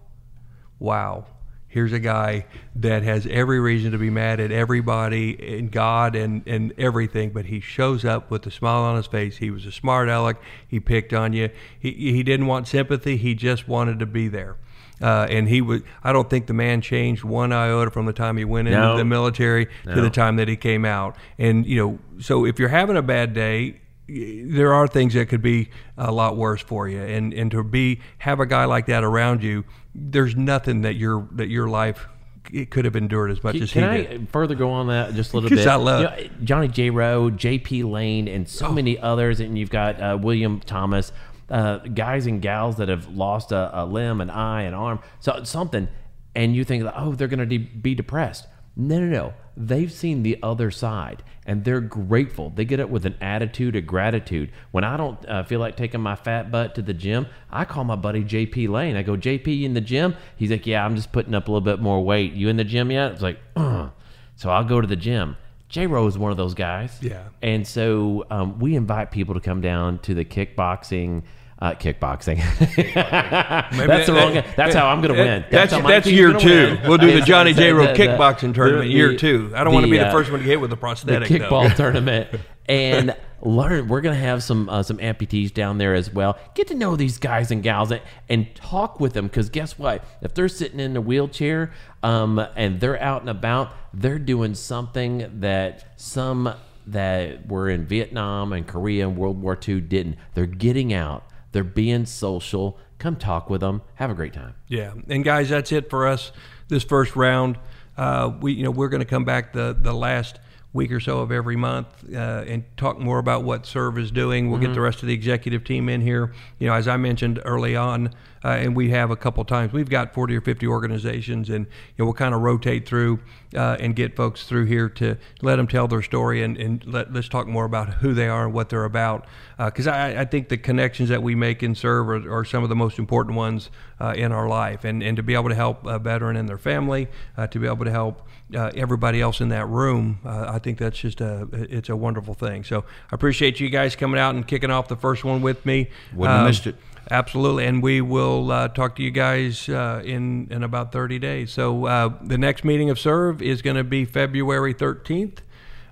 "Wow." 0.79 1.27
Here's 1.67 1.93
a 1.93 1.99
guy 1.99 2.47
that 2.77 3.03
has 3.03 3.27
every 3.27 3.59
reason 3.59 3.91
to 3.91 3.99
be 3.99 4.09
mad 4.09 4.39
at 4.39 4.53
everybody 4.53 5.57
and 5.59 5.73
God 5.73 6.15
and, 6.15 6.47
and 6.47 6.73
everything, 6.79 7.31
but 7.31 7.47
he 7.47 7.59
shows 7.59 8.05
up 8.05 8.31
with 8.31 8.47
a 8.47 8.51
smile 8.53 8.83
on 8.83 8.95
his 8.95 9.09
face. 9.09 9.39
He 9.39 9.51
was 9.51 9.67
a 9.67 9.73
smart 9.73 10.09
aleck. 10.09 10.37
He 10.69 10.79
picked 10.79 11.13
on 11.13 11.33
you. 11.33 11.51
He, 11.77 11.91
he 11.91 12.23
didn't 12.23 12.47
want 12.47 12.69
sympathy. 12.69 13.17
He 13.17 13.35
just 13.35 13.67
wanted 13.67 13.99
to 13.99 14.07
be 14.07 14.29
there. 14.29 14.57
Uh, 15.03 15.27
and 15.29 15.49
he 15.49 15.61
was, 15.61 15.81
I 16.05 16.13
don't 16.13 16.31
think 16.31 16.47
the 16.47 16.55
man 16.55 16.81
changed 16.81 17.25
one 17.25 17.53
iota 17.53 17.91
from 17.91 18.07
the 18.07 18.13
time 18.13 18.37
he 18.37 18.45
went 18.45 18.69
into 18.69 18.79
No. 18.79 18.97
the 18.97 19.05
military 19.05 19.67
to 19.83 20.01
the 20.01 20.11
time 20.11 20.37
that 20.37 20.47
he 20.47 20.55
came 20.55 20.85
out. 20.85 21.17
And, 21.39 21.67
you 21.67 21.77
know, 21.77 21.99
so 22.21 22.45
if 22.47 22.61
you're 22.61 22.69
having 22.69 22.97
a 22.97 23.03
bad 23.03 23.35
day, 23.35 23.81
there 24.07 24.73
are 24.75 24.87
things 24.87 25.15
that 25.15 25.29
could 25.29 25.43
be 25.43 25.71
a 25.97 26.13
lot 26.13 26.37
worse 26.37 26.61
for 26.63 26.89
you. 26.89 27.01
And, 27.01 27.33
and 27.33 27.51
to 27.53 27.63
be, 27.63 28.01
have 28.19 28.41
a 28.41 28.47
guy 28.47 28.65
like 28.67 28.87
that 28.87 29.03
around 29.05 29.43
you, 29.43 29.65
there's 29.95 30.37
nothing 30.37 30.83
that 30.83 30.95
your, 30.97 31.29
that 31.33 31.49
your 31.49 31.69
life 31.69 32.07
it 32.53 32.71
could 32.71 32.85
have 32.85 32.95
endured 32.97 33.31
as 33.31 33.43
much 33.43 33.55
Can, 33.55 33.63
as 33.63 33.73
he 33.73 33.81
can 33.81 33.89
I 33.89 34.03
did. 34.03 34.29
further 34.29 34.55
go 34.55 34.71
on 34.71 34.89
that 34.89 35.15
just 35.15 35.33
a 35.33 35.37
little 35.37 35.49
bit? 35.57 35.67
I 35.67 35.77
love- 35.77 36.01
You 36.21 36.27
know, 36.29 36.31
Johnny 36.45 36.69
J. 36.69 36.91
Rowe, 36.91 37.31
J.P. 37.31 37.85
Lane, 37.85 38.29
and 38.29 38.47
so 38.47 38.71
many 38.71 38.99
others, 38.99 39.41
and 39.41 39.57
you've 39.59 39.71
got 39.71 39.99
uh, 40.01 40.19
William 40.21 40.61
Thomas, 40.61 41.11
uh, 41.49 41.79
guys 41.79 42.27
and 42.27 42.43
gals 42.43 42.77
that 42.77 42.89
have 42.91 43.09
lost 43.09 43.51
a, 43.53 43.71
a 43.83 43.87
limb, 43.87 44.21
an 44.21 44.29
eye, 44.29 44.63
an 44.63 44.75
arm, 44.75 44.99
so 45.21 45.43
something, 45.45 45.89
and 46.35 46.55
you 46.55 46.65
think, 46.65 46.85
oh, 46.95 47.13
they're 47.15 47.29
going 47.29 47.39
to 47.39 47.47
de- 47.47 47.57
be 47.59 47.95
depressed. 47.95 48.47
No, 48.77 48.99
no, 48.99 49.07
no. 49.07 49.35
They've 49.57 49.93
seen 49.93 50.25
the 50.25 50.39
other 50.43 50.72
side, 50.72 51.22
and 51.47 51.64
they're 51.64 51.81
grateful. 51.81 52.51
They 52.51 52.64
get 52.64 52.81
up 52.81 52.91
with 52.91 53.07
an 53.07 53.14
attitude 53.20 53.77
of 53.77 53.87
gratitude. 53.87 54.51
When 54.72 54.83
I 54.83 54.97
don't 54.97 55.25
uh, 55.29 55.45
feel 55.45 55.61
like 55.61 55.77
taking 55.77 56.01
my 56.01 56.16
fat 56.16 56.51
butt 56.51 56.75
to 56.75 56.83
the 56.83 56.95
gym, 56.95 57.27
I 57.51 57.64
call 57.64 57.85
my 57.85 57.95
buddy 57.95 58.25
JP 58.25 58.68
Lane. 58.68 58.97
I 58.97 59.05
go, 59.05 59.16
JP, 59.16 59.47
you 59.47 59.66
in 59.66 59.75
the 59.75 59.81
gym? 59.81 60.16
He's 60.37 60.51
like, 60.51 60.66
Yeah, 60.66 60.85
I'm 60.85 60.97
just 60.97 61.12
putting 61.12 61.35
up 61.35 61.47
a 61.47 61.53
little 61.53 61.64
bit 61.64 61.81
more 61.81 62.05
weight. 62.05 62.33
You 62.33 62.49
in 62.49 62.57
the 62.57 62.64
gym 62.64 62.91
yet? 62.91 63.12
It's 63.12 63.22
like, 63.22 63.39
Ugh. 63.55 63.91
so 64.37 64.51
I'll 64.51 64.64
go 64.64 64.81
to 64.81 64.87
the 64.87 64.97
gym. 64.97 65.37
J 65.68 65.87
Rowe 65.87 66.07
is 66.07 66.18
one 66.18 66.31
of 66.31 66.37
those 66.37 66.55
guys. 66.55 66.99
Yeah. 67.01 67.25
And 67.43 67.66
so 67.66 68.25
um, 68.31 68.59
we 68.59 68.75
invite 68.77 69.11
people 69.11 69.35
to 69.35 69.41
come 69.41 69.61
down 69.61 69.99
to 70.01 70.14
the 70.14 70.25
kickboxing. 70.25 71.22
Uh, 71.65 71.73
kickboxing. 71.73 72.37
that's 72.95 74.07
the 74.07 74.12
wrong. 74.12 74.35
that- 74.35 74.55
that's 74.55 74.75
how 74.75 74.87
I'm 74.87 75.01
going 75.01 75.15
to 75.15 75.19
win. 75.19 75.47
That's 75.51 75.73
my 75.73 75.81
that's 75.81 76.07
year 76.07 76.35
two. 76.35 76.77
win. 76.77 76.81
We'll 76.87 76.99
do 76.99 77.11
the 77.19 77.23
Johnny 77.25 77.55
J. 77.55 77.73
Rowe 77.73 77.87
the- 77.87 77.93
the- 77.95 77.99
kickboxing 77.99 78.55
tournament 78.55 78.83
the- 78.89 78.93
year 78.93 79.17
two. 79.17 79.51
I 79.55 79.65
don't 79.65 79.73
want 79.73 79.87
to 79.87 79.91
be 79.91 79.97
the 79.97 80.09
uh, 80.09 80.12
first 80.12 80.31
one 80.31 80.41
to 80.41 80.45
get 80.45 80.51
hit 80.51 80.61
with 80.61 80.71
a 80.73 80.75
the 80.75 80.77
prosthetic. 80.77 81.27
kickball 81.27 81.71
though. 81.71 81.75
tournament 81.85 82.29
and 82.69 83.17
learn. 83.41 83.89
We're 83.89 84.03
gonna 84.03 84.15
have 84.15 84.43
some 84.43 84.69
uh, 84.69 84.83
some 84.83 84.99
amputees 84.99 85.55
down 85.55 85.79
there 85.79 85.95
as 85.95 86.12
well. 86.12 86.39
Get 86.55 86.69
to 86.69 86.75
know 86.75 86.97
these 86.97 87.17
guys 87.17 87.51
and 87.51 87.62
gals 87.62 87.91
and, 87.93 88.03
and 88.29 88.55
talk 88.55 89.01
with 89.01 89.15
them 89.15 89.29
because 89.29 89.49
guess 89.49 89.79
what? 89.79 90.05
If 90.21 90.35
they're 90.35 90.49
sitting 90.51 90.81
in 90.81 90.95
a 90.99 91.01
wheelchair 91.01 91.73
um, 92.03 92.47
and 92.57 92.79
they're 92.79 93.01
out 93.01 93.23
and 93.23 93.31
about, 93.31 93.73
they're 93.95 94.19
doing 94.19 94.55
something 94.55 95.41
that 95.41 95.99
some 95.99 96.53
that 96.89 97.49
were 97.49 97.71
in 97.71 97.87
Vietnam 97.87 98.53
and 98.53 98.67
Korea 98.67 99.09
and 99.09 99.17
World 99.17 99.41
War 99.41 99.59
II 99.67 99.81
didn't. 99.81 100.19
They're 100.35 100.45
getting 100.45 100.93
out. 100.93 101.25
They're 101.55 101.63
being 101.63 102.05
social. 102.05 102.79
Come 102.99 103.15
talk 103.15 103.49
with 103.49 103.61
them. 103.61 103.83
Have 103.95 104.11
a 104.11 104.15
great 104.15 104.33
time. 104.33 104.55
Yeah, 104.67 104.93
and 105.09 105.25
guys, 105.25 105.51
that's 105.51 105.71
it 105.71 105.89
for 105.89 106.09
us 106.09 106.33
this 106.67 106.83
first 106.83 107.15
round. 107.15 107.59
Uh, 107.97 108.33
we, 108.41 108.55
you 108.55 108.65
know, 108.65 108.73
we're 108.73 108.89
going 108.89 109.03
to 109.03 109.07
come 109.07 109.25
back 109.25 109.53
the 109.53 109.77
the 109.81 109.93
last 109.93 110.41
week 110.73 110.91
or 110.91 110.99
so 110.99 111.21
of 111.21 111.31
every 111.31 111.55
month 111.55 111.87
uh, 112.13 112.45
and 112.49 112.65
talk 112.77 112.99
more 112.99 113.21
about 113.21 113.45
what 113.45 113.65
Serve 113.67 113.97
is 114.01 114.11
doing. 114.11 114.51
We'll 114.51 114.59
get 114.59 114.75
the 114.75 114.81
rest 114.81 115.03
of 115.03 115.07
the 115.07 115.15
executive 115.15 115.63
team 115.63 115.89
in 115.89 116.01
here. 116.01 116.33
You 116.59 116.67
know, 116.67 116.75
as 116.75 116.89
I 116.89 116.97
mentioned 116.97 117.41
early 117.45 117.77
on, 117.77 118.11
uh, 118.45 118.49
and 118.49 118.77
we 118.77 118.91
have 118.91 119.11
a 119.11 119.17
couple 119.17 119.45
times. 119.45 119.73
We've 119.73 119.89
got 119.89 120.13
40 120.13 120.37
or 120.37 120.41
50 120.41 120.67
organizations, 120.67 121.49
and 121.49 121.67
you 121.67 121.95
know, 121.99 122.05
we'll 122.05 122.15
kind 122.15 122.35
of 122.35 122.43
rotate 122.43 122.87
through 122.87 123.21
uh, 123.57 123.77
and 123.81 123.97
get 123.97 124.15
folks 124.15 124.45
through 124.45 124.67
here 124.67 124.89
to 124.91 125.17
let 125.41 125.57
them 125.57 125.67
tell 125.67 125.89
their 125.89 126.03
story 126.03 126.43
and, 126.43 126.57
and 126.57 126.85
let, 126.87 127.13
let's 127.13 127.29
talk 127.29 127.47
more 127.47 127.65
about 127.65 127.95
who 127.95 128.13
they 128.13 128.29
are 128.29 128.45
and 128.45 128.55
what 128.55 128.69
they're 128.69 128.85
about. 128.85 129.27
Because 129.57 129.87
I, 129.87 130.21
I 130.21 130.25
think 130.25 130.49
the 130.49 130.59
connections 130.59 131.09
that 131.09 131.23
we 131.23 131.35
make 131.35 131.63
in 131.63 131.75
Serve 131.75 132.09
are, 132.09 132.39
are 132.39 132.45
some 132.45 132.63
of 132.63 132.69
the 132.69 132.77
most 132.77 132.99
important 132.99 133.37
ones 133.37 133.71
uh, 134.01 134.13
in 134.17 134.33
our 134.33 134.49
life, 134.49 134.85
and 134.85 135.03
and 135.03 135.17
to 135.17 135.23
be 135.23 135.35
able 135.35 135.49
to 135.49 135.55
help 135.55 135.87
a 135.87 135.99
veteran 135.99 136.37
and 136.37 136.49
their 136.49 136.59
family, 136.59 137.09
uh, 137.37 137.47
to 137.47 137.59
be 137.59 137.67
able 137.67 137.85
to 137.85 137.91
help 137.91 138.27
uh, 138.55 138.71
everybody 138.75 139.21
else 139.21 139.41
in 139.41 139.49
that 139.49 139.67
room, 139.67 140.19
uh, 140.25 140.47
I 140.49 140.59
think 140.59 140.79
that's 140.79 140.99
just 140.99 141.21
a 141.21 141.49
it's 141.53 141.89
a 141.89 141.97
wonderful 141.97 142.35
thing. 142.35 142.65
So 142.65 142.81
I 143.11 143.15
appreciate 143.15 143.61
you 143.61 143.71
guys 143.71 143.97
coming 143.97 144.21
out 144.21 144.35
and 144.35 144.47
kicking 144.47 144.71
off 144.71 144.89
the 144.89 144.97
first 144.97 145.25
one 145.25 145.41
with 145.41 145.65
me. 145.65 145.91
Wouldn't 146.13 146.37
have 146.37 146.47
missed 146.47 146.67
it. 146.67 146.77
Absolutely, 147.11 147.67
and 147.67 147.83
we 147.83 148.01
will 148.01 148.51
uh, 148.51 148.69
talk 148.69 148.97
to 148.97 149.03
you 149.03 149.11
guys 149.11 149.69
uh, 149.69 150.01
in 150.05 150.49
in 150.51 150.63
about 150.63 150.91
thirty 150.91 151.19
days. 151.19 151.53
So 151.53 151.85
uh, 151.85 152.15
the 152.23 152.39
next 152.39 152.65
meeting 152.65 152.89
of 152.89 152.99
Serve 152.99 153.43
is 153.43 153.61
going 153.61 153.77
to 153.77 153.85
be 153.85 154.07
February 154.07 154.73
thirteenth, 154.73 155.43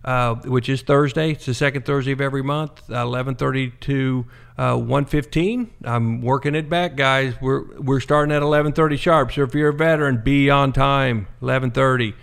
uh, 0.04 0.36
which 0.36 0.68
is 0.68 0.80
Thursday. 0.82 1.32
It's 1.32 1.44
the 1.44 1.54
second 1.54 1.84
Thursday 1.84 2.12
of 2.12 2.20
every 2.20 2.42
month, 2.42 2.88
eleven 2.88 3.34
thirty 3.34 3.72
to 3.82 4.24
uh, 4.56 4.78
one 4.78 5.04
fifteen. 5.04 5.70
I'm 5.84 6.22
working 6.22 6.54
it 6.54 6.70
back, 6.70 6.96
guys. 6.96 7.34
We're 7.42 7.64
we're 7.78 8.00
starting 8.00 8.34
at 8.34 8.42
eleven 8.42 8.72
thirty 8.72 8.96
sharp. 8.96 9.32
So 9.32 9.42
if 9.42 9.54
you're 9.54 9.68
a 9.68 9.74
veteran, 9.74 10.22
be 10.24 10.48
on 10.48 10.72
time. 10.72 11.26
Eleven 11.42 11.72
thirty. 11.72 12.14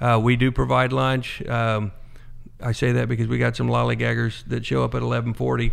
Uh, 0.00 0.18
we 0.22 0.36
do 0.36 0.50
provide 0.50 0.92
lunch. 0.92 1.46
Um, 1.46 1.92
I 2.60 2.72
say 2.72 2.92
that 2.92 3.08
because 3.08 3.28
we 3.28 3.36
got 3.36 3.56
some 3.56 3.68
lollygaggers 3.68 4.44
that 4.46 4.64
show 4.64 4.84
up 4.84 4.94
at 4.94 5.02
eleven 5.02 5.34
forty 5.34 5.72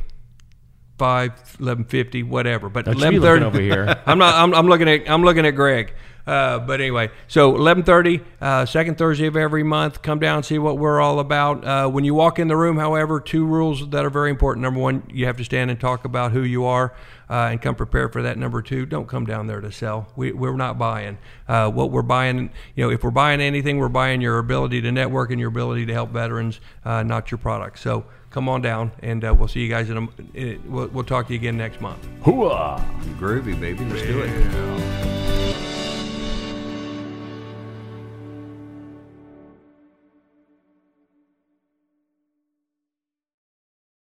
five, 0.97 1.33
eleven 1.59 1.85
fifty, 1.85 2.23
whatever. 2.23 2.69
But 2.69 2.87
eleven 2.87 3.21
thirty 3.21 3.45
over 3.45 3.59
here. 3.61 4.01
I'm 4.05 4.17
not. 4.17 4.35
I'm, 4.35 4.53
I'm 4.53 4.67
looking 4.67 4.89
at. 4.89 5.09
I'm 5.09 5.23
looking 5.23 5.45
at 5.45 5.51
Greg. 5.51 5.93
Uh, 6.27 6.57
but 6.57 6.81
anyway, 6.81 7.11
so 7.27 7.55
eleven 7.55 7.83
thirty, 7.83 8.19
uh, 8.41 8.65
second 8.65 8.97
Thursday 8.97 9.27
of 9.27 9.37
every 9.37 9.61
month. 9.61 10.01
Come 10.01 10.17
down, 10.17 10.41
see 10.41 10.57
what 10.57 10.79
we're 10.79 10.99
all 10.99 11.19
about. 11.19 11.63
Uh, 11.63 11.87
when 11.87 12.03
you 12.03 12.15
walk 12.15 12.39
in 12.39 12.47
the 12.47 12.57
room, 12.57 12.77
however, 12.77 13.19
two 13.19 13.45
rules 13.45 13.87
that 13.91 14.03
are 14.03 14.09
very 14.09 14.31
important. 14.31 14.63
Number 14.63 14.79
one, 14.79 15.03
you 15.13 15.27
have 15.27 15.37
to 15.37 15.43
stand 15.43 15.69
and 15.69 15.79
talk 15.79 16.03
about 16.03 16.31
who 16.31 16.41
you 16.41 16.65
are, 16.65 16.95
uh, 17.29 17.49
and 17.51 17.61
come 17.61 17.75
prepared 17.75 18.11
for 18.11 18.23
that. 18.23 18.39
Number 18.39 18.63
two, 18.63 18.87
don't 18.87 19.07
come 19.07 19.25
down 19.27 19.45
there 19.45 19.61
to 19.61 19.71
sell. 19.71 20.07
We, 20.15 20.31
we're 20.31 20.55
not 20.55 20.79
buying. 20.79 21.19
Uh, 21.47 21.69
what 21.69 21.91
we're 21.91 22.01
buying, 22.01 22.49
you 22.75 22.83
know, 22.83 22.89
if 22.89 23.03
we're 23.03 23.11
buying 23.11 23.39
anything, 23.39 23.77
we're 23.77 23.87
buying 23.89 24.19
your 24.19 24.39
ability 24.39 24.81
to 24.81 24.91
network 24.91 25.29
and 25.29 25.39
your 25.39 25.49
ability 25.49 25.85
to 25.85 25.93
help 25.93 26.09
veterans, 26.09 26.59
uh, 26.83 27.03
not 27.03 27.29
your 27.29 27.37
product. 27.37 27.77
So 27.77 28.05
come 28.35 28.49
on 28.49 28.61
down, 28.61 28.91
and 29.01 29.23
uh, 29.23 29.33
we'll 29.33 29.47
see 29.47 29.61
you 29.61 29.69
guys 29.69 29.89
in 29.89 29.95
a. 29.97 30.07
in- 30.37 30.61
We'll, 30.67 30.87
we'll 30.89 31.03
talk 31.05 31.27
to 31.27 31.33
you 31.33 31.39
again 31.39 31.55
next 31.57 31.79
month. 31.79 32.05
Hooah! 32.21 32.83
Groovy, 33.17 33.57
baby. 33.59 33.85
Let's 33.85 34.01
do 34.01 34.23
it. 34.23 35.74